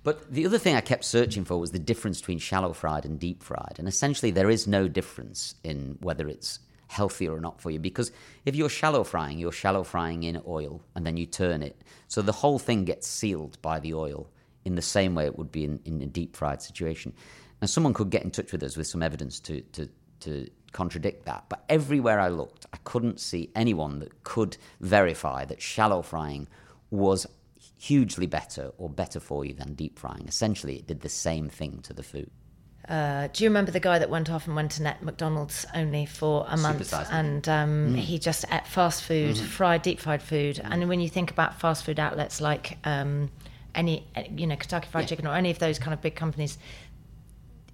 But 0.02 0.32
the 0.32 0.46
other 0.46 0.58
thing 0.58 0.76
I 0.76 0.80
kept 0.80 1.04
searching 1.04 1.44
for 1.44 1.58
was 1.60 1.72
the 1.72 1.78
difference 1.78 2.20
between 2.20 2.38
shallow 2.38 2.72
fried 2.72 3.04
and 3.04 3.20
deep 3.20 3.42
fried. 3.42 3.76
And 3.78 3.86
essentially, 3.86 4.30
there 4.30 4.50
is 4.50 4.66
no 4.66 4.88
difference 4.88 5.54
in 5.62 5.98
whether 6.00 6.26
it's 6.26 6.58
healthier 6.86 7.32
or 7.32 7.40
not 7.40 7.60
for 7.60 7.70
you. 7.70 7.78
Because 7.78 8.10
if 8.46 8.56
you're 8.56 8.70
shallow 8.70 9.04
frying, 9.04 9.38
you're 9.38 9.52
shallow 9.52 9.84
frying 9.84 10.22
in 10.24 10.40
oil 10.46 10.82
and 10.94 11.06
then 11.06 11.16
you 11.16 11.26
turn 11.26 11.62
it. 11.62 11.82
So 12.08 12.22
the 12.22 12.32
whole 12.32 12.58
thing 12.58 12.84
gets 12.84 13.06
sealed 13.06 13.60
by 13.62 13.78
the 13.78 13.94
oil 13.94 14.28
in 14.64 14.74
the 14.74 14.82
same 14.82 15.14
way 15.14 15.26
it 15.26 15.38
would 15.38 15.52
be 15.52 15.64
in, 15.64 15.80
in 15.84 16.00
a 16.00 16.06
deep 16.06 16.34
fried 16.34 16.62
situation. 16.62 17.12
Now, 17.60 17.66
someone 17.66 17.94
could 17.94 18.10
get 18.10 18.24
in 18.24 18.30
touch 18.30 18.52
with 18.52 18.62
us 18.62 18.76
with 18.76 18.86
some 18.86 19.02
evidence 19.02 19.38
to, 19.40 19.60
to, 19.60 19.88
to 20.20 20.48
contradict 20.72 21.24
that. 21.26 21.44
But 21.48 21.64
everywhere 21.68 22.20
I 22.20 22.28
looked, 22.28 22.66
I 22.72 22.76
couldn't 22.84 23.20
see 23.20 23.50
anyone 23.54 23.98
that 24.00 24.22
could 24.24 24.56
verify 24.80 25.44
that 25.46 25.60
shallow 25.60 26.02
frying 26.02 26.48
was 26.90 27.26
hugely 27.78 28.26
better 28.26 28.72
or 28.78 28.88
better 28.90 29.20
for 29.20 29.44
you 29.44 29.54
than 29.54 29.74
deep 29.74 29.98
frying. 29.98 30.24
Essentially, 30.28 30.76
it 30.76 30.86
did 30.86 31.00
the 31.00 31.08
same 31.08 31.48
thing 31.48 31.80
to 31.82 31.92
the 31.92 32.02
food. 32.02 32.30
Uh, 32.88 33.28
do 33.32 33.44
you 33.44 33.50
remember 33.50 33.70
the 33.70 33.78
guy 33.80 33.98
that 33.98 34.10
went 34.10 34.28
off 34.30 34.46
and 34.46 34.56
went 34.56 34.72
to 34.72 34.82
net 34.82 35.02
McDonald's 35.02 35.64
only 35.74 36.06
for 36.06 36.44
a 36.48 36.56
month, 36.56 36.92
and 37.12 37.48
um, 37.48 37.94
Mm. 37.94 37.96
he 37.96 38.18
just 38.18 38.44
ate 38.50 38.66
fast 38.66 39.02
food, 39.04 39.36
Mm-hmm. 39.36 39.46
fried, 39.46 39.82
deep 39.82 40.00
fried 40.00 40.22
food. 40.22 40.60
And 40.62 40.88
when 40.88 41.00
you 41.00 41.08
think 41.08 41.30
about 41.30 41.60
fast 41.60 41.84
food 41.84 42.00
outlets 42.00 42.40
like 42.40 42.78
um, 42.84 43.30
any, 43.74 44.04
you 44.34 44.46
know, 44.46 44.56
Kentucky 44.56 44.88
Fried 44.90 45.04
Yeah. 45.04 45.08
Chicken 45.08 45.26
or 45.28 45.34
any 45.36 45.50
of 45.50 45.58
those 45.60 45.78
kind 45.78 45.94
of 45.94 46.00
big 46.02 46.16
companies, 46.16 46.58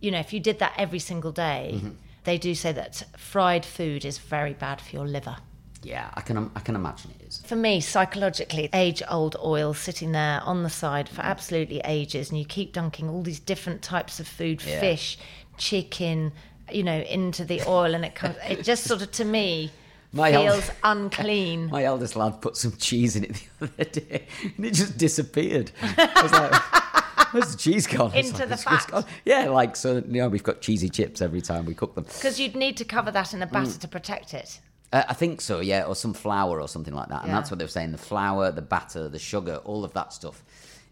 you 0.00 0.10
know, 0.10 0.18
if 0.18 0.32
you 0.34 0.40
did 0.40 0.58
that 0.58 0.74
every 0.76 0.98
single 0.98 1.32
day, 1.32 1.72
Mm-hmm. 1.76 1.90
They 2.26 2.36
do 2.38 2.54
say 2.54 2.72
that 2.72 3.02
fried 3.16 3.64
food 3.64 4.04
is 4.04 4.18
very 4.18 4.52
bad 4.52 4.80
for 4.80 4.94
your 4.94 5.06
liver. 5.06 5.36
Yeah, 5.82 6.10
I 6.14 6.20
can 6.20 6.50
I 6.56 6.60
can 6.60 6.74
imagine 6.74 7.12
it 7.18 7.26
is. 7.26 7.42
For 7.46 7.54
me, 7.56 7.80
psychologically, 7.80 8.68
age 8.74 9.02
old 9.08 9.36
oil 9.42 9.72
sitting 9.72 10.12
there 10.12 10.40
on 10.42 10.62
the 10.64 10.70
side 10.70 11.08
for 11.08 11.22
absolutely 11.22 11.80
ages, 11.84 12.30
and 12.30 12.38
you 12.38 12.44
keep 12.44 12.72
dunking 12.72 13.08
all 13.08 13.22
these 13.22 13.38
different 13.40 13.82
types 13.82 14.18
of 14.20 14.26
food 14.28 14.62
Yeah. 14.64 14.80
fish, 14.80 15.16
chicken, 15.58 16.32
you 16.72 16.82
know, 16.82 16.98
into 17.00 17.44
the 17.44 17.62
oil, 17.68 17.94
and 17.94 18.04
it 18.04 18.14
comes, 18.16 18.36
it 18.48 18.62
just 18.64 18.84
sort 18.84 19.00
of 19.02 19.12
to 19.12 19.24
me 19.24 19.70
My 20.12 20.34
old- 20.34 20.48
feels 20.50 20.70
unclean. 20.82 21.66
My 21.70 21.84
eldest 21.84 22.16
lad 22.16 22.40
put 22.40 22.56
some 22.56 22.72
cheese 22.76 23.14
in 23.14 23.24
it 23.24 23.42
the 23.60 23.66
other 23.66 23.84
day, 23.84 24.26
and 24.56 24.66
it 24.66 24.74
just 24.74 24.98
disappeared. 24.98 25.70
I 25.82 26.20
was 26.22 26.32
like, 26.32 26.82
"Where's 27.38 27.52
the 27.52 27.58
cheese 27.58 27.86
gone?" 27.86 28.12
Into 28.14 28.32
like, 28.38 28.48
the 28.48 28.54
"It's 28.54 28.64
just 28.64 28.84
fat." 28.86 28.90
gone." 28.90 29.04
Yeah, 29.24 29.48
like 29.48 29.76
so. 29.76 29.96
You 29.96 30.02
know, 30.22 30.28
we've 30.28 30.42
got 30.42 30.60
cheesy 30.60 30.88
chips 30.88 31.20
every 31.22 31.40
time 31.40 31.64
we 31.66 31.74
cook 31.74 31.94
them. 31.94 32.04
Because 32.04 32.38
you'd 32.40 32.56
need 32.56 32.76
to 32.78 32.84
cover 32.84 33.10
that 33.10 33.34
in 33.34 33.42
a 33.42 33.46
batter 33.46 33.70
Mm. 33.70 33.80
to 33.80 33.88
protect 33.88 34.34
it. 34.34 34.60
Uh, 34.92 35.02
I 35.08 35.14
think 35.14 35.40
so, 35.40 35.60
yeah, 35.60 35.82
or 35.84 35.96
some 35.96 36.14
flour 36.14 36.60
or 36.60 36.68
something 36.68 36.94
like 36.94 37.08
that. 37.08 37.22
And 37.22 37.30
Yeah. 37.30 37.36
that's 37.36 37.50
what 37.50 37.58
they 37.58 37.64
were 37.64 37.68
saying. 37.70 37.92
The 37.92 37.98
flour, 37.98 38.52
the 38.52 38.62
batter, 38.62 39.08
the 39.08 39.18
sugar, 39.18 39.56
all 39.64 39.84
of 39.84 39.92
that 39.94 40.12
stuff 40.12 40.44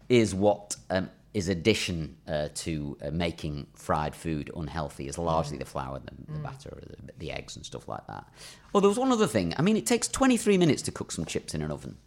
is 0.09 0.35
what 0.35 0.75
um, 0.89 1.09
is 1.33 1.47
addition 1.47 2.15
uh, 2.27 2.49
to 2.55 2.97
uh, 3.01 3.09
making 3.11 3.67
fried 3.73 4.13
food 4.15 4.51
unhealthy. 4.55 5.07
Is 5.07 5.17
largely 5.17 5.57
the 5.57 5.65
flour, 5.65 5.99
the, 5.99 6.33
the 6.33 6.39
batter, 6.39 6.77
the, 7.05 7.13
the 7.17 7.31
eggs, 7.31 7.55
and 7.55 7.65
stuff 7.65 7.87
like 7.87 8.05
that. 8.07 8.25
Well, 8.73 8.81
there 8.81 8.89
was 8.89 8.99
one 8.99 9.11
other 9.13 9.27
thing. 9.27 9.53
I 9.57 9.61
mean, 9.61 9.77
it 9.77 9.85
takes 9.85 10.07
23 10.09 10.57
minutes 10.57 10.81
to 10.83 10.91
cook 10.91 11.11
some 11.11 11.25
chips 11.25 11.53
in 11.53 11.61
an 11.61 11.71
oven. 11.71 11.97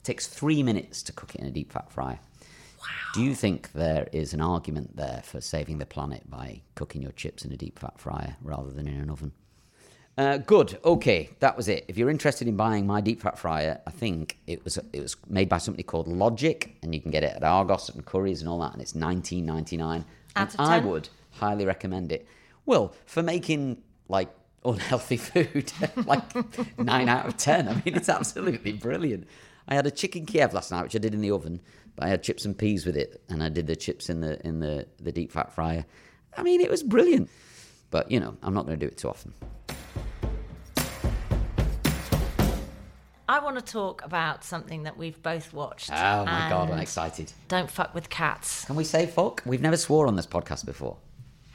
It 0.00 0.04
takes 0.04 0.26
three 0.26 0.62
minutes 0.64 1.02
to 1.04 1.12
cook 1.12 1.34
it 1.34 1.40
in 1.40 1.46
a 1.46 1.50
deep 1.52 1.72
fat 1.72 1.90
fryer. 1.90 2.18
Do 3.14 3.22
you 3.22 3.34
think 3.34 3.72
there 3.72 4.08
is 4.12 4.34
an 4.34 4.40
argument 4.40 4.96
there 4.96 5.22
for 5.24 5.40
saving 5.40 5.78
the 5.78 5.86
planet 5.86 6.28
by 6.28 6.60
cooking 6.74 7.02
your 7.02 7.12
chips 7.12 7.44
in 7.44 7.52
a 7.52 7.56
deep 7.56 7.78
fat 7.78 7.98
fryer 7.98 8.36
rather 8.42 8.70
than 8.70 8.86
in 8.86 9.00
an 9.00 9.10
oven? 9.10 9.32
Uh, 10.18 10.38
good. 10.38 10.78
Okay, 10.84 11.30
that 11.40 11.56
was 11.56 11.68
it. 11.68 11.84
If 11.88 11.98
you're 11.98 12.08
interested 12.08 12.48
in 12.48 12.56
buying 12.56 12.86
my 12.86 13.02
deep 13.02 13.20
fat 13.20 13.38
fryer, 13.38 13.80
I 13.86 13.90
think 13.90 14.38
it 14.46 14.64
was 14.64 14.78
it 14.92 15.00
was 15.00 15.16
made 15.28 15.48
by 15.48 15.58
somebody 15.58 15.82
called 15.82 16.08
Logik, 16.08 16.70
and 16.82 16.94
you 16.94 17.00
can 17.00 17.10
get 17.10 17.22
it 17.22 17.36
at 17.36 17.44
Argos 17.44 17.90
and 17.90 18.04
Currys 18.04 18.40
and 18.40 18.48
all 18.48 18.58
that, 18.60 18.72
and 18.72 18.80
it's 18.80 18.94
19.99. 18.94 20.04
Out 20.36 20.54
and 20.54 20.54
I 20.58 20.78
would 20.78 21.10
highly 21.32 21.66
recommend 21.66 22.12
it. 22.12 22.26
Well, 22.64 22.94
for 23.04 23.22
making 23.22 23.82
like 24.08 24.30
unhealthy 24.64 25.16
food, 25.18 25.72
like 26.06 26.22
nine 26.78 27.08
out 27.08 27.26
of 27.26 27.36
ten. 27.36 27.68
I 27.68 27.74
mean, 27.74 27.94
it's 27.94 28.08
absolutely 28.08 28.72
brilliant. 28.72 29.26
I 29.68 29.74
had 29.74 29.86
a 29.86 29.90
chicken 29.90 30.24
Kiev 30.26 30.54
last 30.54 30.70
night, 30.70 30.82
which 30.84 30.94
I 30.96 30.98
did 30.98 31.12
in 31.12 31.20
the 31.20 31.30
oven, 31.30 31.60
but 31.96 32.04
I 32.04 32.08
had 32.08 32.22
chips 32.22 32.44
and 32.44 32.56
peas 32.56 32.86
with 32.86 32.96
it, 32.96 33.22
and 33.28 33.42
I 33.42 33.48
did 33.48 33.66
the 33.66 33.76
chips 33.76 34.08
in 34.08 34.20
the 34.20 34.44
in 34.46 34.60
the 34.60 34.86
the 35.00 35.10
deep 35.12 35.32
fat 35.32 35.52
fryer. 35.52 35.84
I 36.36 36.42
mean, 36.42 36.60
it 36.60 36.70
was 36.70 36.82
brilliant. 36.82 37.30
But 37.90 38.10
you 38.10 38.20
know, 38.20 38.36
I'm 38.42 38.54
not 38.54 38.66
going 38.66 38.78
to 38.78 38.84
do 38.84 38.88
it 38.88 38.98
too 38.98 39.08
often. 39.08 39.32
I 43.28 43.40
want 43.40 43.56
to 43.56 43.64
talk 43.64 44.04
about 44.04 44.44
something 44.44 44.84
that 44.84 44.96
we've 44.96 45.20
both 45.20 45.52
watched. 45.52 45.90
Oh 45.90 46.24
my 46.24 46.48
god, 46.48 46.70
I'm 46.70 46.78
excited. 46.78 47.32
Don't 47.48 47.70
fuck 47.70 47.94
with 47.94 48.08
cats. 48.08 48.64
Can 48.66 48.76
we 48.76 48.84
say 48.84 49.06
fuck? 49.06 49.42
We've 49.44 49.60
never 49.60 49.76
swore 49.76 50.06
on 50.06 50.14
this 50.14 50.26
podcast 50.26 50.64
before. 50.64 50.96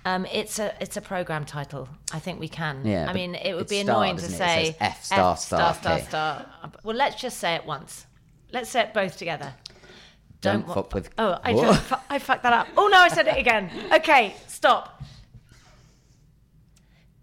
Um, 0.03 0.25
it's 0.25 0.59
a 0.59 0.75
it's 0.81 0.97
a 0.97 1.01
program 1.01 1.45
title. 1.45 1.87
I 2.11 2.19
think 2.19 2.39
we 2.39 2.49
can. 2.49 2.85
Yeah, 2.85 3.07
I 3.09 3.13
mean, 3.13 3.35
it 3.35 3.55
would 3.55 3.69
be 3.69 3.83
star, 3.83 3.97
annoying 3.97 4.17
to 4.17 4.23
it? 4.23 4.31
It 4.31 4.31
say 4.31 4.65
says 4.65 4.75
F 4.79 5.05
star 5.05 5.37
star 5.37 5.73
star 5.75 5.99
K. 5.99 6.05
star. 6.05 6.45
Well, 6.83 6.95
let's 6.95 7.21
just 7.21 7.37
say 7.37 7.55
it 7.55 7.65
once. 7.65 8.05
Let's 8.51 8.69
say 8.69 8.81
it 8.81 8.93
both 8.93 9.17
together. 9.17 9.53
Don't 10.41 10.67
wa- 10.67 10.73
fuck 10.73 10.93
with- 10.93 11.09
Oh, 11.17 11.37
I, 11.43 11.53
What? 11.53 11.63
don't, 11.65 11.77
fu- 11.77 11.95
I 12.09 12.19
fucked 12.19 12.43
that 12.43 12.53
up. 12.53 12.67
Oh 12.75 12.87
no, 12.87 12.97
I 12.97 13.07
said 13.09 13.27
it 13.27 13.37
again. 13.37 13.69
Okay, 13.93 14.35
stop. 14.47 15.01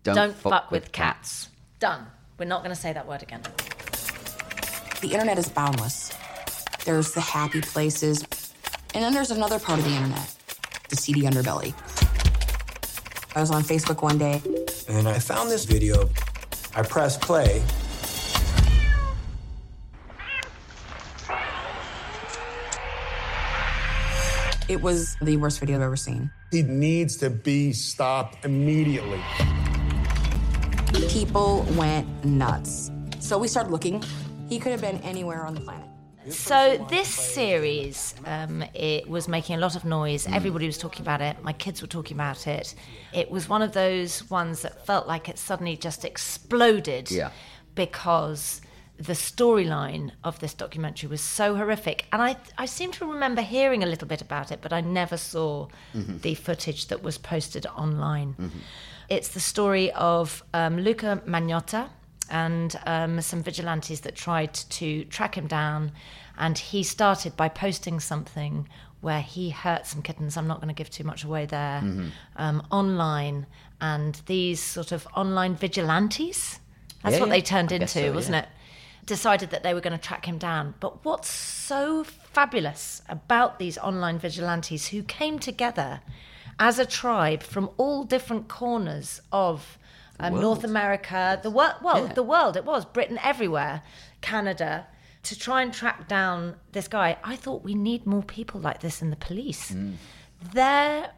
Don't, 0.04 0.34
fuck, 0.34 0.70
with 0.70 0.90
cats. 0.92 1.48
Done. 1.80 2.06
We're 2.38 2.46
not 2.46 2.62
going 2.62 2.74
to 2.74 2.80
say 2.80 2.92
that 2.92 3.06
word 3.06 3.22
again. 3.22 3.42
The 5.02 5.08
internet 5.12 5.38
is 5.38 5.48
boundless. 5.48 6.16
There's 6.84 7.12
the 7.12 7.20
happy 7.20 7.60
places, 7.60 8.22
and 8.94 9.04
then 9.04 9.12
there's 9.12 9.30
another 9.30 9.58
part 9.58 9.78
of 9.80 9.84
the 9.84 9.90
internet, 9.90 10.34
the 10.88 10.96
seedy 10.96 11.22
underbelly. 11.22 11.74
I 13.36 13.40
was 13.40 13.50
on 13.50 13.62
Facebook 13.62 14.02
one 14.02 14.16
day. 14.18 14.40
And 14.88 14.96
then 14.96 15.06
I 15.06 15.18
found 15.18 15.50
this 15.50 15.64
video. 15.66 16.08
I 16.74 16.82
pressed 16.82 17.20
play. 17.20 17.62
It 24.68 24.82
was 24.82 25.16
the 25.22 25.36
worst 25.38 25.60
video 25.60 25.76
I've 25.76 25.82
ever 25.82 25.96
seen. 25.96 26.30
He 26.50 26.62
needs 26.62 27.16
to 27.18 27.30
be 27.30 27.72
stopped 27.72 28.44
immediately. 28.44 29.20
People 31.08 31.62
went 31.76 32.06
nuts. 32.24 32.90
So 33.18 33.38
we 33.38 33.48
started 33.48 33.70
looking. 33.70 34.02
He 34.48 34.58
could 34.58 34.72
have 34.72 34.80
been 34.80 34.98
anywhere 34.98 35.44
on 35.46 35.54
the 35.54 35.60
planet. 35.60 35.86
So 36.30 36.84
this 36.90 37.08
series, 37.08 38.14
um, 38.26 38.62
it 38.74 39.08
was 39.08 39.28
making 39.28 39.56
a 39.56 39.58
lot 39.58 39.74
of 39.74 39.86
noise. 39.86 40.26
Mm. 40.26 40.36
Everybody 40.36 40.66
was 40.66 40.76
talking 40.76 41.00
about 41.00 41.22
it. 41.22 41.42
My 41.42 41.54
kids 41.54 41.80
were 41.80 41.88
talking 41.88 42.16
about 42.16 42.46
it. 42.46 42.74
It 43.14 43.30
was 43.30 43.48
one 43.48 43.62
of 43.62 43.72
those 43.72 44.28
ones 44.28 44.60
that 44.62 44.84
felt 44.84 45.06
like 45.06 45.30
it 45.30 45.38
suddenly 45.38 45.76
just 45.78 46.04
exploded 46.04 47.10
Yeah. 47.10 47.30
because 47.74 48.60
the 48.99 49.12
storyline 49.12 50.11
of 50.24 50.38
this 50.40 50.55
documentary 50.55 51.09
was 51.09 51.20
so 51.20 51.55
horrific. 51.55 52.07
And 52.12 52.20
I, 52.20 52.36
I 52.59 52.66
seem 52.66 52.90
to 52.92 53.07
remember 53.07 53.42
hearing 53.42 53.82
a 53.82 53.86
little 53.86 54.09
bit 54.09 54.20
about 54.20 54.51
it, 54.51 54.59
but 54.61 54.72
I 54.72 54.80
never 54.80 55.16
saw 55.16 55.68
Mm-hmm. 55.94 56.18
the 56.18 56.34
footage 56.34 56.88
that 56.88 57.03
was 57.03 57.16
posted 57.18 57.64
online. 57.66 58.34
It's 59.09 59.28
the 59.28 59.40
story 59.40 59.90
of 59.92 60.42
um, 60.53 60.78
Luca 60.78 61.22
Magnotta 61.26 61.88
and 62.30 62.78
um, 62.86 63.20
some 63.20 63.42
vigilantes 63.42 64.01
that 64.01 64.14
tried 64.14 64.53
to 64.55 65.05
track 65.05 65.34
him 65.36 65.46
down. 65.46 65.92
And 66.36 66.59
he 66.59 66.82
started 66.82 67.36
by 67.36 67.49
posting 67.49 68.01
something 68.01 68.68
where 69.01 69.20
he 69.22 69.51
hurt 69.51 69.86
some 69.86 70.03
kittens. 70.03 70.36
I'm 70.36 70.46
not 70.49 70.59
going 70.61 70.68
to 70.68 70.74
give 70.74 70.90
too 70.90 71.05
much 71.05 71.24
away 71.24 71.46
there. 71.46 71.82
Um, 72.36 72.62
online, 72.70 73.46
and 73.80 74.20
these 74.26 74.61
sort 74.62 74.92
of 74.92 75.07
online 75.14 75.55
vigilantes. 75.57 76.59
That's 77.03 77.14
Yeah, 77.14 77.20
what 77.20 77.30
they 77.30 77.40
turned 77.40 77.72
I 77.72 77.76
into, 77.76 77.88
so, 77.88 78.12
wasn't 78.12 78.34
yeah. 78.34 78.42
it? 78.42 78.49
Decided 79.09 79.50
that 79.50 79.62
they 79.62 79.72
were 79.74 79.80
going 79.80 79.98
to 79.98 80.06
track 80.09 80.26
him 80.26 80.38
down. 80.38 80.74
But 80.80 81.04
what's 81.04 81.28
so 81.30 82.04
fabulous 82.04 83.02
about 83.09 83.59
these 83.59 83.78
online 83.78 84.18
vigilantes 84.18 84.88
who 84.88 85.02
came 85.02 85.38
together 85.38 86.00
as 86.59 86.78
a 86.78 86.84
tribe 86.86 87.42
from 87.42 87.70
all 87.78 88.04
different 88.04 88.48
corners 88.48 89.22
of 89.32 89.78
um, 90.20 90.40
North. 90.40 90.64
America, 90.64 91.38
the 91.42 91.50
world, 91.50 91.74
well, 91.82 92.06
Yeah. 92.06 92.12
the 92.12 92.22
world, 92.22 92.56
it 92.56 92.64
was 92.64 92.84
Britain, 92.84 93.18
everywhere, 93.22 93.82
Canada, 94.20 94.86
to 95.22 95.38
try 95.38 95.62
and 95.62 95.72
track 95.72 96.09
down 96.09 96.56
this 96.72 96.88
guy. 96.88 97.16
I 97.24 97.36
thought 97.36 97.62
we 97.64 97.74
need 97.74 98.06
more 98.06 98.22
people 98.22 98.61
like 98.61 98.80
this 98.80 99.00
in 99.00 99.11
the 99.11 99.16
police. 99.16 99.70
Mm. 99.70 99.94
Their 100.52 101.12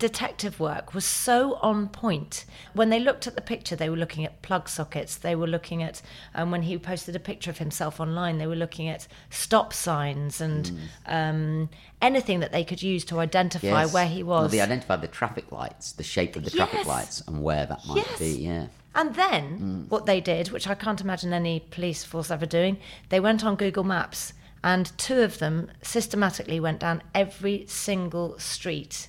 detective 0.00 0.58
work 0.58 0.92
was 0.94 1.04
so 1.04 1.54
on 1.62 1.88
point. 1.88 2.44
When 2.74 2.90
they 2.90 2.98
looked 2.98 3.28
at 3.28 3.36
the 3.36 3.40
picture, 3.40 3.76
they 3.76 3.88
were 3.88 3.96
looking 3.96 4.24
at 4.24 4.42
plug 4.42 4.68
sockets. 4.68 5.14
They 5.16 5.36
were 5.36 5.46
looking 5.46 5.82
at, 5.82 6.02
um, 6.34 6.50
when 6.50 6.62
he 6.62 6.76
posted 6.78 7.14
a 7.14 7.20
picture 7.20 7.50
of 7.50 7.58
himself 7.58 8.00
online, 8.00 8.38
they 8.38 8.46
were 8.48 8.56
looking 8.56 8.88
at 8.88 9.06
stop 9.28 9.72
signs 9.72 10.40
and 10.40 10.72
um, 11.06 11.68
anything 12.02 12.40
that 12.40 12.50
they 12.50 12.64
could 12.64 12.82
use 12.82 13.04
to 13.04 13.20
identify 13.20 13.66
Mm. 13.68 13.80
Yes. 13.82 13.92
where 13.94 14.06
he 14.08 14.22
was. 14.24 14.40
Well, 14.40 14.48
they 14.48 14.60
identified 14.60 15.02
the 15.02 15.08
traffic 15.08 15.52
lights, 15.52 15.92
the 15.92 16.02
shape 16.02 16.34
of 16.34 16.44
the 16.44 16.50
traffic 16.50 16.86
lights, 16.86 17.22
and 17.28 17.42
where 17.42 17.66
that 17.66 17.84
might 17.86 17.96
Yes. 17.98 18.18
be. 18.18 18.30
Yeah. 18.42 18.66
And 18.94 19.14
then 19.14 19.58
Mm. 19.86 19.90
what 19.90 20.06
they 20.06 20.20
did, 20.20 20.50
which 20.50 20.66
I 20.66 20.74
can't 20.74 21.00
imagine 21.00 21.32
any 21.32 21.60
police 21.60 22.02
force 22.02 22.30
ever 22.30 22.46
doing, 22.46 22.78
they 23.10 23.20
went 23.20 23.44
on 23.44 23.54
Google 23.54 23.84
Maps 23.84 24.32
and 24.62 24.96
two 24.98 25.20
of 25.22 25.38
them 25.38 25.70
systematically 25.82 26.60
went 26.60 26.80
down 26.80 27.02
every 27.14 27.64
single 27.66 28.38
street 28.38 29.08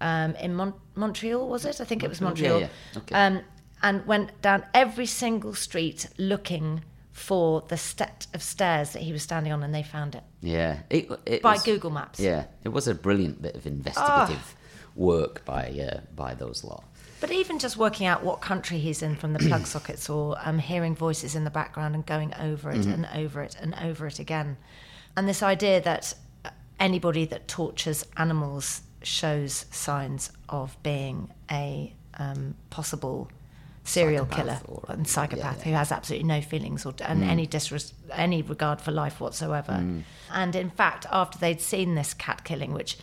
um, 0.00 0.34
in 0.36 0.54
Mon- 0.54 0.74
Montreal, 0.94 1.48
was 1.48 1.64
it? 1.64 1.80
I 1.80 1.84
think 1.84 2.02
it 2.04 2.08
was 2.08 2.20
Montreal, 2.20 2.60
Montreal. 2.60 2.70
yeah, 2.94 2.98
okay. 3.00 3.14
Um, 3.14 3.40
and 3.82 4.06
went 4.06 4.40
down 4.40 4.64
every 4.72 5.06
single 5.06 5.54
street 5.54 6.08
looking 6.16 6.82
for 7.12 7.60
the 7.68 7.76
set 7.76 8.26
of 8.34 8.42
stairs 8.42 8.92
that 8.92 9.02
he 9.02 9.12
was 9.12 9.22
standing 9.22 9.52
on, 9.52 9.62
and 9.62 9.74
they 9.74 9.82
found 9.82 10.14
it. 10.14 10.22
Yeah. 10.40 10.80
It, 10.90 11.08
it 11.26 11.42
By 11.42 11.52
was- 11.54 11.62
Google 11.64 11.90
Maps. 11.90 12.18
Yeah. 12.20 12.44
It 12.64 12.70
was 12.70 12.88
a 12.88 12.94
brilliant 12.94 13.40
bit 13.42 13.54
of 13.56 13.66
investigative 13.66 14.54
work 14.96 15.44
by 15.44 15.68
uh, 15.70 16.00
by 16.14 16.34
those 16.34 16.62
lot. 16.64 16.84
But 17.20 17.30
even 17.30 17.58
just 17.58 17.76
working 17.76 18.06
out 18.06 18.22
what 18.22 18.40
country 18.40 18.78
he's 18.78 19.02
in 19.02 19.16
from 19.16 19.32
the 19.32 19.38
plug 19.38 19.66
sockets 19.66 20.10
or 20.10 20.36
um, 20.44 20.58
hearing 20.58 20.94
voices 20.94 21.34
in 21.34 21.44
the 21.44 21.50
background 21.50 21.94
and 21.94 22.04
going 22.04 22.34
over 22.34 22.70
it 22.70 22.84
and 22.86 23.06
over 23.14 23.42
it 23.42 23.56
and 23.60 23.74
over 23.82 24.06
it 24.06 24.18
again. 24.18 24.56
And 25.16 25.28
this 25.28 25.42
idea 25.42 25.80
that 25.80 26.14
uh, 26.44 26.50
anybody 26.78 27.24
that 27.26 27.48
tortures 27.48 28.04
animals 28.16 28.82
shows 29.02 29.66
signs 29.70 30.30
of 30.48 30.76
being 30.82 31.30
a 31.50 31.94
um, 32.18 32.54
possible 32.70 33.30
serial 33.84 34.24
killer 34.26 34.58
or- 34.66 34.82
and 34.88 35.06
psychopath 35.06 35.58
yeah, 35.58 35.64
who 35.64 35.72
has 35.72 35.92
absolutely 35.92 36.26
no 36.26 36.40
feelings 36.40 36.86
or 36.86 36.94
and 37.00 37.22
any 37.22 37.46
disres- 37.46 37.92
any 38.12 38.40
regard 38.42 38.80
for 38.80 38.90
life 38.92 39.20
whatsoever. 39.20 39.72
And 40.32 40.56
in 40.56 40.70
fact, 40.70 41.06
after 41.10 41.38
they'd 41.38 41.60
seen 41.60 41.94
this 41.94 42.14
cat 42.14 42.44
killing, 42.44 42.72
which 42.72 42.96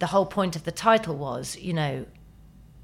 the 0.00 0.06
whole 0.08 0.26
point 0.26 0.56
of 0.56 0.64
the 0.64 0.72
title 0.72 1.16
was, 1.16 1.56
you 1.56 1.72
know, 1.72 2.06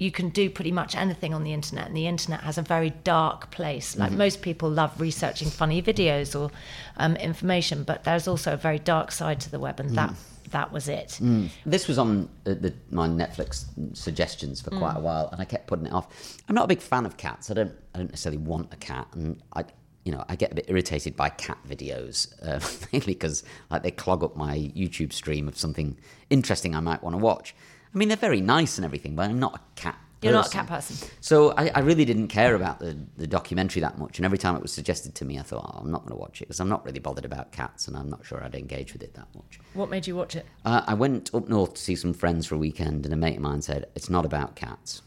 you 0.03 0.11
can 0.11 0.29
do 0.29 0.49
pretty 0.49 0.71
much 0.71 0.95
anything 0.95 1.33
on 1.33 1.43
the 1.43 1.53
internet, 1.53 1.87
and 1.87 1.95
the 1.95 2.07
internet 2.07 2.41
has 2.41 2.57
a 2.57 2.61
very 2.61 2.89
dark 3.05 3.49
place. 3.51 3.97
Like 3.97 4.11
most 4.11 4.41
people 4.41 4.69
love 4.69 4.99
researching 4.99 5.49
funny 5.49 5.81
videos 5.81 6.37
or 6.39 6.51
um, 6.97 7.15
information, 7.15 7.83
but 7.83 8.03
there's 8.03 8.27
also 8.27 8.53
a 8.53 8.57
very 8.57 8.79
dark 8.79 9.11
side 9.13 9.39
to 9.41 9.49
the 9.49 9.59
web, 9.59 9.79
and 9.79 9.91
that 9.95 10.13
that 10.51 10.73
was 10.73 10.89
it. 10.89 11.19
This 11.65 11.87
was 11.87 11.97
on 11.97 12.27
uh, 12.45 12.53
the, 12.53 12.73
my 12.91 13.07
Netflix 13.07 13.65
suggestions 13.95 14.59
for 14.59 14.71
quite 14.71 14.97
a 14.97 14.99
while, 14.99 15.29
and 15.31 15.41
I 15.41 15.45
kept 15.45 15.67
putting 15.67 15.85
it 15.85 15.93
off. 15.93 16.37
I'm 16.49 16.55
not 16.55 16.65
a 16.65 16.67
big 16.67 16.81
fan 16.81 17.05
of 17.05 17.15
cats. 17.15 17.49
I 17.49 17.53
don't. 17.53 17.73
I 17.95 17.99
don't 17.99 18.09
necessarily 18.09 18.41
want 18.41 18.73
a 18.73 18.77
cat, 18.77 19.07
and 19.13 19.41
I, 19.53 19.63
you 20.03 20.11
know, 20.11 20.25
I 20.27 20.35
get 20.35 20.51
a 20.51 20.55
bit 20.55 20.65
irritated 20.67 21.15
by 21.15 21.29
cat 21.29 21.59
videos, 21.65 22.33
uh, 22.45 22.59
mainly 22.91 23.13
because 23.13 23.45
like 23.71 23.83
they 23.83 23.91
clog 23.91 24.21
up 24.21 24.35
my 24.35 24.57
YouTube 24.75 25.13
stream 25.13 25.47
of 25.47 25.57
something 25.57 25.97
interesting 26.29 26.75
I 26.75 26.81
might 26.81 27.01
want 27.01 27.13
to 27.13 27.19
watch. 27.19 27.55
I 27.93 27.97
mean, 27.97 28.07
they're 28.07 28.17
very 28.17 28.41
nice 28.41 28.77
and 28.77 28.85
everything, 28.85 29.15
but 29.15 29.29
I'm 29.29 29.39
not 29.39 29.55
a 29.55 29.61
cat. 29.79 29.97
You're 30.21 30.31
not 30.31 30.47
a 30.47 30.51
cat 30.51 30.67
person. 30.67 31.09
So 31.19 31.51
I, 31.51 31.69
I 31.75 31.79
really 31.79 32.05
didn't 32.05 32.29
care 32.29 32.55
about 32.55 32.79
the, 32.79 32.97
the 33.17 33.27
documentary 33.27 33.81
that 33.81 33.97
much, 33.97 34.19
and 34.19 34.25
every 34.25 34.37
time 34.37 34.55
it 34.55 34.61
was 34.61 34.71
suggested 34.71 35.15
to 35.15 35.25
me, 35.25 35.37
I 35.37 35.41
thought, 35.41 35.69
oh, 35.75 35.79
I'm 35.81 35.91
not 35.91 36.03
going 36.03 36.11
to 36.13 36.17
watch 36.17 36.41
it 36.41 36.45
because 36.45 36.61
I'm 36.61 36.69
not 36.69 36.85
really 36.85 36.99
bothered 36.99 37.25
about 37.25 37.51
cats, 37.51 37.89
and 37.89 37.97
I'm 37.97 38.09
not 38.09 38.25
sure 38.25 38.41
I'd 38.41 38.55
engage 38.55 38.93
with 38.93 39.03
it 39.03 39.13
that 39.15 39.27
much. 39.35 39.59
What 39.73 39.89
made 39.89 40.07
you 40.07 40.15
watch 40.15 40.37
it? 40.37 40.45
Uh, 40.63 40.81
I 40.87 40.93
went 40.93 41.33
up 41.35 41.49
north 41.49 41.73
to 41.73 41.81
see 41.81 41.95
some 41.97 42.13
friends 42.13 42.45
for 42.47 42.55
a 42.55 42.57
weekend, 42.57 43.03
and 43.05 43.13
a 43.13 43.17
mate 43.17 43.35
of 43.35 43.41
mine 43.41 43.61
said, 43.61 43.87
It's 43.95 44.09
not 44.09 44.23
about 44.25 44.55
cats. 44.55 45.01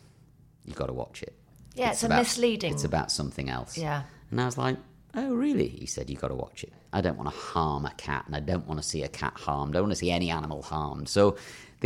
You've 0.66 0.76
got 0.76 0.86
to 0.88 0.92
watch 0.92 1.22
it. 1.22 1.32
Yeah, 1.74 1.92
it's 1.92 2.02
a 2.02 2.06
about- 2.06 2.18
misleading- 2.18 2.74
It's 2.74 2.84
about 2.84 3.10
something 3.10 3.48
else. 3.48 3.78
Yeah. 3.78 4.02
And 4.30 4.38
I 4.38 4.44
was 4.44 4.58
like, 4.58 4.76
Oh, 5.14 5.34
really? 5.34 5.68
He 5.68 5.86
said, 5.86 6.10
You've 6.10 6.20
got 6.20 6.28
to 6.28 6.34
watch 6.34 6.62
it. 6.62 6.74
I 6.92 7.00
don't 7.00 7.16
want 7.16 7.30
to 7.30 7.36
harm 7.36 7.86
a 7.86 7.94
cat, 7.94 8.24
and 8.26 8.36
I 8.36 8.40
don't 8.40 8.66
want 8.66 8.82
to 8.82 8.86
see 8.86 9.02
a 9.02 9.08
cat 9.08 9.32
harmed. 9.34 9.74
I 9.74 9.78
don't 9.78 9.84
want 9.84 9.92
to 9.92 9.96
see 9.98 10.10
any 10.10 10.28
animal 10.30 10.60
harmed. 10.60 11.08
So 11.08 11.36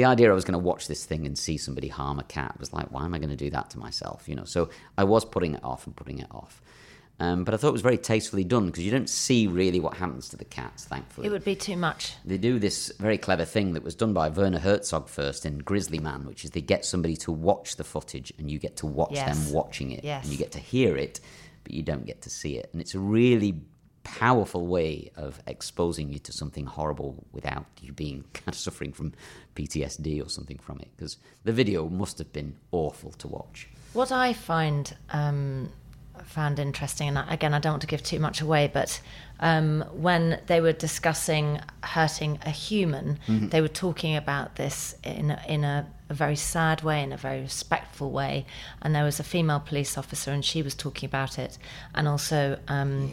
the 0.00 0.06
idea 0.06 0.30
I 0.30 0.34
was 0.34 0.44
going 0.44 0.58
to 0.60 0.66
watch 0.70 0.88
this 0.88 1.04
thing 1.04 1.26
and 1.26 1.36
see 1.36 1.56
somebody 1.58 1.88
harm 1.88 2.18
a 2.18 2.24
cat 2.24 2.56
was 2.58 2.72
like, 2.72 2.90
Why 2.90 3.04
am 3.04 3.12
I 3.14 3.18
going 3.18 3.30
to 3.30 3.36
do 3.36 3.50
that 3.50 3.70
to 3.70 3.78
myself? 3.78 4.28
You 4.28 4.34
know, 4.36 4.44
so 4.44 4.70
I 4.96 5.04
was 5.04 5.24
putting 5.24 5.54
it 5.54 5.62
off 5.62 5.86
and 5.86 5.94
putting 5.94 6.18
it 6.20 6.28
off. 6.30 6.62
Um, 7.18 7.44
but 7.44 7.52
I 7.52 7.58
thought 7.58 7.68
it 7.68 7.72
was 7.80 7.82
very 7.82 7.98
tastefully 7.98 8.44
done 8.44 8.64
because 8.66 8.82
you 8.82 8.90
don't 8.90 9.10
see 9.10 9.46
really 9.46 9.78
what 9.78 9.92
happens 9.98 10.30
to 10.30 10.38
the 10.38 10.46
cats, 10.46 10.86
thankfully 10.86 11.26
It 11.26 11.30
would 11.30 11.44
be 11.44 11.54
too 11.54 11.76
much. 11.76 12.14
they 12.24 12.38
do 12.38 12.58
this 12.58 12.90
very 12.98 13.18
clever 13.18 13.44
thing 13.44 13.74
that 13.74 13.82
was 13.84 13.94
done 13.94 14.14
by 14.14 14.30
Werner 14.30 14.58
Herzog 14.58 15.06
first 15.06 15.44
in 15.44 15.58
Grizzly 15.58 15.98
Man, 15.98 16.24
which 16.24 16.46
is 16.46 16.52
they 16.52 16.62
get 16.62 16.86
somebody 16.86 17.16
to 17.18 17.30
watch 17.30 17.76
the 17.76 17.84
footage 17.84 18.32
and 18.38 18.50
you 18.50 18.58
get 18.58 18.76
to 18.78 18.86
watch 18.86 19.12
Yes. 19.12 19.28
them 19.44 19.52
watching 19.54 19.90
it. 19.90 20.02
Yes. 20.02 20.22
And 20.24 20.32
you 20.32 20.38
get 20.38 20.52
to 20.52 20.58
hear 20.58 20.96
it, 20.96 21.20
but 21.62 21.72
you 21.74 21.82
don't 21.82 22.06
get 22.06 22.22
to 22.22 22.30
see 22.30 22.56
it. 22.56 22.70
And 22.72 22.80
it's 22.80 22.94
a 22.94 22.98
really 22.98 23.52
powerful 24.18 24.66
way 24.66 25.10
of 25.16 25.40
exposing 25.46 26.12
you 26.12 26.18
to 26.20 26.32
something 26.32 26.66
horrible 26.66 27.24
without 27.32 27.66
you 27.80 27.92
being 27.92 28.24
kind 28.34 28.48
of 28.48 28.54
suffering 28.54 28.92
from 28.92 29.12
PTSD 29.54 30.24
or 30.24 30.28
something 30.28 30.58
from 30.58 30.80
it. 30.80 30.88
Because 30.96 31.18
the 31.44 31.52
video 31.52 31.88
must 31.88 32.18
have 32.18 32.32
been 32.32 32.56
awful 32.72 33.12
to 33.12 33.28
watch. 33.28 33.68
What 33.92 34.12
I 34.12 34.32
find 34.32 34.96
um, 35.10 35.70
found 36.26 36.58
interesting, 36.58 37.08
and 37.08 37.18
I- 37.18 37.32
again, 37.34 37.54
I 37.54 37.58
don't 37.58 37.72
want 37.72 37.82
to 37.82 37.86
give 37.88 38.02
too 38.02 38.18
much 38.20 38.40
away, 38.40 38.70
but 38.72 39.00
um, 39.40 39.84
when 39.92 40.40
they 40.46 40.60
were 40.60 40.72
discussing 40.72 41.60
hurting 41.82 42.38
a 42.44 42.50
human, 42.50 43.18
they 43.26 43.60
were 43.60 43.68
talking 43.68 44.16
about 44.16 44.56
this 44.56 44.94
in 45.02 45.30
a, 45.30 45.42
in 45.48 45.64
a, 45.64 45.86
a 46.10 46.14
very 46.14 46.36
sad 46.36 46.82
way, 46.82 47.02
in 47.02 47.12
a 47.12 47.16
very 47.16 47.40
respectful 47.40 48.10
way. 48.10 48.44
And 48.82 48.94
there 48.94 49.04
was 49.04 49.18
a 49.20 49.24
female 49.24 49.60
police 49.60 49.96
officer, 49.96 50.30
and 50.32 50.44
she 50.44 50.62
was 50.62 50.74
talking 50.74 51.06
about 51.06 51.38
it, 51.38 51.56
and 51.94 52.06
also 52.06 52.58
um, 52.68 53.12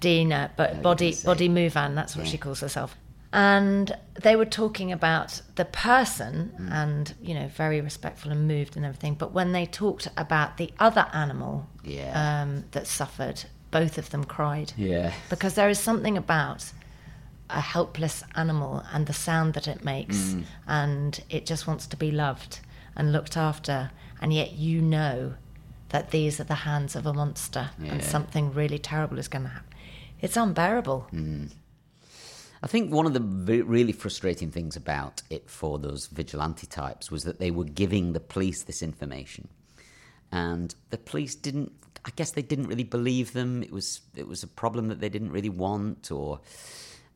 Dina, 0.00 0.50
but 0.56 0.82
body 0.82 1.10
body 1.24 1.48
Mouvan, 1.48 1.94
that's 1.94 2.16
what 2.16 2.26
she 2.26 2.38
calls 2.38 2.60
herself. 2.60 2.96
And 3.32 3.96
they 4.20 4.34
were 4.34 4.44
talking 4.44 4.90
about 4.90 5.40
the 5.54 5.64
person, 5.64 6.68
and 6.72 7.14
you 7.22 7.34
know, 7.34 7.46
very 7.48 7.80
respectful 7.80 8.32
and 8.32 8.48
moved 8.48 8.76
and 8.76 8.84
everything. 8.84 9.14
But 9.14 9.32
when 9.32 9.52
they 9.52 9.66
talked 9.66 10.08
about 10.16 10.56
the 10.56 10.72
other 10.80 11.06
animal 11.12 11.68
Yeah. 11.84 12.42
um, 12.42 12.64
that 12.72 12.86
suffered, 12.88 13.44
both 13.70 13.98
of 13.98 14.10
them 14.10 14.24
cried 14.24 14.72
Yeah. 14.76 15.12
because 15.28 15.54
there 15.54 15.68
is 15.68 15.78
something 15.78 16.16
about 16.18 16.72
a 17.48 17.60
helpless 17.60 18.22
animal 18.34 18.84
and 18.92 19.06
the 19.06 19.12
sound 19.12 19.54
that 19.54 19.66
it 19.68 19.84
makes 19.84 20.16
Mm. 20.34 20.44
and 20.68 21.20
it 21.28 21.46
just 21.46 21.66
wants 21.66 21.86
to 21.88 21.96
be 21.96 22.10
loved 22.12 22.60
and 22.96 23.10
looked 23.12 23.36
after 23.36 23.90
and 24.20 24.32
yet 24.32 24.52
you 24.52 24.80
know 24.80 25.34
that 25.88 26.10
these 26.12 26.38
are 26.40 26.44
the 26.44 26.54
hands 26.70 26.94
of 26.94 27.06
a 27.06 27.12
monster 27.12 27.70
and 27.82 28.04
something 28.04 28.52
really 28.52 28.78
terrible 28.78 29.18
is 29.18 29.26
going 29.26 29.42
to 29.42 29.48
happen 29.50 29.72
it's 30.20 30.36
unbearable 30.36 31.08
I 32.62 32.66
think 32.66 32.92
one 32.92 33.06
of 33.06 33.14
the 33.14 33.20
really 33.64 33.92
frustrating 33.92 34.50
things 34.50 34.76
about 34.76 35.22
it 35.30 35.48
for 35.48 35.78
those 35.78 36.08
vigilante 36.08 36.66
types 36.66 37.10
was 37.10 37.24
that 37.24 37.38
they 37.38 37.50
were 37.50 37.64
giving 37.64 38.12
the 38.12 38.20
police 38.20 38.62
this 38.62 38.82
information, 38.82 39.48
and 40.30 40.74
the 40.90 40.98
police 40.98 41.34
didn't. 41.34 41.72
I 42.04 42.10
guess 42.16 42.30
they 42.30 42.42
didn't 42.42 42.66
really 42.66 42.84
believe 42.84 43.32
them. 43.32 43.62
It 43.62 43.72
was 43.72 44.00
it 44.14 44.28
was 44.28 44.42
a 44.42 44.46
problem 44.46 44.88
that 44.88 45.00
they 45.00 45.08
didn't 45.08 45.32
really 45.32 45.48
want, 45.48 46.10
or 46.10 46.40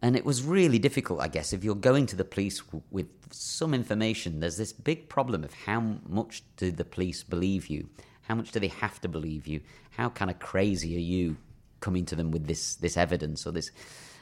and 0.01 0.17
it 0.17 0.25
was 0.25 0.43
really 0.43 0.79
difficult. 0.79 1.21
I 1.21 1.29
guess 1.29 1.53
if 1.53 1.63
you're 1.63 1.75
going 1.75 2.07
to 2.07 2.17
the 2.17 2.25
police 2.25 2.61
w- 2.61 2.83
with 2.91 3.09
some 3.31 3.75
information, 3.75 4.41
there's 4.41 4.57
this 4.57 4.73
big 4.73 5.11
problem 5.11 5.45
of 5.45 5.53
how 5.53 5.81
much 6.09 6.43
do 6.57 6.71
the 6.71 6.85
police 6.85 7.23
believe 7.23 7.67
you? 7.69 7.89
How 8.23 8.35
much 8.35 8.51
do 8.53 8.61
they 8.61 8.69
have 8.69 8.99
to 9.03 9.09
believe 9.09 9.47
you? 9.47 9.61
How 9.91 10.09
kind 10.09 10.31
of 10.31 10.39
crazy 10.39 10.97
are 10.97 11.01
you 11.01 11.37
coming 11.81 12.07
to 12.07 12.17
them 12.17 12.31
with 12.31 12.47
this 12.47 12.77
this 12.77 12.97
evidence 12.97 13.47
or 13.47 13.53
this? 13.53 13.71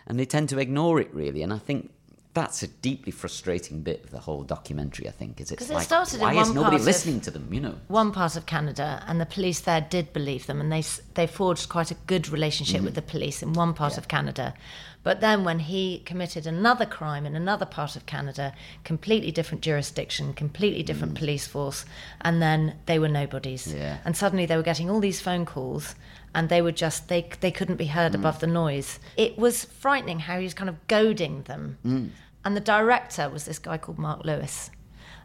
And 0.06 0.18
they 0.18 0.24
tend 0.24 0.48
to 0.50 0.58
ignore 0.58 1.00
it 1.00 1.12
really. 1.12 1.42
And 1.42 1.52
I 1.52 1.58
think 1.58 1.90
that's 2.34 2.62
a 2.62 2.66
deeply 2.66 3.12
frustrating 3.12 3.82
bit 3.82 4.02
of 4.04 4.10
the 4.10 4.20
whole 4.20 4.42
documentary. 4.42 5.06
I 5.06 5.10
think 5.10 5.38
is 5.40 5.52
it's 5.52 5.68
it 5.68 5.74
like 5.74 5.84
started 5.84 6.14
in 6.14 6.20
why 6.22 6.34
one 6.34 6.42
is 6.44 6.48
nobody 6.54 6.70
part 6.70 6.80
of- 6.80 6.86
listening 6.86 7.20
to 7.22 7.30
them? 7.30 7.52
You 7.52 7.60
know, 7.60 7.74
one 7.88 8.10
part 8.10 8.36
of 8.36 8.46
Canada, 8.46 9.04
and 9.06 9.20
the 9.20 9.26
police 9.26 9.60
there 9.60 9.82
did 9.82 10.12
believe 10.14 10.46
them, 10.46 10.58
and 10.60 10.72
they 10.72 10.82
they 11.14 11.26
forged 11.26 11.68
quite 11.68 11.90
a 11.90 11.96
good 12.06 12.28
relationship 12.30 12.76
Mm-hmm. 12.76 12.84
with 12.86 12.94
the 12.94 13.02
police 13.02 13.42
in 13.42 13.52
one 13.52 13.74
part 13.74 13.98
of 13.98 14.08
Canada. 14.08 14.54
But 15.04 15.20
then, 15.20 15.42
when 15.44 15.58
he 15.58 15.98
committed 16.06 16.46
another 16.46 16.86
crime 16.86 17.26
in 17.26 17.34
another 17.34 17.66
part 17.66 17.96
of 17.96 18.06
Canada, 18.06 18.54
completely 18.84 19.32
different 19.32 19.62
jurisdiction, 19.64 20.32
completely 20.32 20.84
different 20.84 21.16
police 21.16 21.44
force, 21.46 21.84
and 22.20 22.40
then 22.40 22.76
they 22.86 22.98
were 23.00 23.08
nobodies. 23.08 23.66
Mm. 23.66 23.74
Yeah. 23.78 23.98
And 24.04 24.16
suddenly 24.16 24.46
they 24.46 24.54
were 24.56 24.62
getting 24.62 24.88
all 24.88 25.00
these 25.00 25.20
phone 25.20 25.44
calls, 25.44 25.96
and 26.34 26.48
they 26.48 26.62
were 26.62 26.72
just 26.72 27.08
they 27.08 27.28
they 27.40 27.50
couldn't 27.50 27.76
be 27.76 27.86
Mm. 27.86 27.90
heard 27.90 28.14
above 28.14 28.40
the 28.40 28.46
noise. 28.46 28.98
It 29.16 29.36
was 29.38 29.64
frightening 29.64 30.20
how 30.20 30.38
he 30.38 30.44
was 30.44 30.54
kind 30.54 30.68
of 30.70 30.76
goading 30.88 31.42
them. 31.42 31.78
Mm. 31.84 32.10
And 32.44 32.56
the 32.56 32.60
director 32.60 33.28
was 33.30 33.44
this 33.44 33.58
guy 33.58 33.78
called 33.78 33.98
Mark 33.98 34.24
Lewis 34.24 34.70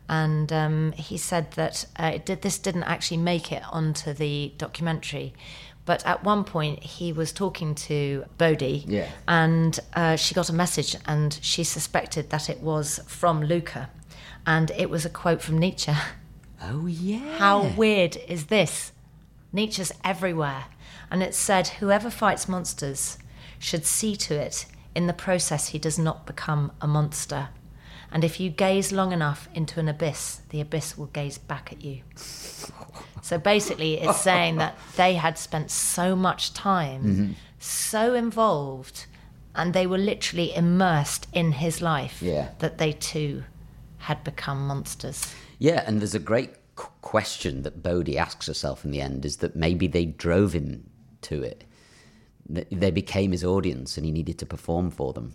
and 0.10 0.54
um, 0.54 0.92
he 0.94 1.18
said 1.18 1.52
that 1.52 1.86
uh, 2.00 2.12
it 2.16 2.26
did, 2.26 2.42
this 2.42 2.58
didn't 2.58 2.84
actually 2.84 3.18
make 3.18 3.52
it 3.52 3.64
onto 3.72 4.14
the 4.14 4.54
documentary. 4.58 5.34
But 5.86 6.06
at 6.06 6.24
one 6.24 6.44
point, 6.44 6.84
he 6.84 7.12
was 7.14 7.32
talking 7.34 7.76
to 7.76 8.26
Bodhi, 8.38 8.84
Yeah. 8.88 9.10
and 9.28 9.78
uh, 9.94 10.16
she 10.18 10.34
got 10.36 10.50
a 10.50 10.54
message, 10.54 10.96
and 11.06 11.38
she 11.42 11.64
suspected 11.64 12.30
that 12.30 12.50
it 12.50 12.60
was 12.62 13.00
from 13.08 13.42
Luca, 13.44 13.90
and 14.46 14.72
it 14.72 14.90
was 14.90 15.06
a 15.06 15.10
quote 15.10 15.42
from 15.42 15.58
Nietzsche. 15.58 15.92
oh 16.62 16.88
yeah, 16.88 17.38
How 17.38 17.68
weird 17.76 18.18
is 18.28 18.46
this? 18.48 18.92
Nietzsche's 19.54 19.92
everywhere. 20.04 20.66
And 21.10 21.24
it 21.24 21.34
said, 21.36 21.68
whoever 21.68 22.10
fights 22.10 22.48
monsters 22.50 23.18
should 23.60 23.86
see 23.86 24.16
to 24.18 24.36
it 24.36 24.66
in 24.96 25.08
the 25.08 25.14
process 25.14 25.68
he 25.70 25.80
does 25.80 25.98
not 25.98 26.26
become 26.26 26.72
a 26.82 26.88
monster. 26.88 27.50
And 28.12 28.24
if 28.24 28.40
you 28.40 28.50
gaze 28.50 28.92
long 28.92 29.12
enough 29.12 29.50
into 29.54 29.80
an 29.80 29.88
abyss, 29.88 30.42
the 30.50 30.62
abyss 30.62 30.98
will 30.98 31.08
gaze 31.08 31.38
back 31.38 31.72
at 31.74 31.84
you. 31.84 32.02
So 33.22 33.38
basically, 33.38 33.96
it's 34.00 34.22
saying 34.22 34.58
that 34.58 34.78
they 34.96 35.16
had 35.16 35.38
spent 35.38 35.72
so 35.72 36.16
much 36.16 36.54
time, 36.54 37.04
Mm-hmm. 37.04 37.32
so 37.60 38.14
involved, 38.14 39.06
and 39.56 39.74
they 39.74 39.86
were 39.88 39.98
literally 39.98 40.56
immersed 40.56 41.28
in 41.34 41.52
his 41.54 41.82
life 41.82 42.22
Yeah. 42.22 42.50
that 42.60 42.78
they 42.78 42.94
too 42.94 43.44
had 43.98 44.24
become 44.24 44.68
monsters. 44.68 45.34
Yeah, 45.60 45.84
and 45.86 46.00
there's 46.00 46.16
a 46.16 46.20
great 46.20 46.52
question 47.02 47.64
that 47.64 47.82
Bodhi 47.84 48.18
asks 48.18 48.46
herself 48.48 48.86
in 48.86 48.92
the 48.92 49.02
end: 49.02 49.26
is 49.26 49.38
that 49.38 49.56
maybe 49.56 49.88
they 49.88 50.06
drove 50.06 50.54
him 50.54 50.90
to 51.30 51.44
it. 51.44 51.64
They 52.50 52.92
became 52.92 53.32
his 53.34 53.44
audience, 53.44 53.98
and 53.98 54.06
he 54.06 54.12
needed 54.12 54.38
to 54.40 54.46
perform 54.46 54.90
for 54.92 55.14
them. 55.14 55.34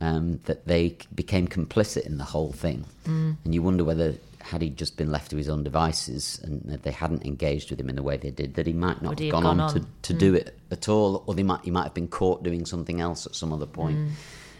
Um, 0.00 0.40
that 0.46 0.66
they 0.66 0.96
became 1.14 1.46
complicit 1.46 2.04
in 2.06 2.18
the 2.18 2.24
whole 2.24 2.50
thing, 2.52 2.86
Mm. 3.04 3.36
and 3.44 3.54
you 3.54 3.62
wonder 3.62 3.84
whether 3.84 4.14
had 4.40 4.60
he 4.60 4.68
just 4.68 4.96
been 4.96 5.12
left 5.12 5.30
to 5.30 5.36
his 5.36 5.48
own 5.48 5.62
devices 5.62 6.40
and 6.42 6.60
that 6.64 6.82
they 6.82 6.90
hadn't 6.90 7.24
engaged 7.24 7.70
with 7.70 7.78
him 7.78 7.88
in 7.88 7.94
the 7.94 8.02
way 8.02 8.16
they 8.16 8.32
did, 8.32 8.54
that 8.54 8.66
he 8.66 8.72
might 8.72 9.00
not 9.00 9.10
Would 9.10 9.20
have 9.20 9.30
gone, 9.30 9.42
have 9.44 9.50
gone 9.56 9.60
on, 9.60 9.74
to, 9.74 9.80
on? 9.80 9.86
to 10.02 10.12
do 10.12 10.34
it 10.34 10.58
at 10.72 10.88
all, 10.88 11.22
or 11.26 11.34
they 11.34 11.44
might 11.44 11.60
he 11.64 11.70
might 11.70 11.84
have 11.84 11.94
been 11.94 12.08
caught 12.08 12.42
doing 12.42 12.66
something 12.66 13.00
else 13.00 13.26
at 13.26 13.36
some 13.36 13.52
other 13.52 13.66
point. 13.66 13.96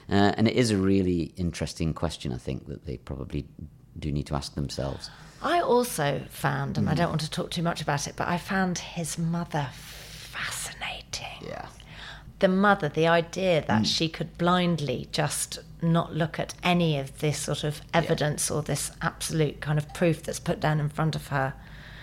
Uh, 0.09 0.33
and 0.37 0.47
it 0.47 0.55
is 0.55 0.71
a 0.71 0.77
really 0.77 1.33
interesting 1.37 1.93
question, 1.93 2.33
I 2.33 2.39
think, 2.39 2.69
that 2.69 2.87
they 2.87 2.99
probably 2.99 3.45
do 3.99 4.13
need 4.13 4.27
to 4.29 4.37
ask 4.37 4.55
themselves. 4.55 5.11
I 5.43 5.61
also 5.61 6.23
found, 6.31 6.77
Mm. 6.77 6.79
and 6.79 6.91
I 6.91 6.95
don't 6.95 7.09
want 7.09 7.23
to 7.23 7.31
talk 7.31 7.51
too 7.51 7.63
much 7.65 7.83
about 7.83 8.07
it, 8.07 8.15
but 8.17 8.29
I 8.29 8.39
found 8.39 8.79
his 8.79 9.19
mother 9.19 9.71
fascinating. 10.83 11.49
Yeah. 11.49 11.67
The 12.39 12.49
mother, 12.49 12.89
the 12.89 13.07
idea 13.07 13.63
Mm. 13.63 13.67
that 13.67 13.87
she 13.87 14.09
could 14.09 14.37
blindly 14.37 15.09
just 15.13 15.59
not 15.81 16.15
look 16.15 16.39
at 16.41 16.55
any 16.63 16.99
of 16.99 17.19
this 17.21 17.39
sort 17.39 17.65
of 17.65 17.81
evidence 17.95 18.51
or 18.51 18.63
this 18.63 18.91
absolute 19.01 19.61
kind 19.61 19.79
of 19.79 19.93
proof 19.95 20.23
that's 20.23 20.41
put 20.41 20.61
down 20.61 20.81
in 20.81 20.89
front 20.89 21.15
of 21.15 21.29
her 21.29 21.55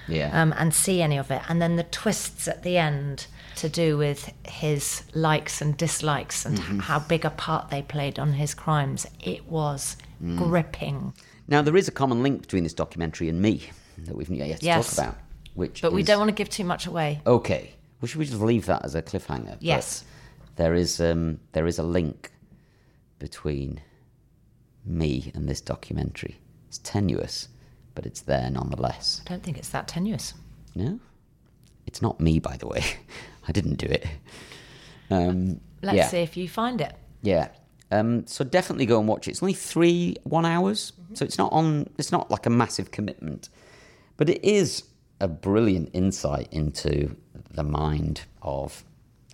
Yeah. 0.08 0.30
um, 0.42 0.54
and 0.58 0.74
see 0.74 1.02
any 1.02 1.18
of 1.18 1.30
it. 1.32 1.42
And 1.50 1.62
then 1.62 1.76
the 1.76 1.84
twists 1.84 2.48
at 2.48 2.64
the 2.64 2.78
end 2.78 3.28
to 3.58 3.68
do 3.70 3.98
with 3.98 4.32
his 4.48 5.04
likes 5.14 5.62
and 5.62 5.76
dislikes 5.76 6.46
and 6.46 6.58
Mm-hmm. 6.58 6.80
how 6.80 7.00
big 7.00 7.26
a 7.26 7.30
part 7.30 7.70
they 7.70 7.82
played 7.82 8.18
on 8.18 8.34
his 8.34 8.54
crimes. 8.54 9.06
It 9.20 9.46
was 9.50 9.98
Mm. 10.24 10.38
gripping. 10.38 11.14
Now, 11.48 11.62
there 11.62 11.76
is 11.76 11.88
a 11.88 11.92
common 11.92 12.22
link 12.24 12.42
between 12.42 12.64
this 12.64 12.74
documentary 12.74 13.28
and 13.28 13.42
me 13.42 13.70
that 13.98 14.16
we've 14.16 14.30
yet 14.30 14.60
to 14.60 14.66
Yes. 14.66 14.96
talk 14.96 15.06
about. 15.06 15.18
Which 15.56 15.82
But 15.82 15.92
we 15.92 16.04
don't 16.04 16.20
want 16.20 16.30
to 16.30 16.36
give 16.36 16.50
too 16.50 16.64
much 16.64 16.86
away. 16.86 17.22
Okay. 17.28 17.74
Well, 18.00 18.08
should 18.08 18.20
we 18.20 18.26
just 18.26 18.40
leave 18.42 18.66
that 18.68 18.84
as 18.86 18.96
a 18.96 19.02
cliffhanger? 19.02 19.52
But 19.52 19.64
Yes. 19.64 20.04
there 20.56 20.74
is 20.74 21.00
um, 21.02 21.40
there 21.52 21.68
is 21.68 21.80
a 21.80 21.84
link 21.84 22.32
between 23.20 23.82
me 24.86 25.32
and 25.36 25.48
this 25.50 25.62
documentary. 25.62 26.40
It's 26.68 26.78
tenuous, 26.80 27.50
but 27.96 28.06
it's 28.06 28.22
there 28.22 28.50
nonetheless. 28.50 29.22
I 29.26 29.30
don't 29.30 29.44
think 29.44 29.58
it's 29.58 29.70
that 29.70 29.88
tenuous. 29.88 30.34
No, 30.76 31.00
it's 31.86 32.02
not 32.02 32.20
me, 32.20 32.40
by 32.40 32.58
the 32.58 32.68
way. 32.68 32.84
I 33.48 33.52
didn't 33.52 33.76
do 33.76 33.88
it. 33.88 34.06
Um, 35.10 35.60
Let's 35.82 35.98
yeah. 35.98 36.08
see 36.08 36.18
if 36.20 36.38
you 36.38 36.48
find 36.48 36.80
it. 36.82 36.94
Yeah. 37.22 37.50
Um, 37.92 38.28
so 38.28 38.44
definitely 38.46 38.86
go 38.86 39.00
and 39.00 39.08
watch 39.08 39.28
it. 39.28 39.32
It's 39.32 39.42
only 39.42 39.54
three 39.54 40.16
one 40.24 40.46
hours, 40.46 40.94
so 41.16 41.26
it's 41.26 41.38
not 41.40 41.52
on. 41.52 41.90
It's 41.98 42.12
not 42.12 42.30
like 42.30 42.46
a 42.46 42.50
massive 42.52 42.92
commitment, 42.92 43.50
but 44.16 44.30
it 44.30 44.44
is 44.46 44.84
a 45.20 45.28
brilliant 45.28 45.90
insight 45.94 46.48
into 46.52 47.16
the 47.52 47.64
mind 47.64 48.22
of 48.42 48.84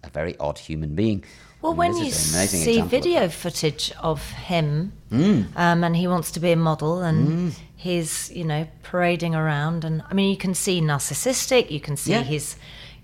a 0.04 0.10
very 0.10 0.38
odd 0.38 0.58
human 0.60 0.96
being. 0.96 1.24
Well, 1.62 1.72
And 1.72 1.80
when 1.80 1.98
you 1.98 2.06
is 2.06 2.30
an 2.34 2.40
amazing 2.40 2.60
see 2.62 2.70
example 2.72 2.86
of 2.98 3.04
video 3.04 3.30
footage 3.30 3.92
of 4.00 4.30
him, 4.32 4.94
Mm. 5.12 5.48
um, 5.56 5.84
and 5.84 5.96
he 5.96 6.08
wants 6.08 6.32
to 6.32 6.40
be 6.40 6.52
a 6.52 6.56
model, 6.56 7.02
and 7.02 7.56
he's 7.76 8.32
you 8.32 8.44
know 8.44 8.68
parading 8.84 9.34
around, 9.36 9.84
and 9.86 10.04
I 10.10 10.14
mean 10.14 10.30
you 10.30 10.38
can 10.38 10.54
see 10.54 10.82
narcissistic, 10.82 11.72
you 11.72 11.80
can 11.80 11.98
see 11.98 12.12
Yeah. 12.12 12.22
he's 12.24 12.56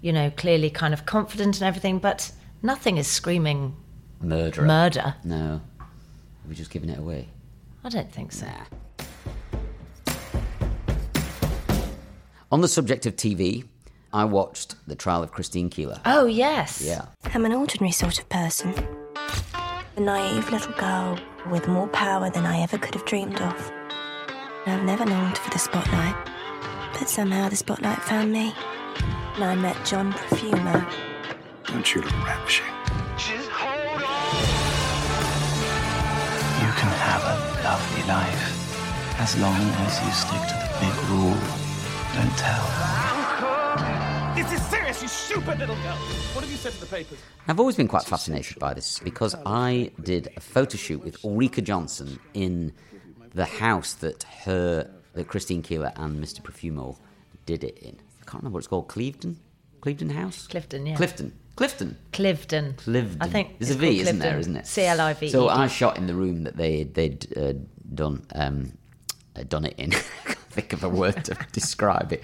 you 0.01 0.11
know 0.13 0.29
clearly 0.31 0.69
kind 0.69 0.93
of 0.93 1.05
confident 1.05 1.55
and 1.59 1.63
everything, 1.67 1.97
but 1.99 2.31
nothing 2.61 2.97
is 2.97 3.07
screaming 3.07 3.75
murder. 4.21 4.61
murder. 4.61 5.15
No, 5.23 5.61
we're 6.47 6.53
just 6.53 6.69
giving 6.71 6.89
it 6.89 6.99
away. 6.99 7.29
I 7.83 7.89
don't 7.89 8.11
think 8.11 8.31
so. 8.31 8.47
On 12.51 12.59
the 12.61 12.67
subject 12.67 13.05
of 13.05 13.15
TV, 13.15 13.63
I 14.13 14.25
watched 14.25 14.75
the 14.87 14.95
trial 14.95 15.23
of 15.23 15.31
Christine 15.31 15.69
Keeler. 15.69 15.99
Oh 16.05 16.25
yes. 16.25 16.81
Yeah. 16.81 17.05
I'm 17.33 17.45
an 17.45 17.53
ordinary 17.53 17.91
sort 17.91 18.19
of 18.19 18.27
person. 18.29 18.73
A 19.95 19.99
naive 19.99 20.51
little 20.51 20.73
girl 20.73 21.17
with 21.49 21.67
more 21.67 21.87
power 21.87 22.29
than 22.29 22.45
I 22.45 22.59
ever 22.61 22.77
could 22.77 22.93
have 22.95 23.05
dreamed 23.05 23.39
of. 23.41 23.71
I've 24.65 24.83
never 24.83 25.05
longed 25.05 25.37
for 25.37 25.49
the 25.49 25.59
spotlight, 25.59 26.15
but 26.97 27.09
somehow 27.09 27.49
the 27.49 27.55
spotlight 27.55 28.01
found 28.03 28.31
me. 28.31 28.53
and 29.35 29.43
I 29.43 29.55
met 29.55 29.83
John 29.85 30.11
Profumo. 30.13 30.85
Don't 31.65 31.95
you 31.95 32.01
look 32.01 32.25
ravishing? 32.25 32.65
Just 33.17 33.49
hold 33.49 34.03
on. 34.03 34.41
You 36.61 36.71
can 36.79 36.91
have 37.07 37.23
a 37.23 37.63
lovely 37.63 38.03
life 38.07 39.19
as 39.19 39.37
long 39.39 39.61
as 39.87 40.03
you 40.03 40.11
stick 40.11 40.41
to 40.51 40.55
the 40.59 40.69
big 40.79 41.09
rule. 41.09 41.37
Don't 42.13 42.37
tell. 42.37 43.10
This 44.41 44.53
is 44.53 44.67
serious, 44.69 45.01
you 45.03 45.07
stupid 45.07 45.59
little 45.59 45.75
girl. 45.75 45.95
What 46.33 46.41
have 46.41 46.49
you 46.49 46.57
said 46.57 46.71
to 46.73 46.79
the 46.79 46.87
papers? 46.87 47.19
I've 47.47 47.59
always 47.59 47.75
been 47.75 47.87
quite 47.87 48.05
fascinated 48.05 48.57
by 48.57 48.73
this 48.73 48.97
because 48.97 49.35
I 49.45 49.91
did 50.01 50.29
a 50.35 50.39
photo 50.39 50.77
shoot 50.77 51.03
with 51.03 51.23
Ulrika 51.23 51.61
Jonsson 51.61 52.17
in 52.33 52.73
the 53.35 53.45
house 53.45 53.93
that 53.93 54.23
her, 54.45 54.89
that 55.13 55.27
Christine 55.27 55.61
Keeler 55.61 55.93
and 55.95 56.21
Mr. 56.21 56.41
Profumo 56.41 56.97
did 57.45 57.63
it 57.63 57.77
in. 57.83 57.99
I 58.19 58.25
can't 58.25 58.41
remember 58.41 58.55
what 58.55 58.59
it's 58.61 58.67
called. 58.67 58.87
Cliveden? 58.87 59.35
Cliveden 59.79 60.11
House? 60.11 60.47
Clifton, 60.47 60.87
yeah. 60.87 60.95
Clifton. 60.95 61.37
Clifton. 61.55 61.97
Clifton. 62.11 62.73
Clifton. 62.77 63.21
I 63.21 63.27
think 63.27 63.59
there's 63.59 63.69
a 63.69 63.73
it's 63.73 63.79
V, 63.79 63.87
called 63.89 63.99
isn't 63.99 64.19
there? 64.19 64.31
Clifton. 64.31 64.39
Isn't 64.39 64.55
it? 64.55 64.65
C 64.67 64.85
L 64.85 65.01
I 65.01 65.13
V. 65.13 65.29
So 65.29 65.49
I 65.49 65.67
shot 65.67 65.97
in 65.97 66.07
the 66.07 66.15
room 66.15 66.45
that 66.45 66.57
they 66.57 66.85
they'd 66.85 67.37
uh, 67.37 67.53
done 67.93 68.25
um, 68.33 68.75
uh, 69.35 69.43
done 69.43 69.65
it 69.65 69.75
in. 69.77 69.93
Think 70.51 70.73
of 70.73 70.83
a 70.83 70.89
word 70.89 71.23
to 71.25 71.35
describe 71.51 72.11
it. 72.13 72.23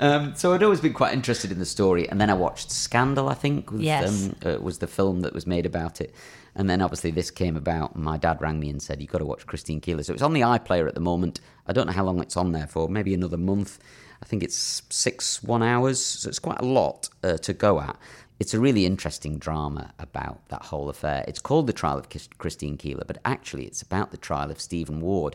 Um, 0.00 0.34
so 0.34 0.52
I'd 0.54 0.62
always 0.62 0.80
been 0.80 0.94
quite 0.94 1.12
interested 1.12 1.52
in 1.52 1.58
the 1.58 1.66
story, 1.66 2.08
and 2.08 2.20
then 2.20 2.30
I 2.30 2.34
watched 2.34 2.70
Scandal. 2.70 3.28
I 3.28 3.34
think 3.34 3.70
was, 3.70 3.80
Yes. 3.82 4.26
um, 4.26 4.36
uh, 4.44 4.58
was 4.60 4.78
the 4.78 4.86
film 4.86 5.20
that 5.20 5.34
was 5.34 5.46
made 5.46 5.66
about 5.66 6.00
it. 6.00 6.14
And 6.54 6.68
then 6.68 6.80
obviously 6.82 7.10
this 7.10 7.30
came 7.30 7.56
about. 7.56 7.94
My 7.94 8.16
dad 8.18 8.40
rang 8.40 8.58
me 8.58 8.68
and 8.70 8.82
said, 8.82 9.00
"You've 9.00 9.10
got 9.10 9.18
to 9.18 9.24
watch 9.26 9.46
Christine 9.46 9.80
Keeler." 9.80 10.02
So 10.02 10.12
it's 10.12 10.22
on 10.22 10.32
the 10.32 10.40
iPlayer 10.40 10.88
at 10.88 10.94
the 10.94 11.00
moment. 11.00 11.40
I 11.66 11.72
don't 11.72 11.86
know 11.86 11.92
how 11.92 12.04
long 12.04 12.20
it's 12.20 12.36
on 12.36 12.52
there 12.52 12.66
for. 12.66 12.88
Maybe 12.88 13.14
another 13.14 13.36
month. 13.36 13.78
I 14.22 14.26
think 14.26 14.42
it's 14.42 14.82
six 14.88 15.42
one 15.42 15.62
hours, 15.62 16.04
so 16.04 16.28
it's 16.28 16.40
quite 16.40 16.60
a 16.60 16.64
lot 16.64 17.08
uh, 17.22 17.36
to 17.38 17.52
go 17.52 17.80
at. 17.80 17.96
It's 18.40 18.54
a 18.54 18.60
really 18.60 18.86
interesting 18.86 19.38
drama 19.38 19.92
about 19.98 20.48
that 20.48 20.62
whole 20.62 20.88
affair. 20.88 21.24
It's 21.28 21.40
called 21.40 21.66
The 21.66 21.72
Trial 21.72 21.98
of 21.98 22.08
Christine 22.38 22.76
Keeler, 22.76 23.04
but 23.06 23.18
actually 23.24 23.64
it's 23.66 23.82
about 23.82 24.10
the 24.10 24.16
trial 24.16 24.50
of 24.50 24.60
Stephen 24.60 25.00
Ward. 25.00 25.34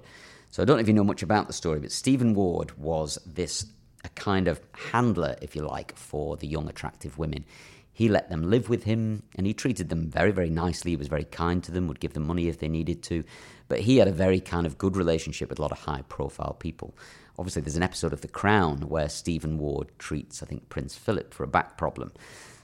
So 0.53 0.61
I 0.61 0.67
don't 0.67 0.77
know 0.77 0.81
if 0.81 0.87
you 0.87 0.93
know 0.93 1.03
much 1.03 1.23
about 1.23 1.47
the 1.47 1.53
story, 1.53 1.79
but 1.79 1.91
Stephen 1.91 2.35
Ward 2.35 2.77
was 2.77 3.17
this 3.25 3.65
a 4.03 4.09
kind 4.09 4.47
of 4.47 4.61
handler, 4.91 5.35
if 5.41 5.55
you 5.55 5.63
like, 5.63 5.95
for 5.97 6.37
the 6.37 6.45
young, 6.45 6.69
attractive 6.69 7.17
women. 7.17 7.43
He 7.91 8.07
let 8.07 8.29
them 8.29 8.51
live 8.51 8.69
with 8.69 8.83
him 8.83 9.23
and 9.35 9.47
he 9.47 9.55
treated 9.55 9.89
them 9.89 10.11
very, 10.11 10.29
very 10.29 10.51
nicely. 10.51 10.91
He 10.91 10.95
was 10.95 11.07
very 11.07 11.23
kind 11.23 11.63
to 11.63 11.71
them, 11.71 11.87
would 11.87 11.99
give 11.99 12.13
them 12.13 12.27
money 12.27 12.49
if 12.49 12.59
they 12.59 12.67
needed 12.67 13.01
to. 13.01 13.23
But 13.67 13.79
he 13.79 13.97
had 13.97 14.07
a 14.07 14.11
very 14.11 14.39
kind 14.39 14.67
of 14.67 14.77
good 14.77 14.95
relationship 14.95 15.49
with 15.49 15.57
a 15.57 15.61
lot 15.63 15.71
of 15.71 15.79
high 15.79 16.03
profile 16.07 16.55
people. 16.59 16.95
Obviously, 17.39 17.63
there's 17.63 17.75
an 17.75 17.81
episode 17.81 18.13
of 18.13 18.21
The 18.21 18.27
Crown 18.27 18.81
where 18.81 19.09
Stephen 19.09 19.57
Ward 19.57 19.89
treats, 19.97 20.43
I 20.43 20.45
think, 20.45 20.69
Prince 20.69 20.95
Philip 20.95 21.33
for 21.33 21.43
a 21.43 21.47
back 21.47 21.79
problem. 21.79 22.11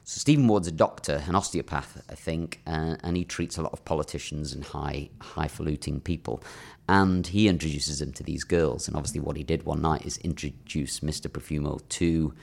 So 0.10 0.18
Stephen 0.18 0.48
Ward's 0.48 0.68
a 0.68 0.72
doctor, 0.72 1.24
an 1.28 1.36
osteopath, 1.36 2.02
I 2.10 2.16
think, 2.16 2.62
uh, 2.66 2.96
and 3.04 3.16
he 3.16 3.24
treats 3.24 3.60
a 3.60 3.62
lot 3.62 3.74
of 3.74 3.86
politicians 3.86 4.54
and 4.54 4.64
high, 4.64 5.12
highfalutin 5.22 6.02
people. 6.02 6.42
And 6.90 7.28
he 7.28 7.48
introduces 7.48 8.02
him 8.02 8.14
to 8.14 8.24
these 8.24 8.44
girls. 8.44 8.88
And 8.88 8.98
obviously, 8.98 9.20
what 9.20 9.38
he 9.38 9.44
did 9.44 9.62
one 9.62 9.80
night 9.80 10.08
is 10.08 10.18
introduce 10.18 11.02
Mr. 11.02 11.28
Profumo 11.30 11.88
to 11.88 12.34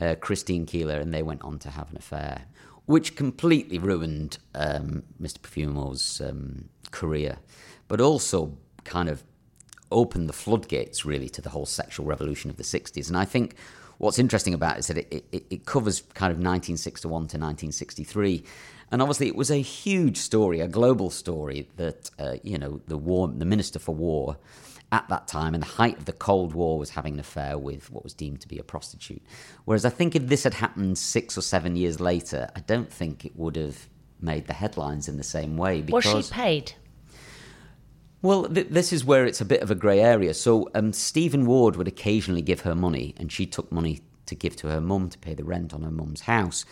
uh, 0.00 0.16
Christine 0.16 0.66
Keeler, 0.66 0.98
and 0.98 1.14
they 1.14 1.22
went 1.22 1.42
on 1.42 1.60
to 1.60 1.70
have 1.70 1.92
an 1.92 1.96
affair, 1.98 2.46
which 2.86 3.14
completely 3.14 3.78
ruined 3.78 4.38
um, 4.56 5.04
Mr. 5.22 5.38
Profumo's 5.38 6.20
um, 6.20 6.68
career, 6.90 7.36
but 7.86 8.00
also 8.00 8.58
kind 8.82 9.08
of 9.08 9.22
opened 9.92 10.28
the 10.28 10.32
floodgates 10.32 11.04
really 11.04 11.28
to 11.28 11.40
the 11.40 11.50
whole 11.50 11.64
sexual 11.64 12.04
revolution 12.04 12.50
of 12.50 12.56
the 12.56 12.64
60s. 12.64 13.06
And 13.06 13.16
I 13.16 13.24
think 13.24 13.54
what's 13.98 14.18
interesting 14.18 14.54
about 14.54 14.74
it 14.74 14.80
is 14.80 14.86
that 14.88 14.96
it, 14.96 15.24
it, 15.30 15.46
it 15.50 15.66
covers 15.66 16.00
kind 16.14 16.32
of 16.32 16.38
1961 16.38 17.10
to 17.10 17.16
1963. 17.38 18.42
And 18.90 19.02
obviously, 19.02 19.26
it 19.28 19.36
was 19.36 19.50
a 19.50 19.60
huge 19.60 20.18
story, 20.18 20.60
a 20.60 20.68
global 20.68 21.10
story 21.10 21.68
that, 21.76 22.10
uh, 22.18 22.36
you 22.42 22.58
know, 22.58 22.80
the 22.86 22.98
war, 22.98 23.28
the 23.28 23.44
Minister 23.44 23.78
for 23.78 23.94
War 23.94 24.36
at 24.92 25.08
that 25.08 25.26
time, 25.26 25.54
in 25.54 25.60
the 25.60 25.66
height 25.66 25.98
of 25.98 26.04
the 26.04 26.12
Cold 26.12 26.54
War, 26.54 26.78
was 26.78 26.90
having 26.90 27.14
an 27.14 27.20
affair 27.20 27.58
with 27.58 27.90
what 27.90 28.04
was 28.04 28.14
deemed 28.14 28.40
to 28.42 28.48
be 28.48 28.58
a 28.58 28.62
prostitute. 28.62 29.22
Whereas 29.64 29.84
I 29.84 29.90
think 29.90 30.14
if 30.14 30.28
this 30.28 30.44
had 30.44 30.54
happened 30.54 30.98
six 30.98 31.36
or 31.36 31.40
seven 31.40 31.74
years 31.74 31.98
later, 31.98 32.48
I 32.54 32.60
don't 32.60 32.92
think 32.92 33.24
it 33.24 33.36
would 33.36 33.56
have 33.56 33.88
made 34.20 34.46
the 34.46 34.52
headlines 34.52 35.08
in 35.08 35.16
the 35.16 35.24
same 35.24 35.56
way. 35.56 35.82
Was 35.88 36.04
she 36.04 36.22
paid? 36.32 36.72
well, 38.24 38.44
th- 38.44 38.68
this 38.70 38.90
is 38.90 39.04
where 39.04 39.26
it's 39.26 39.42
a 39.42 39.44
bit 39.44 39.60
of 39.60 39.70
a 39.70 39.74
grey 39.74 40.00
area. 40.00 40.32
So 40.32 40.70
um, 40.74 40.94
Stephen 40.94 41.44
Ward 41.44 41.76
would 41.76 41.86
occasionally 41.86 42.40
give 42.40 42.60
her 42.60 42.74
money, 42.74 43.14
and 43.18 43.30
she 43.30 43.44
took 43.44 43.70
money 43.70 44.00
to 44.26 44.34
give 44.34 44.56
to 44.56 44.68
her 44.68 44.80
mum 44.80 45.08
to 45.10 45.18
pay 45.18 45.34
the 45.34 45.44
rent 45.44 45.72
on 45.74 45.82
her 45.82 45.90
mum's 45.90 46.22
house. 46.22 46.64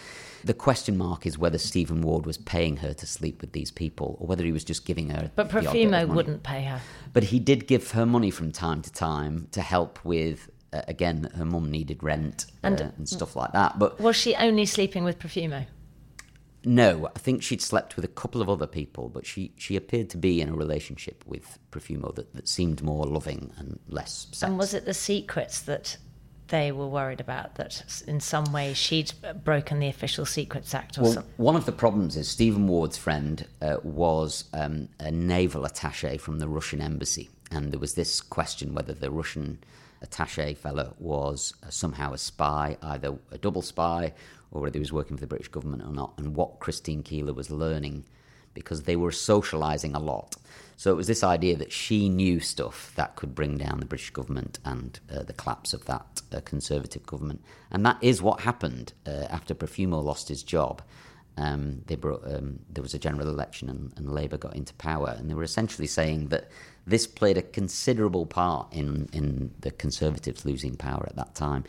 The 0.44 0.55
question 0.55 0.96
mark 0.96 1.26
is 1.26 1.38
whether 1.38 1.59
Stephen 1.59 2.00
Ward 2.03 2.26
was 2.26 2.38
paying 2.38 2.78
her 2.78 2.92
to 2.94 3.07
sleep 3.07 3.40
with 3.40 3.53
these 3.53 3.70
people, 3.70 4.16
or 4.20 4.26
whether 4.26 4.44
he 4.44 4.53
was 4.53 4.64
just 4.64 4.84
giving 4.84 5.11
her. 5.11 5.30
But 5.34 5.50
the 5.50 5.59
odd 5.59 5.72
bit 5.72 5.86
of 5.86 5.90
Profumo 5.92 6.14
wouldn't 6.14 6.42
pay 6.42 6.64
her. 6.64 6.80
But 7.12 7.24
he 7.24 7.38
did 7.38 7.66
give 7.66 7.92
her 7.92 8.07
money 8.07 8.30
from 8.30 8.53
time 8.53 8.82
to 8.82 8.92
time 8.92 9.48
to 9.53 9.61
help 9.61 10.05
with. 10.05 10.48
Uh, 10.74 10.80
again, 10.88 11.20
that 11.20 11.32
her 11.32 11.44
mum 11.44 11.70
needed 11.70 12.03
rent 12.03 12.46
uh, 12.64 12.68
And- 12.68 12.80
and 12.80 13.07
stuff 13.07 13.36
like 13.36 13.53
that. 13.53 13.78
But 13.78 14.00
Was 14.00 14.16
she 14.16 14.34
only 14.36 14.64
sleeping 14.64 15.05
with 15.05 15.18
Profumo? 15.18 15.66
no, 16.64 17.11
I 17.14 17.18
think 17.18 17.42
she'd 17.42 17.61
slept 17.61 17.96
with 17.96 18.05
a 18.05 18.09
couple 18.09 18.40
of 18.40 18.48
other 18.48 18.66
people, 18.66 19.09
but 19.09 19.26
she, 19.26 19.53
she 19.59 19.74
appeared 19.76 20.09
to 20.11 20.16
be 20.16 20.40
in 20.40 20.48
a 20.48 20.55
relationship 20.55 21.24
with 21.26 21.59
Profumo 21.72 22.14
that, 22.14 22.32
that 22.34 22.48
seemed 22.48 22.82
more 22.82 23.05
loving 23.05 23.53
and 23.59 23.80
less 23.88 24.28
sex. 24.30 24.42
And 24.42 24.57
was 24.57 24.72
it 24.72 24.84
the 24.84 24.94
secrets 24.94 25.61
that 25.62 25.96
they 26.53 26.70
were 26.70 26.86
worried 26.86 27.20
about? 27.20 27.57
That 27.57 28.03
in 28.07 28.20
some 28.20 28.44
way 28.53 28.74
she'd 28.74 29.12
broken 29.42 29.80
the 29.80 29.88
Official 29.88 30.24
Secrets 30.24 30.74
Act 30.74 30.98
or 30.98 31.03
Well, 31.03 31.12
something? 31.14 31.32
one 31.38 31.57
of 31.57 31.64
the 31.66 31.72
problems 31.72 32.16
is 32.16 32.28
Stephen 32.28 32.68
Ward's 32.68 32.96
friend 32.96 33.44
uh, 33.61 33.78
was 33.82 34.44
um, 34.53 34.88
a 35.00 35.11
naval 35.11 35.62
attaché 35.62 36.20
from 36.20 36.38
the 36.38 36.48
Russian 36.48 36.80
embassy, 36.80 37.30
and 37.50 37.72
there 37.72 37.80
was 37.80 37.94
this 37.94 38.20
question 38.20 38.74
whether 38.74 38.92
the 38.92 39.11
Russian 39.11 39.59
attaché 40.05 40.57
fellow 40.57 40.94
was 40.98 41.55
uh, 41.64 41.70
somehow 41.70 42.12
a 42.12 42.18
spy, 42.18 42.76
either 42.82 43.16
a 43.32 43.38
double 43.38 43.62
spy 43.62 44.12
or 44.50 44.61
whether 44.61 44.74
he 44.74 44.80
was 44.80 44.92
working 44.92 45.16
for 45.16 45.22
the 45.22 45.26
British 45.26 45.48
government 45.48 45.82
or 45.82 45.92
not, 45.92 46.12
and 46.18 46.36
what 46.36 46.61
Christine 46.61 47.03
Keeler 47.03 47.32
was 47.32 47.50
learning 47.50 48.05
because 48.55 48.82
they 48.82 48.96
were 48.96 49.11
socialising 49.11 49.94
a 49.94 49.98
lot. 49.98 50.36
So 50.76 50.90
it 50.90 50.96
was 50.96 51.07
this 51.07 51.22
idea 51.22 51.57
that 51.57 51.72
she 51.72 52.09
knew 52.09 52.40
stuff 52.40 52.92
that 52.96 53.14
could 53.14 53.34
bring 53.34 53.57
down 53.57 53.78
the 53.78 53.86
British 53.86 54.11
government 54.11 54.59
and 54.64 54.98
uh, 55.14 55.22
the 55.22 55.32
collapse 55.32 55.72
of 55.72 55.84
that 55.84 56.22
uh, 56.32 56.40
conservative 56.40 57.07
government. 57.07 57.40
And 57.70 57.86
that 57.86 57.98
is 58.00 58.20
what 58.20 58.40
happened 58.40 58.92
uh, 59.07 59.26
after 59.30 59.55
Profumo 59.55 60.03
lost 60.03 60.28
his 60.28 60.42
job. 60.42 60.82
Um, 61.36 61.82
they 61.86 61.94
brought, 61.94 62.24
um, 62.26 62.59
there 62.68 62.82
was 62.82 62.94
a 62.94 62.98
general 62.98 63.28
election 63.28 63.70
and, 63.70 63.92
and 63.96 64.12
Labour 64.12 64.36
got 64.36 64.57
into 64.57 64.74
power, 64.74 65.14
and 65.16 65.30
they 65.30 65.34
were 65.34 65.44
essentially 65.44 65.86
saying 65.86 66.28
that 66.28 66.50
this 66.86 67.07
played 67.07 67.38
a 67.38 67.42
considerable 67.42 68.26
part 68.26 68.72
in, 68.72 69.09
in 69.12 69.53
the 69.61 69.70
Conservatives 69.70 70.44
losing 70.44 70.76
power 70.76 71.07
at 71.09 71.16
that 71.16 71.34
time. 71.34 71.64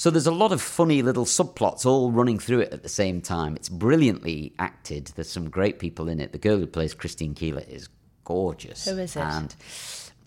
So 0.00 0.08
there's 0.08 0.26
a 0.26 0.32
lot 0.32 0.50
of 0.50 0.62
funny 0.62 1.02
little 1.02 1.26
subplots 1.26 1.84
all 1.84 2.10
running 2.10 2.38
through 2.38 2.60
it 2.60 2.72
at 2.72 2.82
the 2.82 2.88
same 2.88 3.20
time. 3.20 3.54
It's 3.54 3.68
brilliantly 3.68 4.54
acted. 4.58 5.08
There's 5.08 5.28
some 5.28 5.50
great 5.50 5.78
people 5.78 6.08
in 6.08 6.20
it. 6.20 6.32
The 6.32 6.38
girl 6.38 6.56
who 6.56 6.66
plays 6.66 6.94
Christine 6.94 7.34
Keeler 7.34 7.64
is 7.68 7.90
gorgeous. 8.24 8.86
Who 8.86 8.96
is 8.96 9.14
it? 9.14 9.20
And 9.20 9.54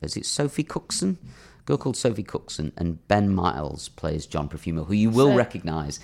is 0.04 0.16
it 0.16 0.28
Sophie 0.28 0.64
Cookson? 0.64 1.18
A 1.60 1.64
girl 1.64 1.78
called 1.78 1.98
Sophie 1.98 2.22
Cookson, 2.22 2.72
and 2.78 3.08
Ben 3.08 3.34
Miles 3.34 3.90
plays 3.90 4.28
John 4.28 4.48
Profumo, 4.48 4.86
who 4.86 4.94
you 4.94 5.10
will 5.10 5.32
So- 5.32 5.38
recognise. 5.38 6.00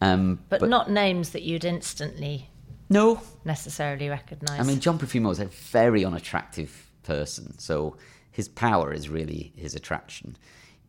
Um, 0.00 0.38
But, 0.48 0.66
not 0.70 0.90
names 0.90 1.32
that 1.32 1.42
you'd 1.42 1.66
instantly 1.66 2.48
no 2.88 3.20
necessarily 3.44 4.08
recognise. 4.08 4.58
I 4.58 4.62
mean, 4.62 4.80
John 4.80 4.98
Profumo 4.98 5.30
is 5.30 5.38
a 5.38 5.44
very 5.44 6.02
unattractive 6.02 6.90
person, 7.02 7.58
so 7.58 7.98
his 8.30 8.48
power 8.48 8.90
is 8.90 9.10
really 9.10 9.52
his 9.54 9.74
attraction. 9.74 10.38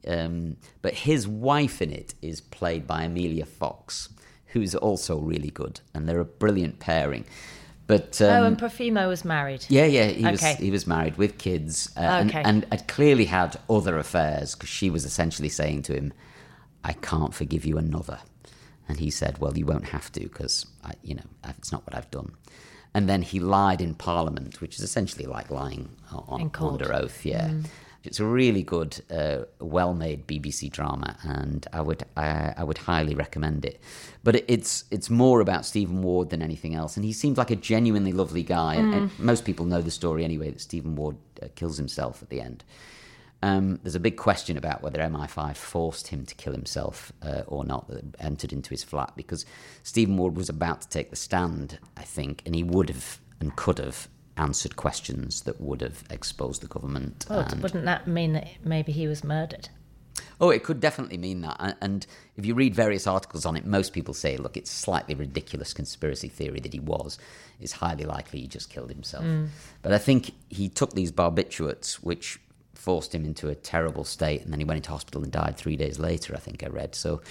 Um, 0.08 0.58
but 0.82 0.94
his 0.94 1.28
wife 1.28 1.82
in 1.82 1.92
it 1.92 2.14
is 2.22 2.42
played 2.42 2.86
by 2.88 3.04
Emilia 3.04 3.46
Fox, 3.46 4.10
who's 4.48 4.76
also 4.76 5.18
really 5.20 5.50
good, 5.50 5.80
and 5.94 6.08
they're 6.08 6.20
a 6.20 6.26
brilliant 6.26 6.80
pairing. 6.80 7.26
But 7.86 8.22
um, 8.22 8.30
oh, 8.30 8.46
and 8.46 8.58
Profumo 8.58 9.08
was 9.10 9.26
married. 9.26 9.66
yeah, 9.70 9.86
yeah, 9.86 10.08
he 10.08 10.26
was 10.26 10.42
he 10.42 10.72
was 10.72 10.88
married 10.88 11.18
with 11.18 11.38
kids, 11.38 11.92
uh, 11.98 12.00
and, 12.00 12.30
Okay. 12.30 12.42
and 12.44 12.66
had 12.72 12.88
clearly 12.88 13.26
had 13.26 13.58
other 13.70 13.98
affairs 13.98 14.56
because 14.56 14.70
she 14.70 14.90
was 14.90 15.04
essentially 15.06 15.50
saying 15.50 15.82
to 15.84 15.94
him, 15.94 16.14
"I 16.84 16.94
can't 16.94 17.34
forgive 17.34 17.66
you 17.66 17.78
another," 17.78 18.20
and 18.88 19.00
he 19.00 19.10
said, 19.10 19.40
"Well, 19.40 19.58
you 19.58 19.66
won't 19.66 19.90
have 19.90 20.12
to 20.14 20.22
because 20.22 20.66
I, 20.84 20.94
you 21.04 21.16
know, 21.16 21.28
it's 21.50 21.72
not 21.74 21.86
what 21.86 21.96
I've 21.96 22.10
done." 22.10 22.32
And 22.96 23.10
then 23.10 23.22
he 23.22 23.40
lied 23.40 23.82
in 23.82 23.96
Parliament, 23.96 24.62
which 24.62 24.76
is 24.76 24.82
essentially 24.82 25.26
like 25.26 25.50
lying 25.50 25.90
on, 26.12 26.52
under 26.60 26.94
oath. 26.94 27.26
Yeah, 27.26 27.50
Mm. 27.50 27.66
It's 28.04 28.20
a 28.20 28.26
really 28.26 28.64
good, 28.64 29.02
uh, 29.10 29.44
well-made 29.60 30.28
BBC 30.28 30.70
drama, 30.72 31.18
and 31.24 31.66
I 31.72 31.82
would 31.82 32.04
I, 32.18 32.54
I 32.58 32.64
would 32.64 32.78
highly 32.80 33.16
recommend 33.16 33.66
it. 33.66 33.80
But 34.24 34.36
it, 34.36 34.46
it's 34.48 34.84
it's 34.92 35.10
more 35.10 35.40
about 35.42 35.66
Stephen 35.66 36.02
Ward 36.02 36.30
than 36.30 36.42
anything 36.42 36.76
else, 36.76 36.98
and 36.98 37.06
he 37.06 37.14
seems 37.14 37.38
like 37.38 37.52
a 37.52 37.56
genuinely 37.56 38.12
lovely 38.12 38.44
guy. 38.44 38.76
And, 38.76 38.94
and 38.94 39.04
Mm. 39.12 39.20
most 39.20 39.46
people 39.46 39.66
know 39.66 39.82
the 39.82 39.92
story 39.92 40.24
anyway 40.24 40.50
that 40.52 40.62
Stephen 40.62 40.96
Ward 40.96 41.16
uh, 41.42 41.48
kills 41.56 41.78
himself 41.78 42.22
at 42.22 42.30
the 42.30 42.42
end. 42.42 42.64
Um, 43.42 43.80
there's 43.84 43.96
a 43.96 44.00
big 44.00 44.16
question 44.16 44.58
about 44.58 44.82
whether 44.82 45.00
MI5 45.00 45.58
forced 45.58 46.08
him 46.08 46.26
to 46.26 46.36
kill 46.36 46.54
himself 46.54 47.12
uh, 47.22 47.42
or 47.48 47.66
not, 47.66 47.90
that 47.90 48.04
entered 48.20 48.54
into 48.54 48.70
his 48.70 48.86
flat, 48.86 49.12
because 49.18 49.46
Stephen 49.84 50.16
Ward 50.16 50.38
was 50.38 50.48
about 50.48 50.82
to 50.84 50.88
take 50.88 51.10
the 51.10 51.18
stand, 51.18 51.78
I 51.98 52.04
think, 52.04 52.42
and 52.46 52.56
he 52.56 52.64
would 52.64 52.90
have 52.90 53.20
and 53.42 53.54
could 53.58 53.80
have 53.80 54.08
answered 54.38 54.76
questions 54.76 55.42
that 55.42 55.62
would 55.62 55.82
have 55.82 56.04
exposed 56.10 56.62
the 56.62 56.68
government. 56.68 57.26
Well, 57.30 57.40
and- 57.40 57.62
wouldn't 57.62 57.86
that 57.86 58.08
mean 58.08 58.34
that 58.34 58.48
maybe 58.64 58.92
he 58.92 59.08
was 59.08 59.24
murdered? 59.24 59.70
Oh, 60.40 60.50
it 60.50 60.64
could 60.64 60.80
definitely 60.80 61.18
mean 61.18 61.42
that. 61.42 61.78
And 61.82 62.06
if 62.36 62.46
you 62.46 62.54
read 62.54 62.76
various 62.76 63.08
articles 63.08 63.46
on 63.46 63.56
it, 63.56 63.66
most 63.66 63.94
people 63.94 64.14
say, 64.14 64.38
look, 64.38 64.58
it's 64.58 64.70
slightly 64.72 65.16
ridiculous 65.16 65.74
conspiracy 65.74 66.28
theory 66.28 66.60
that 66.60 66.74
he 66.74 66.80
was. 66.80 67.18
It's 67.60 67.72
highly 67.72 68.04
likely 68.04 68.42
he 68.42 68.48
just 68.48 68.70
killed 68.70 68.90
himself. 68.90 69.24
Mm. 69.24 69.50
But 69.82 69.94
I 69.94 69.98
think 69.98 70.32
he 70.50 70.70
took 70.70 70.94
these 70.94 71.12
barbiturates, 71.12 71.96
which 71.96 72.40
forced 72.74 73.16
him 73.16 73.24
into 73.26 73.48
a 73.50 73.56
terrible 73.56 74.04
state, 74.04 74.42
and 74.42 74.52
then 74.52 74.60
he 74.60 74.66
went 74.66 74.78
into 74.78 74.92
hospital 74.92 75.24
and 75.24 75.32
died 75.32 75.56
three 75.56 75.78
days 75.78 76.00
later, 76.00 76.36
I 76.36 76.40
think 76.40 76.64
I 76.64 76.68
read. 76.68 76.96
So 76.96 77.22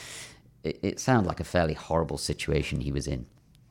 it, 0.65 0.79
it 0.83 1.01
sounded 1.01 1.29
like 1.29 1.41
a 1.41 1.45
fairly 1.45 1.75
horrible 1.75 2.19
situation 2.19 2.81
he 2.81 2.93
was 2.93 3.07
in. 3.07 3.27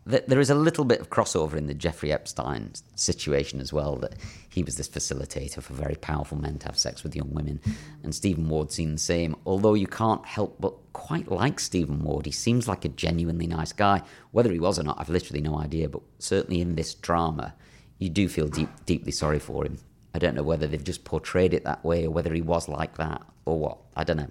Th- 0.09 0.23
There 0.27 0.39
is 0.39 0.49
a 0.49 0.55
little 0.55 0.83
bit 0.85 0.99
of 0.99 1.09
crossover 1.09 1.55
in 1.55 1.67
the 1.67 1.73
Jeffrey 1.73 2.11
Epstein 2.11 2.71
situation 2.95 3.59
as 3.59 3.71
well, 3.71 3.95
that 3.97 4.15
he 4.49 4.63
was 4.63 4.75
this 4.77 4.89
facilitator 4.89 5.61
for 5.61 5.73
very 5.73 5.95
powerful 5.95 6.37
men 6.37 6.57
to 6.59 6.65
have 6.65 6.77
sex 6.77 7.03
with 7.03 7.15
young 7.15 7.31
women. 7.31 7.59
And 8.03 8.13
Stephen 8.13 8.49
Ward 8.49 8.71
seen 8.71 8.93
the 8.93 8.99
same, 8.99 9.35
although 9.45 9.75
you 9.75 9.87
can't 9.87 10.25
help 10.25 10.59
but 10.59 10.73
quite 10.93 11.29
like 11.31 11.59
Stephen 11.59 12.03
Ward. 12.03 12.25
He 12.25 12.31
seems 12.31 12.67
like 12.67 12.83
a 12.83 12.89
genuinely 12.89 13.47
nice 13.47 13.73
guy. 13.73 14.01
Whether 14.31 14.51
he 14.51 14.59
was 14.59 14.79
or 14.79 14.83
not, 14.83 14.99
I've 14.99 15.09
literally 15.09 15.41
no 15.41 15.59
idea, 15.59 15.87
but 15.87 16.01
certainly 16.19 16.61
in 16.61 16.75
this 16.75 16.93
drama, 16.95 17.53
you 17.99 18.09
do 18.09 18.27
feel 18.27 18.47
deep, 18.47 18.69
deeply 18.85 19.11
sorry 19.11 19.39
for 19.39 19.65
him. 19.65 19.77
I 20.13 20.19
don't 20.19 20.35
know 20.35 20.43
whether 20.43 20.67
they've 20.67 20.83
just 20.83 21.05
portrayed 21.05 21.53
it 21.53 21.63
that 21.63 21.85
way 21.85 22.05
or 22.05 22.11
whether 22.11 22.33
he 22.33 22.41
was 22.41 22.67
like 22.67 22.97
that 22.97 23.21
or 23.45 23.57
what. 23.59 23.77
I 23.95 24.03
don't 24.03 24.17
know. 24.17 24.29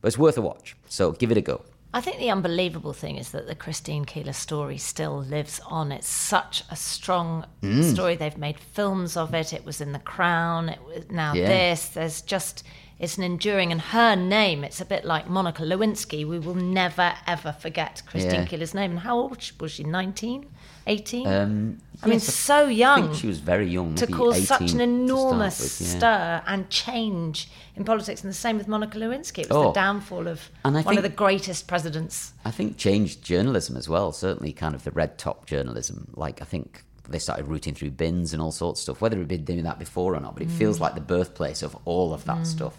But 0.00 0.08
it's 0.08 0.18
worth 0.18 0.38
a 0.38 0.42
watch, 0.42 0.76
so 0.88 1.12
give 1.12 1.30
it 1.30 1.36
a 1.36 1.42
go. 1.42 1.62
I 1.92 2.00
think 2.00 2.18
the 2.18 2.30
unbelievable 2.30 2.92
thing 2.92 3.16
is 3.16 3.32
that 3.32 3.48
the 3.48 3.54
Christine 3.56 4.04
Keeler 4.04 4.32
story 4.32 4.78
still 4.78 5.18
lives 5.18 5.60
on. 5.66 5.90
It's 5.90 6.06
such 6.06 6.62
a 6.70 6.76
strong 6.76 7.44
Mm. 7.62 7.92
story. 7.92 8.14
They've 8.14 8.38
made 8.38 8.60
films 8.60 9.16
of 9.16 9.34
it. 9.34 9.52
It 9.52 9.64
was 9.64 9.80
in 9.80 9.90
The 9.92 9.98
Crown. 9.98 10.68
It 10.68 10.84
was 10.84 11.10
now 11.10 11.32
Yeah. 11.34 11.48
this. 11.48 11.88
There's 11.88 12.22
just 12.22 12.62
it's 13.00 13.16
an 13.18 13.24
enduring 13.24 13.72
and 13.72 13.80
her 13.80 14.14
name. 14.14 14.62
It's 14.62 14.80
a 14.80 14.84
bit 14.84 15.04
like 15.04 15.28
Monica 15.28 15.62
Lewinsky. 15.62 16.24
We 16.28 16.38
will 16.38 16.54
never 16.54 17.14
ever 17.26 17.50
forget 17.52 18.02
Christine 18.06 18.42
Yeah. 18.42 18.46
Keeler's 18.46 18.74
name. 18.74 18.92
And 18.92 19.00
how 19.00 19.16
old 19.18 19.30
was 19.60 19.72
she? 19.72 19.82
19? 19.84 20.46
18? 20.86 21.26
Um, 21.26 21.78
I 22.02 22.06
mean, 22.06 22.14
yes, 22.14 22.34
so 22.34 22.66
young. 22.66 23.02
Think 23.08 23.14
she 23.16 23.26
was 23.26 23.38
very 23.40 23.68
young. 23.68 23.94
to 23.96 24.06
cause 24.06 24.46
such 24.46 24.72
an 24.72 24.80
enormous 24.80 25.60
with, 25.60 25.80
yeah. 25.88 25.98
stir 25.98 26.42
and 26.46 26.68
change 26.70 27.48
in 27.76 27.84
politics. 27.84 28.22
And 28.22 28.30
the 28.30 28.34
same 28.36 28.56
with 28.58 28.68
Monica 28.68 28.98
Lewinsky. 28.98 29.40
It 29.40 29.48
was 29.48 29.56
Oh. 29.56 29.62
the 29.68 29.72
downfall 29.72 30.26
of 30.28 30.50
I 30.64 30.68
one 30.70 30.76
of 30.78 30.84
think- 30.86 31.02
the 31.02 31.08
greatest 31.08 31.66
presidents. 31.68 32.32
I 32.44 32.50
think 32.50 32.76
changed 32.76 33.22
journalism 33.22 33.76
as 33.76 33.88
well. 33.88 34.12
Certainly, 34.12 34.52
kind 34.52 34.74
of 34.74 34.84
the 34.84 34.90
red 34.90 35.16
top 35.18 35.46
journalism. 35.46 36.08
Like 36.14 36.40
I 36.42 36.44
think 36.44 36.84
they 37.08 37.18
started 37.18 37.46
rooting 37.48 37.74
through 37.74 37.90
bins 37.90 38.32
and 38.32 38.40
all 38.40 38.52
sorts 38.52 38.80
of 38.80 38.82
stuff. 38.84 39.00
Whether 39.00 39.16
we'd 39.16 39.26
been 39.28 39.44
doing 39.44 39.64
that 39.64 39.78
before 39.78 40.14
or 40.14 40.20
not, 40.20 40.34
but 40.34 40.42
it 40.44 40.50
feels 40.50 40.78
Mm. 40.78 40.82
like 40.82 40.94
the 40.94 41.00
birthplace 41.00 41.62
of 41.62 41.76
all 41.84 42.14
of 42.14 42.24
that 42.26 42.38
Mm. 42.42 42.46
stuff 42.46 42.78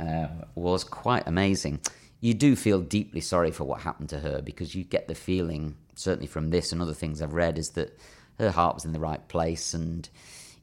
uh, 0.00 0.28
was 0.54 0.84
quite 0.84 1.26
amazing. 1.26 1.80
You 2.20 2.34
do 2.34 2.56
feel 2.56 2.80
deeply 2.80 3.20
sorry 3.20 3.50
for 3.50 3.64
what 3.64 3.82
happened 3.82 4.08
to 4.10 4.20
her 4.20 4.40
because 4.42 4.74
you 4.74 4.84
get 4.84 5.08
the 5.08 5.14
feeling, 5.14 5.76
certainly 5.94 6.26
from 6.26 6.50
this 6.50 6.72
and 6.72 6.80
other 6.80 6.94
things 6.94 7.20
I've 7.20 7.34
read, 7.34 7.58
is 7.58 7.70
that 7.70 7.98
her 8.38 8.50
heart 8.50 8.74
was 8.74 8.84
in 8.84 8.92
the 8.92 9.00
right 9.00 9.26
place 9.28 9.72
and 9.72 10.08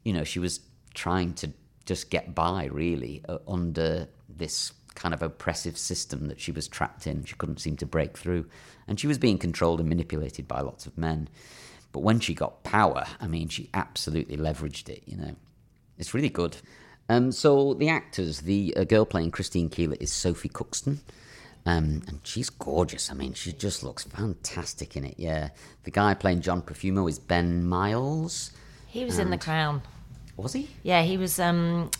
you 0.04 0.12
know 0.12 0.22
she 0.22 0.38
was 0.38 0.60
trying 0.94 1.34
to 1.34 1.52
just 1.86 2.10
get 2.10 2.34
by 2.34 2.66
really 2.66 3.22
uh, 3.28 3.38
under 3.48 4.08
this 4.28 4.72
kind 4.94 5.12
of 5.12 5.22
oppressive 5.22 5.76
system 5.76 6.28
that 6.28 6.40
she 6.40 6.52
was 6.52 6.68
trapped 6.68 7.06
in. 7.06 7.24
She 7.24 7.34
couldn't 7.34 7.60
seem 7.60 7.76
to 7.78 7.86
break 7.86 8.16
through, 8.16 8.46
and 8.86 8.98
she 8.98 9.06
was 9.06 9.18
being 9.18 9.38
controlled 9.38 9.80
and 9.80 9.88
manipulated 9.88 10.48
by 10.48 10.60
lots 10.60 10.86
of 10.86 10.96
men. 10.96 11.28
But 11.92 12.00
when 12.00 12.20
she 12.20 12.34
got 12.34 12.64
power, 12.64 13.04
I 13.20 13.26
mean, 13.26 13.48
she 13.48 13.70
absolutely 13.74 14.36
leveraged 14.36 14.88
it. 14.88 15.02
You 15.06 15.16
know, 15.16 15.36
it's 15.98 16.14
really 16.14 16.28
good. 16.28 16.56
Um, 17.08 17.32
so 17.32 17.74
the 17.74 17.88
actors, 17.88 18.40
the 18.40 18.74
uh, 18.76 18.84
girl 18.84 19.04
playing 19.04 19.30
Christine 19.30 19.68
Keeler 19.68 19.96
is 20.00 20.12
Sophie 20.12 20.48
Cookson. 20.48 21.00
Um, 21.66 22.02
and 22.06 22.20
she's 22.24 22.50
gorgeous. 22.50 23.10
I 23.10 23.14
mean, 23.14 23.32
she 23.32 23.52
just 23.52 23.82
looks 23.82 24.04
fantastic 24.04 24.96
in 24.96 25.04
it. 25.04 25.14
Yeah. 25.16 25.50
The 25.84 25.90
guy 25.90 26.14
playing 26.14 26.42
John 26.42 26.62
Profumo 26.62 27.08
is 27.08 27.18
Ben 27.18 27.64
Miles. 27.64 28.50
He 28.86 29.04
was 29.04 29.18
in 29.18 29.30
The 29.30 29.38
Crown. 29.38 29.82
Was 30.36 30.52
he? 30.52 30.68
Yeah, 30.82 31.02
he 31.02 31.16
was 31.16 31.38
um, 31.38 31.90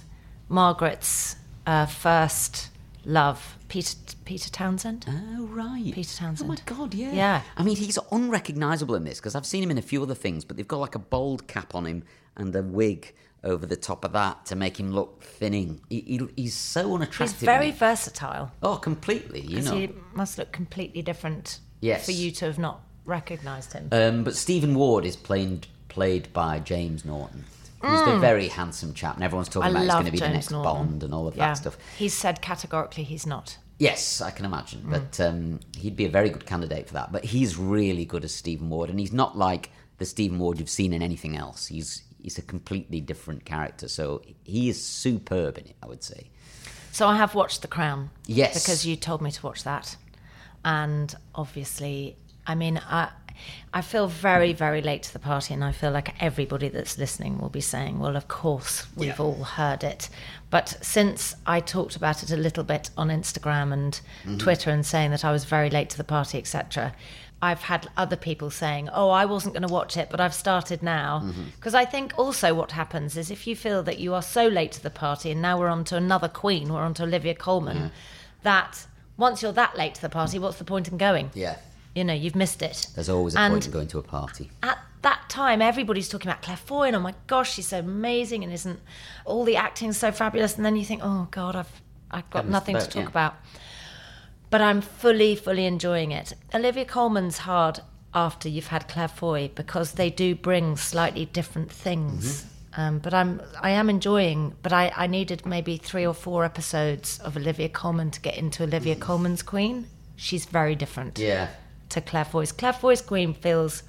Margaret's 0.49 1.37
uh, 1.67 1.87
first 1.87 2.71
love, 3.05 3.57
Peter 3.69 3.97
Peter 4.25 4.51
Townsend. 4.51 5.07
Oh 5.09 5.47
right, 5.47 5.93
Peter 5.93 6.17
Townsend. 6.17 6.51
Oh 6.51 6.55
my 6.55 6.59
god, 6.67 6.95
yeah. 6.95 7.13
Yeah. 7.13 7.43
I 7.57 7.63
mean, 7.63 7.77
he's 7.77 7.99
unrecognisable 8.11 8.95
in 8.95 9.05
this 9.05 9.19
because 9.19 9.35
I've 9.35 9.47
seen 9.47 9.63
him 9.63 9.71
in 9.71 9.79
a 9.79 9.83
few 9.83 10.03
other 10.03 10.15
things, 10.15 10.45
but 10.45 10.57
they've 10.57 10.69
got 10.69 10.79
like 10.79 10.95
a 10.95 11.01
bald 11.01 11.47
cap 11.47 11.75
on 11.75 11.87
him 11.87 12.05
and 12.37 12.55
a 12.55 12.63
wig 12.63 13.15
over 13.45 13.67
the 13.67 13.77
top 13.77 14.05
of 14.05 14.13
that 14.13 14.47
to 14.47 14.57
make 14.57 14.79
him 14.79 14.91
look 14.93 15.23
thinning. 15.23 15.81
He, 15.91 16.01
he, 16.01 16.21
he's 16.43 16.55
so 16.55 16.95
unattractive. 16.95 17.39
He's 17.39 17.45
very 17.47 17.71
versatile. 17.71 18.51
Oh, 18.63 18.77
completely. 18.77 19.41
You 19.43 19.61
know. 19.63 19.75
he 19.77 19.91
must 20.15 20.39
look 20.39 20.51
completely 20.53 21.03
different 21.03 21.61
Yes. 21.81 22.07
for 22.07 22.13
you 22.13 22.31
to 22.33 22.47
have 22.47 22.59
not 22.59 22.81
recognised 23.05 23.73
him. 23.75 23.89
Um, 23.93 24.25
but 24.25 24.35
Stephen 24.35 24.75
Ward 24.75 25.05
is 25.05 25.17
played 25.17 25.67
played 25.89 26.33
by 26.33 26.59
James 26.59 27.05
Norton. 27.05 27.45
The 27.81 27.87
Mm. 27.89 28.21
very 28.21 28.49
handsome 28.49 28.95
chap, 28.95 29.15
and 29.17 29.23
everyone's 29.23 29.49
talking 29.51 29.67
I 29.67 29.71
about 29.71 29.83
he's 29.83 29.93
going 29.93 30.05
to 30.07 30.11
be 30.13 30.19
James 30.19 30.31
the 30.31 30.35
next 30.35 30.51
Norton. 30.51 30.73
Bond 30.87 31.03
and 31.03 31.13
all 31.15 31.29
of 31.29 31.37
Yeah. 31.37 31.49
that 31.49 31.59
stuff. 31.59 31.77
He's 31.99 32.15
said 32.15 32.41
categorically 32.41 33.05
he's 33.05 33.27
not. 33.27 33.59
Yes, 33.79 34.23
I 34.23 34.31
can 34.31 34.47
imagine. 34.47 34.83
Mm. 34.85 34.91
But 34.91 35.21
um, 35.21 35.61
he'd 35.77 35.95
be 35.95 36.07
a 36.07 36.09
very 36.09 36.31
good 36.31 36.47
candidate 36.47 36.89
for 36.89 36.95
that. 36.95 37.13
But 37.13 37.27
he's 37.27 37.59
really 37.59 38.07
good 38.07 38.25
as 38.25 38.35
Stephen 38.35 38.71
Ward, 38.71 38.89
and 38.89 38.99
he's 38.99 39.13
not 39.13 39.37
like 39.37 39.71
the 39.99 40.07
Stephen 40.07 40.39
Ward 40.39 40.59
you've 40.59 40.71
seen 40.71 40.93
in 40.95 41.03
anything 41.03 41.37
else. 41.37 41.67
He's 41.67 42.03
he's 42.25 42.39
a 42.39 42.43
completely 42.43 43.01
different 43.03 43.45
character. 43.45 43.87
So 43.87 44.23
he 44.45 44.71
is 44.71 44.83
superb 44.83 45.59
in 45.59 45.67
it, 45.67 45.77
I 45.83 45.87
would 45.87 46.03
say. 46.03 46.31
So 46.91 47.07
I 47.07 47.17
have 47.17 47.35
watched 47.35 47.61
The 47.61 47.69
Crown. 47.69 48.09
Yes. 48.27 48.55
Because 48.65 48.87
you 48.87 48.97
told 48.97 49.21
me 49.21 49.31
to 49.31 49.43
watch 49.47 49.63
that. 49.65 49.97
And 50.65 51.15
obviously, 51.35 52.17
I 52.47 52.55
mean, 52.55 52.79
I, 52.79 53.11
I 53.75 53.83
feel 53.83 54.07
very, 54.07 54.55
very 54.55 54.81
late 54.81 55.03
to 55.03 55.13
the 55.13 55.19
party, 55.19 55.53
and 55.53 55.63
I 55.63 55.73
feel 55.73 55.91
like 55.91 56.15
everybody 56.23 56.69
that's 56.71 56.97
listening 56.97 57.39
will 57.39 57.51
be 57.51 57.61
saying, 57.61 57.99
well, 57.99 58.17
of 58.17 58.27
course, 58.29 58.87
we've 58.97 59.21
all 59.21 59.45
heard 59.45 59.85
it. 59.85 60.09
But 60.49 60.79
since 60.81 61.37
I 61.45 61.61
talked 61.61 61.95
about 61.95 62.23
it 62.23 62.31
a 62.31 62.37
little 62.39 62.65
bit 62.65 62.89
on 62.97 63.09
Instagram 63.09 63.71
and 63.75 64.01
Mhm. 64.25 64.39
Twitter 64.39 64.71
and 64.71 64.87
saying 64.87 65.11
that 65.11 65.27
I 65.27 65.33
was 65.33 65.45
very 65.45 65.69
late 65.69 65.91
to 65.91 65.99
the 65.99 66.05
party, 66.05 66.39
etc., 66.39 66.95
I've 67.45 67.63
had 67.63 67.83
other 67.97 68.17
people 68.29 68.51
saying, 68.51 68.89
oh, 68.93 69.11
I 69.11 69.25
wasn't 69.35 69.55
going 69.55 69.67
to 69.69 69.73
watch 69.73 69.97
it, 69.97 70.09
but 70.11 70.21
I've 70.21 70.35
started 70.35 70.83
now. 70.83 71.11
Mm-hmm. 71.25 71.43
Because 71.57 71.75
I 71.75 71.85
think 71.85 72.07
also 72.19 72.55
what 72.55 72.71
happens 72.73 73.17
is 73.17 73.31
if 73.31 73.47
you 73.47 73.55
feel 73.55 73.83
that 73.89 73.99
you 73.99 74.15
are 74.15 74.23
so 74.23 74.47
late 74.49 74.73
to 74.73 74.83
the 74.83 74.91
party 74.91 75.31
and 75.31 75.41
now 75.43 75.59
we're 75.59 75.69
on 75.69 75.85
to 75.85 75.97
another 75.97 76.29
queen, 76.29 76.73
we're 76.73 76.83
on 76.91 76.95
to 76.95 77.03
Olivia 77.05 77.35
Colman, 77.35 77.77
Yeah. 77.77 77.89
that 78.43 78.87
once 79.17 79.43
you're 79.43 79.53
that 79.53 79.77
late 79.77 79.95
to 79.97 80.03
the 80.03 80.09
party, 80.09 80.39
what's 80.39 80.59
the 80.59 80.65
point 80.65 80.89
in 80.89 80.97
going? 80.97 81.31
Yeah. 81.35 81.57
You 81.95 82.05
know, 82.05 82.15
you've 82.15 82.35
missed 82.35 82.63
it. 82.63 82.89
There's 82.95 83.09
always 83.09 83.35
a 83.37 83.41
And- 83.41 83.53
point 83.55 83.67
in 83.67 83.73
going 83.73 83.89
to 83.89 83.99
a 83.99 84.03
party. 84.03 84.51
At 84.63 84.79
that 85.03 85.21
time, 85.29 85.61
everybody's 85.63 86.09
talking 86.09 86.29
about 86.31 86.43
Claire 86.43 86.57
Foy, 86.57 86.87
and 86.89 86.97
oh 86.97 87.01
my 87.01 87.15
gosh, 87.27 87.53
she's 87.55 87.69
so 87.69 87.79
amazing, 87.81 88.43
and 88.43 88.53
isn't 88.53 88.81
all 89.27 89.45
the 89.45 89.57
acting 89.57 89.93
so 89.93 90.11
fabulous? 90.11 90.57
And 90.57 90.65
then 90.65 90.77
you 90.77 90.85
think, 90.85 91.03
oh 91.05 91.29
God, 91.31 91.55
I've 91.55 91.71
I've 92.11 92.29
got 92.31 92.39
Haven't 92.41 92.53
nothing 92.53 92.77
to 92.79 92.87
talk 92.87 93.03
yeah. 93.03 93.09
about. 93.17 93.35
But 94.55 94.63
I'm 94.63 94.83
fully, 94.83 95.35
fully 95.35 95.67
enjoying 95.67 96.13
it. 96.13 96.33
Olivia 96.55 96.85
Colman's 96.85 97.39
hard 97.39 97.81
after 98.15 98.49
you've 98.49 98.69
had 98.69 98.87
Claire 98.87 99.09
Foy 99.09 99.51
because 99.53 99.95
they 99.95 100.11
do 100.11 100.37
bring 100.37 100.77
slightly 100.77 101.25
different 101.25 101.73
things. 101.73 102.47
Um, 102.77 103.01
but 103.01 103.13
I'm 103.13 103.43
I 103.61 103.71
am 103.71 103.91
enjoying. 103.91 104.55
But 104.63 104.73
I, 104.73 104.93
I 104.95 105.09
needed 105.09 105.45
maybe 105.45 105.77
three 105.77 106.07
or 106.07 106.15
four 106.15 106.45
episodes 106.45 107.19
of 107.19 107.37
Olivia 107.37 107.69
Colman 107.69 108.13
to 108.13 108.21
get 108.21 108.37
into 108.39 108.63
Olivia 108.63 108.95
Colman's 108.95 109.43
Queen. 109.43 109.89
She's 110.15 110.45
very 110.45 110.77
different 110.77 111.19
Yeah. 111.19 111.49
to 111.89 112.01
Claire 112.01 112.25
Foy's. 112.25 112.53
Claire 112.53 112.75
Foy's 112.75 113.03
Queen 113.03 113.35
feels 113.35 113.83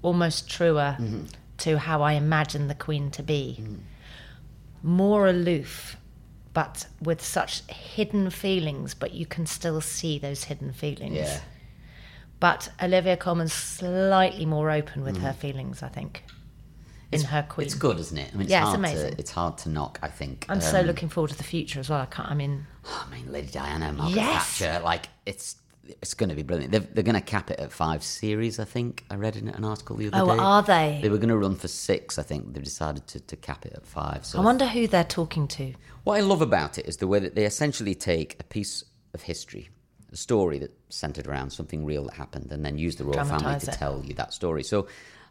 almost 0.00 0.48
truer 0.48 0.96
Mhm. 0.98 1.28
to 1.58 1.76
how 1.78 2.00
I 2.00 2.14
imagine 2.14 2.68
the 2.68 2.74
Queen 2.74 3.10
to 3.10 3.22
be. 3.22 3.62
More 4.82 5.28
aloof, 5.28 5.98
but 6.54 6.86
with 7.02 7.22
such 7.22 7.62
hidden 7.68 8.30
feelings, 8.30 8.94
but 8.94 9.12
you 9.12 9.26
can 9.26 9.44
still 9.44 9.80
see 9.80 10.18
those 10.18 10.44
hidden 10.44 10.72
feelings. 10.72 11.16
Yeah. 11.16 11.40
But 12.40 12.70
Olivia 12.82 13.16
Colman's 13.16 13.52
slightly 13.52 14.46
more 14.46 14.70
open 14.70 15.02
with 15.02 15.18
her 15.18 15.30
Mhm. 15.30 15.36
feelings, 15.36 15.82
I 15.82 15.88
think, 15.88 16.24
in 17.12 17.20
It's- 17.20 17.30
her 17.30 17.42
Queen. 17.48 17.66
It's 17.66 17.74
good, 17.74 17.98
isn't 17.98 18.16
it? 18.18 18.30
I 18.32 18.36
mean, 18.36 18.42
it's 18.42 18.50
yeah, 18.50 18.66
it's 18.66 18.74
amazing. 18.74 19.12
To, 19.14 19.18
it's 19.20 19.30
hard 19.32 19.58
to 19.58 19.68
knock, 19.68 19.98
I 20.02 20.08
think. 20.08 20.46
I'm 20.48 20.60
so 20.60 20.80
Um, 20.80 20.86
looking 20.86 21.08
forward 21.08 21.30
to 21.30 21.36
the 21.36 21.44
future 21.44 21.80
as 21.80 21.88
well. 21.90 22.00
I 22.00 22.06
can't. 22.06 22.30
I 22.30 22.34
mean, 22.34 22.66
I 22.84 23.06
mean, 23.10 23.30
Lady 23.32 23.48
Diana, 23.48 23.92
Margaret 23.92 24.16
Yes. 24.16 24.58
Thatcher, 24.58 24.80
like 24.84 25.08
it's 25.26 25.56
it's 26.00 26.14
going 26.14 26.28
to 26.30 26.34
be 26.34 26.42
brilliant. 26.42 26.72
They're, 26.72 26.80
they're 26.80 27.04
going 27.04 27.14
to 27.14 27.20
cap 27.20 27.50
it 27.50 27.58
at 27.60 27.72
five 27.72 28.02
series, 28.02 28.58
I 28.58 28.64
think. 28.64 29.04
I 29.10 29.16
read 29.16 29.36
in 29.36 29.48
an 29.48 29.64
article 29.64 29.96
the 29.96 30.08
other 30.08 30.18
Oh, 30.32 30.34
day. 30.36 30.42
are 30.42 30.62
they? 30.62 30.98
They 31.02 31.08
were 31.08 31.18
going 31.18 31.28
to 31.28 31.36
run 31.36 31.56
for 31.56 31.68
six, 31.68 32.18
I 32.18 32.22
think. 32.22 32.52
They've 32.54 32.62
decided 32.62 33.06
to, 33.08 33.20
to 33.20 33.36
cap 33.36 33.66
it 33.66 33.72
at 33.74 33.86
five. 33.86 34.24
So 34.24 34.38
I 34.40 34.44
wonder 34.44 34.66
who 34.66 34.86
they're 34.86 35.04
talking 35.04 35.48
to. 35.48 35.74
what 36.04 36.16
I 36.16 36.20
love 36.20 36.42
about 36.42 36.78
it 36.78 36.86
is 36.86 36.96
the 36.98 37.06
way 37.06 37.18
that 37.18 37.34
they 37.34 37.44
essentially 37.44 37.94
take 37.94 38.36
a 38.40 38.44
piece 38.44 38.84
of 39.12 39.22
history, 39.22 39.68
a 40.12 40.16
story 40.16 40.58
that 40.60 40.72
centered 40.88 41.26
around 41.26 41.50
something 41.50 41.84
real 41.84 42.04
that 42.04 42.14
happened, 42.14 42.50
and 42.52 42.64
then 42.64 42.78
use 42.78 42.96
the 42.96 43.04
royal 43.04 43.24
family 43.24 43.58
to 43.60 43.70
it. 43.70 43.74
tell 43.74 44.02
you 44.04 44.14
that 44.14 44.32
story. 44.32 44.62
So 44.62 44.86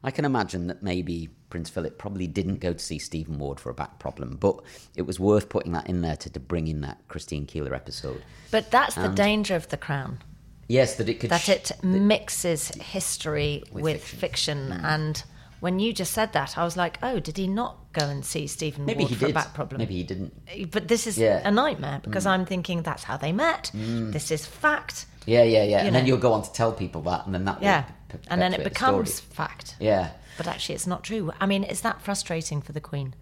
I 0.05 0.11
can 0.11 0.25
imagine 0.25 0.67
that 0.67 0.83
maybe 0.83 1.29
Prince 1.49 1.69
Philip 1.69 1.97
probably 1.97 2.27
didn't 2.27 2.59
go 2.59 2.73
to 2.73 2.79
see 2.79 2.99
Stephen 2.99 3.39
Ward 3.39 3.59
for 3.59 3.69
a 3.69 3.73
back 3.73 3.99
problem, 3.99 4.35
but 4.39 4.59
it 4.95 5.03
was 5.03 5.19
worth 5.19 5.47
putting 5.49 5.71
that 5.73 5.87
in 5.87 6.01
there 6.01 6.17
to, 6.17 6.29
to 6.29 6.39
bring 6.39 6.67
in 6.67 6.81
that 6.81 6.97
Christine 7.07 7.45
Keeler 7.45 7.73
episode. 7.73 8.21
But 8.51 8.69
that's 8.69 8.95
the 8.95 9.07
danger 9.09 9.55
of 9.55 9.69
the 9.69 9.77
crown. 9.77 10.19
Yes, 10.67 10.95
that 10.95 11.09
it 11.09 11.19
could. 11.19 11.29
that 11.29 11.41
sh- 11.41 11.49
it 11.49 11.71
mixes 11.83 12.69
history 12.69 13.63
With 13.71 13.83
with, 13.83 14.03
fiction. 14.03 14.67
fiction. 14.69 14.81
Mm. 14.81 14.83
And 14.93 15.23
when 15.59 15.79
you 15.79 15.93
just 15.93 16.13
said 16.13 16.33
that, 16.33 16.57
I 16.57 16.63
was 16.63 16.75
like, 16.77 16.97
oh, 17.03 17.19
did 17.19 17.37
he 17.37 17.47
not 17.47 17.77
go 17.93 18.05
and 18.07 18.25
see 18.25 18.47
Stephen 18.47 18.85
Maybe 18.85 18.99
Ward 18.99 19.09
he 19.09 19.15
for 19.15 19.25
did. 19.27 19.31
a 19.31 19.33
back 19.33 19.53
problem? 19.53 19.79
Maybe 19.79 19.95
he 19.95 20.03
didn't. 20.03 20.33
But 20.71 20.87
this 20.87 21.05
is 21.07 21.17
Yeah. 21.17 21.41
a 21.47 21.51
nightmare 21.51 21.99
because 22.03 22.25
Mm. 22.25 22.29
I'm 22.31 22.45
thinking 22.45 22.81
that's 22.81 23.03
how 23.03 23.17
they 23.17 23.31
met. 23.31 23.71
This 23.73 24.31
is 24.31 24.45
fact. 24.45 25.05
Yeah, 25.25 25.43
yeah, 25.43 25.63
yeah. 25.63 25.81
You 25.81 25.87
and 25.87 25.95
then 25.95 26.05
you'll 26.05 26.17
go 26.17 26.33
on 26.33 26.43
to 26.43 26.51
tell 26.51 26.71
people 26.73 27.01
that, 27.03 27.25
and 27.25 27.33
then 27.33 27.45
that 27.45 27.59
will 27.59 27.65
Yeah. 27.65 27.85
And 28.27 28.41
then 28.41 28.53
it 28.53 28.63
the 28.63 28.69
becomes 28.69 29.19
fact. 29.21 29.75
Yeah. 29.79 30.09
But 30.37 30.47
actually, 30.47 30.75
it's 30.75 30.87
not 30.87 31.03
true. 31.03 31.31
I 31.39 31.45
mean, 31.45 31.63
is 31.63 31.81
that 31.81 32.01
frustrating 32.01 32.61
for 32.61 32.73
the 32.73 32.81
Queen? 32.81 33.15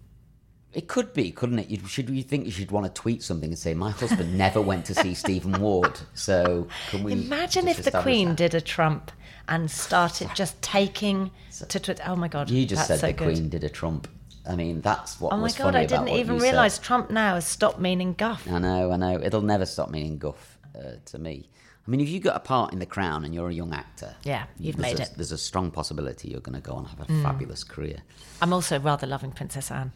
It 0.74 0.88
could 0.88 1.12
be, 1.12 1.30
couldn't 1.30 1.58
it? 1.58 1.68
You, 1.68 1.86
should 1.86 2.08
you 2.08 2.22
think 2.22 2.46
you 2.46 2.50
should 2.50 2.70
want 2.70 2.86
to 2.86 2.92
tweet 3.00 3.22
something 3.22 3.50
and 3.50 3.58
say, 3.58 3.74
"My 3.74 3.90
husband 3.90 4.36
never 4.38 4.60
went 4.60 4.86
to 4.86 4.94
see 4.94 5.12
Stephen 5.14 5.60
Ward"? 5.60 6.00
So 6.14 6.66
can 6.90 7.02
we 7.04 7.12
Imagine 7.12 7.68
if 7.68 7.82
the 7.84 7.90
Queen 8.02 8.28
that? 8.28 8.36
did 8.38 8.54
a 8.54 8.60
Trump 8.60 9.12
and 9.48 9.70
started 9.70 10.30
just 10.34 10.60
taking 10.62 11.30
to 11.68 11.78
Twitter. 11.78 12.02
Oh 12.06 12.16
my 12.16 12.28
God. 12.28 12.48
You 12.50 12.64
just 12.64 12.86
said 12.86 13.00
so 13.00 13.08
the 13.08 13.12
good. 13.12 13.24
Queen 13.34 13.48
did 13.50 13.64
a 13.64 13.68
Trump. 13.68 14.08
I 14.48 14.56
mean, 14.56 14.80
that's 14.80 15.20
what 15.20 15.32
Oh 15.32 15.36
my 15.36 15.52
God, 15.52 15.76
I 15.76 15.84
didn't 15.86 16.08
even 16.08 16.38
realise. 16.38 16.78
Trump 16.78 17.10
now 17.10 17.34
has 17.34 17.46
stopped 17.46 17.78
meaning 17.78 18.14
guff. 18.14 18.48
I 18.50 18.58
know, 18.58 18.90
I 18.90 18.96
know. 18.96 19.20
It'll 19.22 19.40
never 19.42 19.66
stop 19.66 19.90
meaning 19.90 20.18
guff 20.18 20.58
uh, 20.74 20.92
to 21.04 21.18
me. 21.18 21.48
I 21.86 21.90
mean, 21.90 22.00
if 22.00 22.08
you 22.08 22.18
got 22.20 22.36
a 22.36 22.40
part 22.40 22.72
in 22.72 22.78
The 22.78 22.86
Crown 22.86 23.24
and 23.24 23.34
you're 23.34 23.48
a 23.50 23.54
young 23.54 23.72
actor, 23.74 24.14
Yeah, 24.24 24.44
you've 24.58 24.76
there's 24.76 24.94
made 24.94 25.00
a, 25.00 25.02
it. 25.02 25.12
There's 25.16 25.32
a 25.32 25.38
strong 25.38 25.70
possibility 25.70 26.28
you're 26.30 26.40
going 26.40 26.60
to 26.60 26.68
go 26.70 26.76
and 26.76 26.86
have 26.88 27.00
a 27.00 27.04
Mm. 27.04 27.22
fabulous 27.22 27.62
career. 27.64 27.98
I'm 28.40 28.52
also 28.52 28.78
rather 28.80 29.06
loving 29.06 29.32
Princess 29.32 29.70
Anne. 29.70 29.92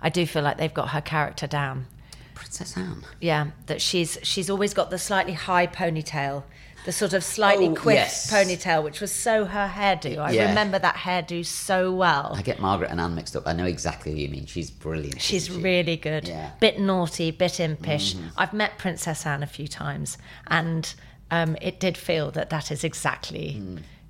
I 0.00 0.08
do 0.08 0.26
feel 0.26 0.42
like 0.42 0.58
they've 0.58 0.72
got 0.72 0.90
her 0.90 1.00
character 1.00 1.46
down. 1.46 1.86
Princess 2.34 2.76
Anne. 2.76 3.04
Yeah, 3.20 3.48
that 3.66 3.80
she's 3.80 4.18
she's 4.22 4.50
always 4.50 4.74
got 4.74 4.90
the 4.90 4.98
slightly 4.98 5.32
high 5.32 5.66
ponytail, 5.66 6.42
the 6.84 6.92
sort 6.92 7.14
of 7.14 7.24
slightly 7.24 7.68
Oh, 7.68 7.74
quiff 7.74 7.94
yes. 7.96 8.30
ponytail, 8.30 8.84
which 8.84 9.00
was 9.00 9.10
so 9.10 9.46
her 9.46 9.68
hairdo. 9.74 10.18
I 10.18 10.32
Yeah. 10.32 10.48
remember 10.50 10.78
that 10.78 10.96
hairdo 10.96 11.44
so 11.46 11.92
well. 11.92 12.32
I 12.34 12.42
get 12.42 12.60
Margaret 12.60 12.90
and 12.90 13.00
Anne 13.00 13.14
mixed 13.14 13.34
up. 13.36 13.44
I 13.46 13.52
know 13.54 13.64
exactly 13.64 14.12
who 14.12 14.18
you 14.18 14.28
mean. 14.28 14.44
She's 14.46 14.70
brilliant. 14.70 15.20
She's 15.22 15.46
she? 15.46 15.52
really 15.60 15.96
good. 15.96 16.28
Yeah. 16.28 16.50
Bit 16.60 16.78
naughty, 16.78 17.30
bit 17.30 17.58
impish. 17.58 18.14
Mhm. 18.14 18.30
I've 18.36 18.52
met 18.52 18.76
Princess 18.78 19.24
Anne 19.24 19.42
a 19.42 19.46
few 19.46 19.66
times, 19.66 20.18
and 20.46 20.94
um, 21.30 21.56
it 21.62 21.80
did 21.80 21.96
feel 21.96 22.30
that 22.32 22.50
that 22.50 22.70
is 22.70 22.84
exactly 22.84 23.62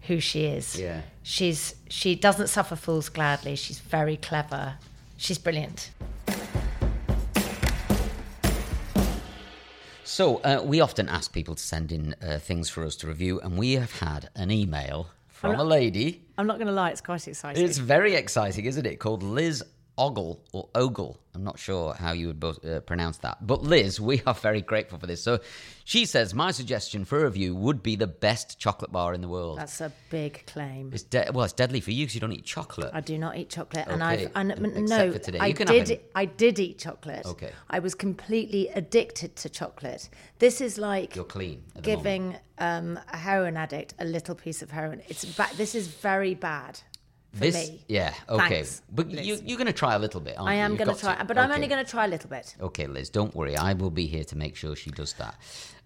who 0.02 0.18
she 0.20 0.46
is. 0.46 0.78
Yeah. 0.78 1.02
She's 1.22 1.76
she 1.88 2.16
doesn't 2.16 2.48
suffer 2.48 2.74
fools 2.74 3.08
gladly. 3.08 3.54
She's 3.54 3.78
very 3.78 4.16
clever. 4.16 4.74
She's 5.16 5.38
brilliant. 5.38 5.90
So, 10.04 10.36
uh, 10.38 10.62
we 10.64 10.80
often 10.80 11.08
ask 11.08 11.32
people 11.32 11.54
to 11.56 11.62
send 11.62 11.92
in 11.92 12.14
uh, 12.22 12.38
things 12.38 12.70
for 12.70 12.84
us 12.84 12.96
to 12.96 13.06
review, 13.06 13.40
and 13.40 13.58
we 13.58 13.72
have 13.72 13.98
had 14.00 14.30
an 14.34 14.50
email 14.50 15.08
from 15.26 15.52
I'm 15.52 15.60
a 15.60 15.64
lady. 15.64 16.22
I'm 16.38 16.46
not 16.46 16.56
going 16.56 16.68
to 16.68 16.72
lie, 16.72 16.90
it's 16.90 17.00
quite 17.00 17.26
exciting. 17.28 17.62
It's 17.62 17.78
very 17.78 18.14
exciting, 18.14 18.64
isn't 18.64 18.86
it? 18.86 18.98
Called 18.98 19.22
Liz 19.22 19.62
Ogle 19.98 20.42
or 20.52 20.68
Ogle. 20.74 21.18
I'm 21.34 21.44
not 21.44 21.58
sure 21.58 21.94
how 21.94 22.12
you 22.12 22.28
would 22.28 22.40
both, 22.40 22.64
uh, 22.64 22.80
pronounce 22.80 23.18
that. 23.18 23.46
But 23.46 23.62
Liz, 23.62 24.00
we 24.00 24.22
are 24.26 24.34
very 24.34 24.60
grateful 24.60 24.98
for 24.98 25.06
this. 25.06 25.22
So 25.22 25.40
she 25.84 26.06
says, 26.06 26.34
My 26.34 26.50
suggestion 26.50 27.04
for 27.04 27.20
a 27.20 27.24
review 27.24 27.54
would 27.54 27.82
be 27.82 27.96
the 27.96 28.06
best 28.06 28.58
chocolate 28.58 28.92
bar 28.92 29.14
in 29.14 29.20
the 29.20 29.28
world. 29.28 29.58
That's 29.58 29.80
a 29.80 29.92
big 30.10 30.44
claim. 30.46 30.90
It's 30.92 31.02
de- 31.02 31.30
well, 31.32 31.44
it's 31.44 31.52
deadly 31.52 31.80
for 31.80 31.90
you 31.90 32.04
because 32.04 32.14
you 32.14 32.20
don't 32.20 32.32
eat 32.32 32.44
chocolate. 32.44 32.90
I 32.92 33.00
do 33.00 33.18
not 33.18 33.36
eat 33.36 33.50
chocolate, 33.50 33.86
and 33.88 34.02
I've 34.02 34.30
and, 34.34 34.50
except 34.50 34.88
no, 34.88 35.12
for 35.12 35.18
today. 35.18 35.38
I 35.40 35.52
can 35.52 35.66
did. 35.66 36.00
I 36.14 36.24
did 36.24 36.58
eat 36.58 36.78
chocolate. 36.78 37.26
Okay. 37.26 37.52
I 37.70 37.78
was 37.78 37.94
completely 37.94 38.68
addicted 38.68 39.36
to 39.36 39.48
chocolate. 39.48 40.08
This 40.38 40.60
is 40.60 40.78
like 40.78 41.16
You're 41.16 41.24
clean 41.24 41.62
giving 41.82 42.36
um, 42.58 42.98
a 43.12 43.16
heroin 43.16 43.56
addict 43.56 43.94
a 43.98 44.04
little 44.04 44.34
piece 44.34 44.62
of 44.62 44.70
heroin. 44.70 45.02
It's 45.08 45.24
ba- 45.24 45.50
this 45.56 45.74
is 45.74 45.88
very 45.88 46.34
bad 46.34 46.80
this, 47.40 47.70
me. 47.70 47.84
yeah, 47.88 48.14
okay. 48.28 48.48
Thanks, 48.62 48.82
but 48.92 49.08
Liz. 49.08 49.26
you, 49.26 49.38
you're 49.44 49.58
going 49.58 49.66
to 49.66 49.72
try 49.72 49.94
a 49.94 49.98
little 49.98 50.20
bit, 50.20 50.36
aren't 50.38 50.48
I 50.50 50.54
am 50.54 50.76
going 50.76 50.92
to 50.94 51.00
try, 51.00 51.22
but 51.22 51.36
I'm 51.38 51.50
only 51.52 51.66
going 51.66 51.84
to 51.84 51.90
try 51.90 52.04
a 52.04 52.08
little 52.08 52.30
bit. 52.30 52.54
Okay, 52.60 52.86
Liz, 52.86 53.10
don't 53.10 53.34
worry. 53.34 53.56
I 53.56 53.72
will 53.74 53.90
be 53.90 54.06
here 54.06 54.24
to 54.24 54.36
make 54.36 54.56
sure 54.56 54.74
she 54.76 54.90
does 54.90 55.12
that. 55.14 55.36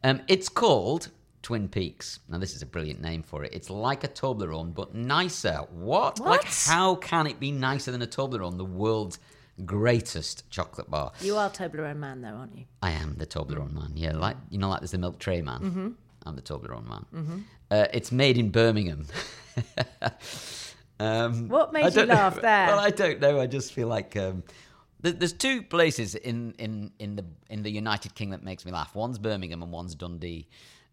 Um, 0.04 0.20
it's 0.28 0.48
called 0.48 1.08
Twin 1.42 1.68
Peaks. 1.68 2.20
Now, 2.28 2.38
this 2.38 2.54
is 2.54 2.62
a 2.62 2.66
brilliant 2.66 3.00
name 3.00 3.22
for 3.22 3.44
it. 3.44 3.52
It's 3.52 3.70
like 3.70 4.04
a 4.04 4.08
Toblerone, 4.08 4.74
but 4.74 4.94
nicer. 4.94 5.58
What? 5.70 6.20
Like, 6.20 6.44
how 6.44 6.94
can 6.96 7.26
it 7.26 7.38
be 7.40 7.50
nicer 7.52 7.90
than 7.90 8.02
a 8.02 8.06
Toblerone, 8.06 8.56
the 8.58 8.64
world's 8.64 9.18
greatest 9.64 10.48
chocolate 10.50 10.90
bar? 10.90 11.12
You 11.20 11.36
are 11.36 11.50
Toblerone 11.50 11.96
man, 11.96 12.20
though, 12.22 12.28
aren't 12.28 12.56
you? 12.56 12.64
I 12.82 12.92
am 12.92 13.16
the 13.18 13.26
Toblerone 13.26 13.72
man. 13.74 13.92
Yeah, 13.94 14.12
like 14.16 14.36
you 14.50 14.58
know, 14.58 14.68
like 14.70 14.80
there's 14.80 14.92
the 14.92 14.98
milk 14.98 15.18
tray 15.18 15.42
man. 15.42 15.60
Mhm. 15.60 15.94
I'm 16.26 16.36
the 16.36 16.42
Toblerone 16.42 16.86
man. 16.88 17.06
Mhm. 17.14 17.42
Uh, 17.70 17.86
it's 17.92 18.10
made 18.12 18.36
in 18.36 18.50
Birmingham. 18.50 19.06
um, 21.00 21.48
What 21.48 21.72
made 21.72 21.94
you 21.94 22.06
know- 22.06 22.14
laugh 22.14 22.40
there? 22.40 22.66
Well, 22.68 22.78
I 22.78 22.90
don't 22.90 23.20
know. 23.20 23.40
I 23.40 23.46
just 23.46 23.72
feel 23.72 23.88
like 23.88 24.16
um, 24.16 24.42
th- 25.02 25.16
there's 25.18 25.32
two 25.32 25.62
places 25.62 26.14
in, 26.14 26.54
in, 26.58 26.92
in 26.98 27.16
the 27.16 27.24
in 27.48 27.62
the 27.62 27.70
United 27.70 28.14
Kingdom 28.14 28.40
that 28.40 28.44
makes 28.44 28.64
me 28.64 28.72
laugh. 28.72 28.94
One's 28.94 29.18
Birmingham 29.18 29.62
and 29.62 29.72
one's 29.72 29.94
Dundee. 29.94 30.46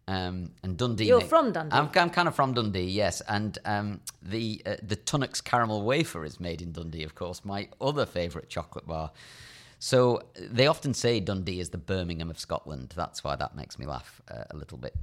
Um, 0.08 0.52
and 0.62 0.78
Dundee. 0.78 1.04
You're 1.06 1.20
from 1.20 1.52
Dundee? 1.52 1.76
I'm, 1.76 1.90
I'm 1.94 2.08
kind 2.08 2.28
of 2.28 2.34
from 2.34 2.54
Dundee, 2.54 2.84
yes. 2.84 3.20
And 3.28 3.58
um, 3.66 4.00
the 4.22 4.62
uh, 4.64 4.76
the 4.82 4.96
Tunnocks 4.96 5.44
caramel 5.44 5.82
wafer 5.82 6.24
is 6.24 6.40
made 6.40 6.62
in 6.62 6.72
Dundee, 6.72 7.04
of 7.04 7.14
course. 7.14 7.44
My 7.44 7.68
other 7.78 8.06
favourite 8.06 8.48
chocolate 8.48 8.86
bar. 8.86 9.10
So 9.80 10.22
they 10.34 10.66
often 10.66 10.92
say 10.94 11.20
Dundee 11.20 11.60
is 11.60 11.68
the 11.70 11.78
Birmingham 11.78 12.30
of 12.30 12.38
Scotland. 12.38 12.94
That's 12.96 13.22
why 13.22 13.36
that 13.36 13.54
makes 13.54 13.78
me 13.78 13.84
laugh 13.86 14.20
uh, 14.30 14.44
a 14.50 14.56
little 14.56 14.78
bit. 14.78 14.94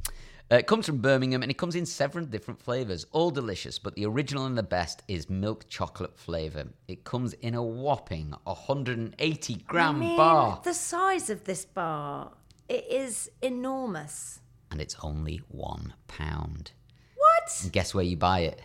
Uh, 0.52 0.58
it 0.58 0.68
comes 0.68 0.86
from 0.86 1.00
Birmingham 1.00 1.42
and 1.42 1.50
it 1.50 1.58
comes 1.58 1.76
in 1.76 1.86
several 1.88 2.24
different 2.24 2.62
flavours, 2.62 3.06
all 3.12 3.32
delicious, 3.32 3.80
but 3.80 3.96
the 3.96 4.06
original 4.06 4.46
and 4.46 4.56
the 4.56 4.62
best 4.64 5.02
is 5.08 5.28
milk 5.28 5.68
chocolate 5.70 6.16
flavour. 6.18 6.68
It 6.88 7.04
comes 7.04 7.34
in 7.34 7.56
a 7.56 7.64
whopping 7.64 8.34
180 8.44 9.56
gram 9.68 9.96
I 9.96 10.00
mean, 10.00 10.18
bar 10.18 10.62
The 10.64 10.74
size 10.76 11.32
of 11.32 11.46
this 11.46 11.66
bar, 11.66 12.32
it 12.70 12.86
is 12.90 13.30
enormous. 13.42 14.40
and 14.72 14.80
it's 14.80 14.96
only 15.02 15.42
one 15.48 15.94
pound. 16.08 16.72
What? 17.16 17.60
And 17.64 17.72
guess 17.72 17.96
where 17.96 18.04
you 18.06 18.18
buy 18.18 18.42
it? 18.42 18.62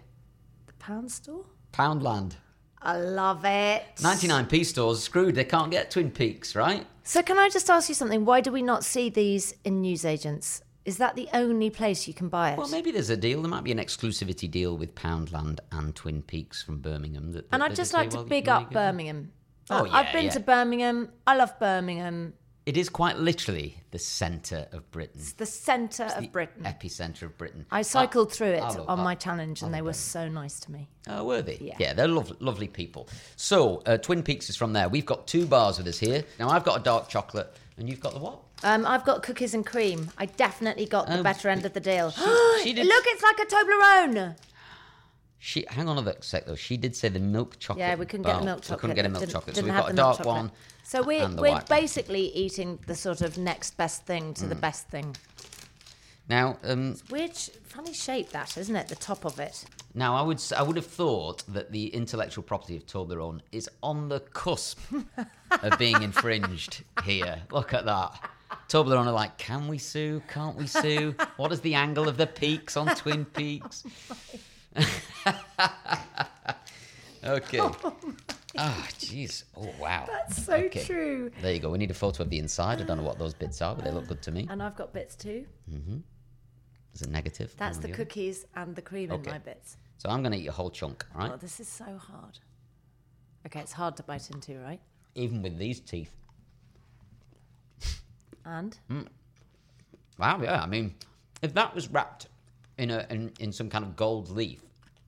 The 0.67 0.75
pound 0.75 1.11
store? 1.11 1.47
Poundland. 1.73 2.35
I 2.83 2.99
love 2.99 3.45
it. 3.45 3.85
99p 3.97 4.65
stores 4.67 5.03
screwed. 5.03 5.35
They 5.35 5.45
can't 5.45 5.71
get 5.71 5.91
Twin 5.91 6.11
Peaks, 6.11 6.55
right? 6.55 6.87
So, 7.05 7.23
can 7.23 7.39
I 7.39 7.49
just 7.51 7.69
ask 7.69 7.89
you 7.89 7.95
something? 7.95 8.25
Why 8.25 8.41
do 8.41 8.51
we 8.53 8.63
not 8.63 8.85
see 8.85 9.11
these 9.11 9.55
in 9.65 9.83
newsagents? 9.83 10.63
Is 10.85 10.97
that 10.97 11.15
the 11.15 11.29
only 11.35 11.69
place 11.71 12.09
you 12.09 12.15
can 12.15 12.29
buy 12.29 12.53
it? 12.53 12.59
Well, 12.59 12.69
maybe 12.69 12.91
there's 12.91 13.11
a 13.11 13.17
deal. 13.17 13.43
There 13.43 13.51
might 13.51 13.65
be 13.65 13.73
an 13.73 13.79
exclusivity 13.79 14.51
deal 14.51 14.77
with 14.77 14.95
Poundland 14.95 15.61
and 15.73 15.95
Twin 15.95 16.23
Peaks 16.23 16.63
from 16.63 16.79
Birmingham. 16.79 17.33
That, 17.33 17.47
and 17.53 17.63
I'd 17.63 17.75
just 17.75 17.91
say, 17.93 17.99
like 17.99 18.11
to 18.11 18.17
well, 18.19 18.25
big 18.27 18.49
up. 18.49 18.71
Birmingham. 18.73 19.33
Oh, 19.69 19.85
yeah, 19.85 19.93
I've 19.95 20.13
been 20.13 20.25
yeah. 20.27 20.31
to 20.33 20.41
Birmingham. 20.41 21.11
I 21.27 21.37
love 21.37 21.59
Birmingham. 21.61 22.33
It 22.67 22.77
is 22.77 22.89
quite 22.89 23.19
literally 23.19 23.77
the 23.91 23.99
centre 23.99 24.69
of 24.73 24.89
Britain. 24.91 25.19
It's 25.21 25.33
the 25.33 25.47
centre 25.47 26.05
It's 26.05 26.15
of 26.15 26.23
the 26.23 26.29
Britain. 26.29 26.63
epicentre 26.65 27.23
of 27.23 27.37
Britain. 27.39 27.67
I 27.71 27.83
cycled 27.83 28.33
through 28.33 28.49
it 28.49 28.61
love- 28.61 28.89
on 28.89 29.01
I- 29.01 29.05
my 29.05 29.15
challenge, 29.15 29.63
and 29.63 29.73
they 29.73 29.83
were 29.83 29.93
so 29.95 30.29
nice 30.29 30.61
to 30.61 30.73
me. 30.73 30.89
Oh, 31.09 31.25
were 31.25 31.43
they? 31.43 31.59
Yeah. 31.79 31.95
they're 31.95 32.07
lovely, 32.07 32.37
lovely 32.41 32.69
people. 32.69 33.09
So, 33.37 33.83
uh, 33.87 33.97
Twin 33.99 34.23
Peaks 34.23 34.51
is 34.51 34.57
from 34.57 34.73
there. 34.73 34.89
We've 34.89 35.07
got 35.07 35.27
two 35.27 35.47
bars 35.47 35.79
with 35.79 35.87
us 35.89 35.99
here. 35.99 36.25
Now, 36.39 36.49
I've 36.51 36.65
got 36.65 36.81
a 36.81 36.83
dark 36.83 37.09
chocolate, 37.09 37.53
and 37.79 37.89
you've 37.89 38.01
got 38.01 38.13
the 38.15 38.21
what? 38.21 38.41
Um, 38.63 38.85
I've 38.87 39.05
got 39.05 39.23
cookies 39.23 39.55
and 39.55 39.65
cream. 39.65 40.11
I 40.19 40.27
definitely 40.27 40.87
got 40.87 41.07
the 41.07 41.21
Oh, 41.21 41.23
better 41.23 41.49
end 41.49 41.65
of 41.65 41.73
the 41.73 41.81
deal. 41.81 42.11
she 42.63 42.73
did- 42.73 42.87
Look, 42.87 43.05
it's 43.07 43.23
like 43.23 43.39
a 43.39 43.47
Toblerone. 43.47 44.37
She 45.43 45.65
hang 45.69 45.89
on 45.89 45.97
a 46.07 46.23
sec 46.23 46.45
though. 46.45 46.55
She 46.55 46.77
did 46.77 46.95
say 46.95 47.09
the 47.09 47.19
milk 47.19 47.59
chocolate. 47.59 47.81
Yeah, 47.81 47.95
we 47.95 48.05
couldn't 48.05 48.27
get 48.27 48.43
a 48.43 48.45
milk 48.45 48.61
chocolate. 48.61 48.77
We 48.77 48.81
couldn't 48.81 48.97
get 48.97 49.07
a 49.07 49.09
milk 49.09 49.21
didn't- 49.21 49.33
chocolate. 49.33 49.55
Didn't 49.55 49.71
we've 49.71 49.77
got 49.81 49.89
a 49.89 49.93
the 49.93 49.97
dark 49.97 50.17
chocolate. 50.19 50.35
one. 50.37 50.53
So 50.83 51.03
we, 51.03 51.17
and 51.19 51.39
the 51.39 51.43
we're 51.43 51.49
white 51.53 51.71
one. 51.71 51.81
basically 51.81 52.27
eating 52.35 52.79
the 52.87 52.95
sort 52.95 53.23
of 53.23 53.39
next 53.39 53.77
best 53.79 54.05
thing 54.05 54.35
to 54.35 54.47
the 54.47 54.55
Mm. 54.55 54.61
best 54.61 54.89
thing. 54.89 55.17
Now, 56.31 56.59
um, 56.63 56.97
Weird, 57.11 57.37
sh- 57.37 57.49
funny 57.65 57.93
shape 57.93 58.31
that, 58.31 58.57
isn't 58.57 58.77
it? 58.77 58.87
The 58.87 58.95
top 58.95 59.25
of 59.25 59.41
it. 59.41 59.65
now 59.95 60.15
I 60.15 60.23
would 60.23 60.37
s- 60.37 60.53
I 60.53 60.63
would 60.63 60.77
have 60.77 60.87
thought 60.87 61.43
that 61.53 61.73
the 61.73 61.89
intellectual 61.89 62.45
property 62.45 62.77
of 62.77 62.87
Toblerone 62.87 63.41
is 63.51 63.69
on 63.83 64.09
the 64.09 64.21
cusp 64.21 64.79
of 65.51 65.77
being 65.77 66.01
infringed 66.05 66.85
here. 67.05 67.43
Look 67.51 67.75
at 67.75 67.85
that. 67.87 68.31
Toblerone 68.69 69.07
are 69.07 69.13
like, 69.13 69.39
can 69.39 69.67
we 69.67 69.77
sue? 69.79 70.23
Can't 70.29 70.57
we 70.57 70.69
sue? 70.69 71.17
What 71.37 71.51
is 71.51 71.61
the 71.63 71.75
angle 71.75 72.09
of 72.09 72.17
the 72.17 72.29
peaks 72.29 72.77
on 72.77 72.95
Twin 72.95 73.25
Peaks? 73.35 73.83
okay. 77.25 77.59
Ah, 78.57 78.89
jeez. 79.01 79.43
Oh, 79.57 79.69
wow. 79.81 80.05
That's 80.07 80.45
so 80.45 80.55
Okay. 80.55 80.85
true. 80.85 81.33
There 81.43 81.53
you 81.53 81.59
go. 81.59 81.71
We 81.71 81.79
need 81.79 81.91
a 81.91 81.95
photo 81.95 82.23
of 82.23 82.31
the 82.31 82.39
inside. 82.39 82.81
I 82.81 82.85
don't 82.85 82.99
know 82.99 83.03
what 83.03 83.19
those 83.19 83.35
bits 83.35 83.61
are, 83.63 83.75
but 83.75 83.85
they 83.85 83.91
look 83.91 84.07
good 84.07 84.23
to 84.23 84.31
me. 84.31 84.47
And 84.49 84.63
I've 84.63 84.77
got 84.77 84.93
bits 84.93 85.17
too. 85.17 85.47
Is 86.95 87.03
it 87.03 87.11
negative? 87.11 87.55
That's 87.57 87.79
the 87.79 87.89
cookies 87.91 88.47
and 88.57 88.75
the 88.75 88.83
cream 88.83 89.11
Okay. 89.13 89.31
in 89.31 89.35
my 89.35 89.39
bits. 89.39 89.77
So 89.99 90.09
I'm 90.09 90.23
going 90.23 90.33
to 90.33 90.39
eat 90.39 90.47
a 90.49 90.53
whole 90.53 90.71
chunk, 90.71 91.05
oh, 91.15 91.19
right? 91.19 91.31
Oh, 91.33 91.37
this 91.37 91.61
is 91.61 91.69
so 91.69 91.85
hard. 91.99 92.39
Okay, 93.47 93.61
it's 93.61 93.73
hard 93.73 93.97
to 93.97 94.03
bite 94.03 94.31
into, 94.31 94.59
right? 94.59 94.81
Even 95.15 95.43
with 95.43 95.59
these 95.59 95.81
teeth. 95.81 96.13
And 98.45 98.79
mm. 98.91 99.07
Wow, 100.19 100.41
yeah. 100.43 100.63
I 100.63 100.67
mean, 100.67 100.95
if 101.43 101.55
that 101.55 101.75
was 101.75 101.89
wrapped 101.89 102.29
in 102.79 102.91
a 102.91 103.07
in, 103.11 103.33
in 103.39 103.53
some 103.53 103.69
kind 103.69 103.85
of 103.85 103.97
gold 103.97 104.31
leaf 104.31 104.63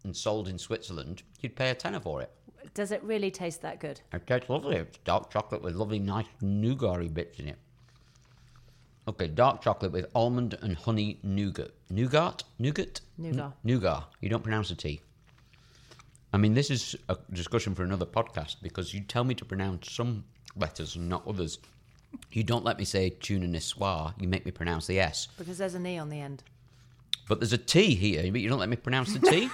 and 0.05 0.17
sold 0.17 0.49
in 0.49 0.59
Switzerland, 0.59 1.23
you'd 1.41 1.57
pay 1.57 1.71
a 1.71 1.75
tenner 1.75 2.01
for 2.01 2.23
it. 2.23 2.31
does 2.75 2.93
it 2.93 3.03
really 3.03 3.31
taste 3.31 3.63
that 3.63 3.81
good? 3.81 4.01
It 4.13 4.27
tastes 4.27 4.49
lovely. 4.49 4.77
It's 4.77 4.99
dark 4.99 5.31
chocolate 5.31 5.63
with 5.63 5.75
lovely, 5.75 5.99
nice 5.99 6.27
nougat 6.41 7.15
bits 7.15 7.39
in 7.39 7.49
it. 7.49 7.59
Okay, 9.09 9.27
dark 9.27 9.63
chocolate 9.63 9.91
with 9.91 10.07
almond 10.15 10.57
and 10.63 10.77
honey 10.77 11.19
nougat. 11.25 11.73
Nougat? 11.91 12.45
Nougat? 12.61 13.01
Nougat. 13.19 13.53
Nougat. 13.65 14.05
You 14.21 14.29
don't 14.29 14.45
pronounce 14.45 14.69
the 14.69 14.77
T. 14.77 15.01
I 16.33 16.37
mean, 16.37 16.55
this 16.55 16.71
is 16.71 16.95
a 17.09 17.17
discussion 17.33 17.75
for 17.75 17.83
another 17.83 18.07
podcast 18.07 18.57
because 18.63 18.95
you 18.95 19.01
tell 19.01 19.25
me 19.25 19.35
to 19.35 19.45
pronounce 19.45 19.93
some 19.93 20.25
letters 20.57 20.95
and 20.95 21.09
not 21.09 21.27
others. 21.27 21.59
You 22.31 22.45
don't 22.45 22.65
let 22.65 22.79
me 22.79 22.85
say 22.85 23.11
tuna 23.11 23.47
niçoise. 23.47 24.15
You 24.21 24.29
make 24.29 24.47
me 24.47 24.53
pronounce 24.53 24.87
the 24.87 25.01
S. 25.01 25.27
Because 25.37 25.59
there's 25.59 25.75
an 25.75 25.87
E 25.87 25.99
on 25.99 26.09
the 26.09 26.21
end. 26.21 26.45
But 27.29 27.41
there's 27.41 27.53
a 27.53 27.59
T 27.59 27.95
here, 27.97 28.23
but 28.31 28.41
you 28.41 28.49
don't 28.49 28.61
let 28.61 28.69
me 28.69 28.77
pronounce 28.77 29.13
the 29.13 29.19
T. 29.19 29.49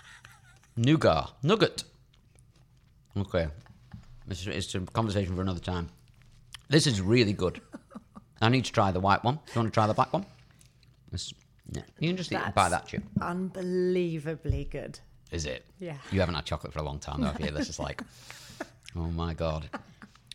Nougat. 0.76 1.30
Nugget. 1.42 1.84
Okay. 3.16 3.48
It's, 4.28 4.46
it's 4.46 4.74
a 4.74 4.80
conversation 4.80 5.34
for 5.34 5.40
another 5.40 5.60
time. 5.60 5.88
This 6.68 6.86
is 6.86 7.00
really 7.00 7.32
good. 7.32 7.60
I 8.40 8.48
need 8.48 8.64
to 8.66 8.72
try 8.72 8.90
the 8.92 9.00
white 9.00 9.24
one. 9.24 9.36
Do 9.36 9.40
you 9.54 9.60
want 9.60 9.72
to 9.72 9.74
try 9.74 9.86
the 9.86 9.94
black 9.94 10.12
one? 10.12 10.26
Yeah. 11.72 11.82
You 11.98 12.08
can 12.10 12.16
just 12.16 12.32
eat, 12.32 12.38
buy 12.54 12.68
that 12.68 12.86
chip. 12.86 13.02
Unbelievably 13.20 14.68
good. 14.70 15.00
Is 15.32 15.46
it? 15.46 15.64
Yeah. 15.78 15.96
You 16.12 16.20
haven't 16.20 16.34
had 16.34 16.44
chocolate 16.44 16.72
for 16.72 16.78
a 16.78 16.82
long 16.82 16.98
time, 16.98 17.20
though, 17.20 17.28
have 17.28 17.40
you? 17.40 17.50
This 17.50 17.68
is 17.68 17.80
like, 17.80 18.02
oh 18.96 19.08
my 19.10 19.34
God. 19.34 19.68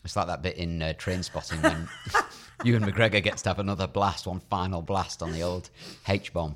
It's 0.03 0.15
like 0.15 0.27
that 0.27 0.41
bit 0.41 0.57
in 0.57 0.81
uh, 0.81 0.93
Trainspotting 0.97 1.61
when 1.63 1.87
Ewan 2.63 2.83
McGregor 2.83 3.21
gets 3.23 3.43
to 3.43 3.49
have 3.49 3.59
another 3.59 3.87
blast, 3.87 4.27
one 4.27 4.39
final 4.49 4.81
blast 4.81 5.21
on 5.21 5.31
the 5.31 5.43
old 5.43 5.69
H 6.07 6.33
bomb. 6.33 6.55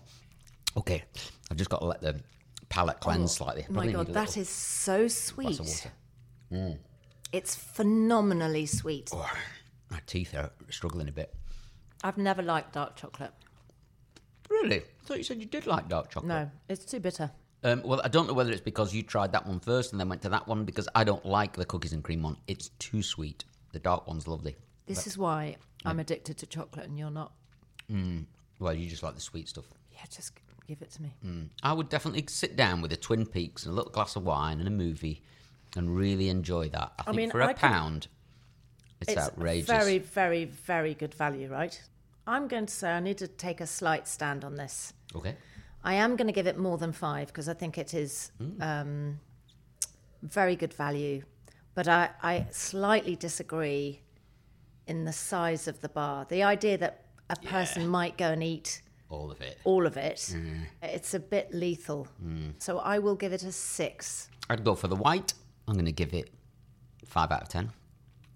Okay, 0.75 1.03
I've 1.49 1.57
just 1.57 1.69
got 1.69 1.79
to 1.79 1.85
let 1.85 2.01
the 2.01 2.19
palate 2.69 2.99
cleanse 2.99 3.33
slightly. 3.33 3.65
Oh 3.69 3.73
my 3.73 3.91
god, 3.91 4.07
that 4.07 4.35
is 4.35 4.49
so 4.49 5.07
sweet. 5.07 5.59
water. 5.59 6.77
It's 7.31 7.55
phenomenally 7.55 8.65
sweet. 8.65 9.11
Oh, 9.13 9.29
my 9.95 10.01
teeth 10.05 10.33
are 10.35 10.51
struggling 10.69 11.07
a 11.07 11.11
bit. 11.11 11.33
I've 12.03 12.17
never 12.17 12.41
liked 12.41 12.73
dark 12.73 12.97
chocolate. 12.97 13.31
Really? 14.49 14.79
I 14.81 15.05
thought 15.05 15.17
you 15.17 15.23
said 15.23 15.39
you 15.39 15.45
did 15.45 15.65
like 15.65 15.87
dark 15.87 16.09
chocolate. 16.09 16.27
No, 16.27 16.51
it's 16.67 16.83
too 16.83 16.99
bitter. 16.99 17.31
Um, 17.63 17.81
well, 17.83 18.01
I 18.03 18.09
don't 18.09 18.27
know 18.27 18.33
whether 18.33 18.51
it's 18.51 18.61
because 18.61 18.93
you 18.93 19.03
tried 19.03 19.31
that 19.31 19.47
one 19.47 19.61
first 19.61 19.93
and 19.93 19.99
then 19.99 20.09
went 20.09 20.21
to 20.23 20.29
that 20.29 20.47
one 20.47 20.65
because 20.65 20.89
I 20.93 21.05
don't 21.05 21.25
like 21.25 21.53
the 21.53 21.65
cookies 21.65 21.93
and 21.93 22.03
cream 22.03 22.21
one. 22.23 22.35
It's 22.47 22.69
too 22.77 23.01
sweet. 23.01 23.45
The 23.71 23.79
dark 23.79 24.05
one's 24.05 24.27
lovely. 24.27 24.57
This 24.85 25.07
is 25.07 25.17
why 25.17 25.55
I'm 25.85 25.99
addicted 25.99 26.37
to 26.39 26.45
chocolate 26.45 26.87
and 26.87 26.99
you're 26.99 27.09
not. 27.09 27.31
Well, 28.59 28.73
you 28.73 28.89
just 28.89 29.01
like 29.01 29.15
the 29.15 29.21
sweet 29.21 29.47
stuff. 29.47 29.65
Yeah, 29.91 30.01
just 30.13 30.33
give 30.67 30.81
it 30.81 30.91
to 30.91 31.01
me. 31.01 31.15
I 31.63 31.71
would 31.71 31.87
definitely 31.87 32.25
sit 32.27 32.57
down 32.57 32.81
with 32.81 32.91
a 32.91 32.97
Twin 32.97 33.25
Peaks 33.25 33.65
and 33.65 33.71
a 33.71 33.75
little 33.75 33.91
glass 33.91 34.17
of 34.17 34.23
wine 34.25 34.59
and 34.59 34.67
a 34.67 34.71
movie 34.71 35.23
and 35.77 35.95
really 35.95 36.27
enjoy 36.27 36.67
that. 36.69 36.91
I 36.99 37.03
think 37.03 37.17
mean, 37.17 37.31
for 37.31 37.41
a 37.41 37.47
I 37.47 37.53
pound, 37.53 38.07
it's, 39.01 39.17
outrageous. 39.17 39.67
Very, 39.67 39.99
very, 39.99 40.45
very 40.45 40.93
good 40.93 41.13
value, 41.13 41.49
right? 41.49 41.79
I'm 42.27 42.47
going 42.47 42.65
to 42.65 42.73
say 42.73 42.91
I 42.91 42.99
need 42.99 43.17
to 43.19 43.27
take 43.27 43.61
a 43.61 43.67
slight 43.67 44.07
stand 44.07 44.43
on 44.43 44.55
this. 44.55 44.93
Okay. 45.15 45.35
I 45.83 45.93
am 45.95 46.15
going 46.15 46.27
to 46.27 46.33
give 46.33 46.47
it 46.47 46.57
more 46.57 46.77
than 46.77 46.91
five 46.91 47.27
because 47.27 47.47
I 47.47 47.53
think 47.53 47.77
it 47.77 47.93
is 47.93 48.31
mm. 48.41 48.61
um, 48.61 49.19
very 50.23 50.55
good 50.55 50.73
value. 50.73 51.23
But 51.75 51.87
I, 51.87 52.09
I 52.23 52.47
slightly 52.51 53.15
disagree 53.15 54.01
in 54.87 55.05
the 55.05 55.13
size 55.13 55.67
of 55.67 55.81
the 55.81 55.89
bar. 55.89 56.25
The 56.27 56.43
idea 56.43 56.77
that 56.77 57.05
a 57.29 57.35
person 57.35 57.87
might 57.87 58.17
go 58.17 58.31
and 58.31 58.43
eat 58.43 58.81
All 59.09 59.31
of 59.31 59.41
it. 59.41 59.57
all 59.63 59.85
of 59.85 59.97
it, 59.97 60.17
mm. 60.33 60.61
it's 60.81 61.13
a 61.13 61.19
bit 61.19 61.53
lethal. 61.53 62.07
Mm. 62.23 62.53
So 62.59 62.79
I 62.79 62.99
will 62.99 63.15
give 63.15 63.33
it 63.33 63.43
a 63.43 63.51
six. 63.51 64.29
I'd 64.49 64.63
go 64.63 64.75
for 64.75 64.87
the 64.87 64.95
white. 64.95 65.33
I'm 65.67 65.73
going 65.73 65.85
to 65.85 65.91
give 65.91 66.13
it 66.13 66.29
five 67.05 67.31
out 67.31 67.41
of 67.41 67.49
ten. 67.49 67.71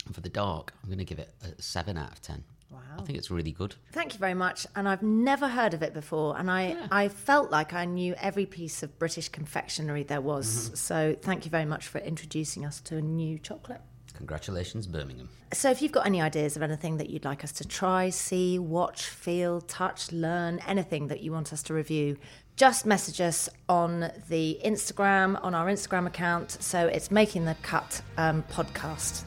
And 0.10 0.16
for 0.16 0.22
the 0.22 0.30
dark, 0.30 0.74
I'm 0.82 0.89
going 0.89 0.97
to 0.97 1.05
give 1.05 1.20
it 1.20 1.32
a 1.43 1.62
seven 1.62 1.95
out 1.95 2.12
of 2.12 2.22
ten. 2.24 2.43
Wow. 2.72 2.80
I 2.97 3.03
think 3.03 3.20
it's 3.20 3.30
really 3.30 3.51
good. 3.51 3.76
Thank 3.91 4.14
you 4.14 4.20
very 4.20 4.34
much. 4.34 4.66
And 4.76 4.89
I've 4.89 5.03
never 5.03 5.47
heard 5.47 5.76
of 5.76 5.84
it 5.84 5.93
before. 5.93 6.36
And 6.36 6.49
I, 6.49 6.76
I 6.91 7.10
felt 7.10 7.51
like 7.51 7.74
I 7.74 7.86
knew 7.86 8.16
every 8.18 8.47
piece 8.47 8.82
of 8.82 8.97
British 8.97 9.30
confectionery 9.30 10.01
there 10.01 10.20
was. 10.22 10.72
So 10.74 11.16
thank 11.22 11.45
you 11.45 11.51
very 11.51 11.66
much 11.66 11.88
for 11.88 11.99
introducing 11.99 12.66
us 12.66 12.82
to 12.82 12.97
a 12.97 13.01
new 13.01 13.38
chocolate. 13.38 13.82
Congratulations, 14.16 14.88
Birmingham. 14.88 15.30
So 15.53 15.70
if 15.70 15.82
you've 15.82 15.91
got 15.91 16.07
any 16.07 16.22
ideas 16.22 16.55
of 16.55 16.64
anything 16.64 16.97
that 16.97 17.12
you'd 17.12 17.24
like 17.24 17.43
us 17.43 17.51
to 17.53 17.68
try, 17.68 18.10
see, 18.10 18.57
watch, 18.57 19.05
feel, 19.05 19.62
touch, 19.62 20.12
learn, 20.12 20.60
anything 20.68 21.07
that 21.10 21.22
you 21.22 21.32
want 21.32 21.53
us 21.53 21.62
to 21.64 21.76
review, 21.76 22.18
just 22.55 22.86
message 22.86 23.22
us 23.22 23.47
on 23.70 24.12
the 24.28 24.60
Instagram, 24.66 25.39
on 25.43 25.55
our 25.55 25.68
Instagram 25.68 26.07
account. 26.07 26.57
So 26.60 26.88
it's 26.88 27.12
Making 27.12 27.45
the 27.45 27.55
Cut 27.62 28.01
um, 28.18 28.43
podcast. 28.51 29.24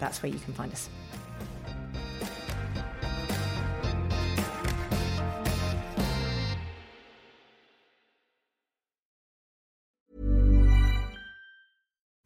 That's 0.00 0.22
where 0.22 0.32
you 0.32 0.38
can 0.38 0.54
find 0.54 0.72
us. 0.72 0.88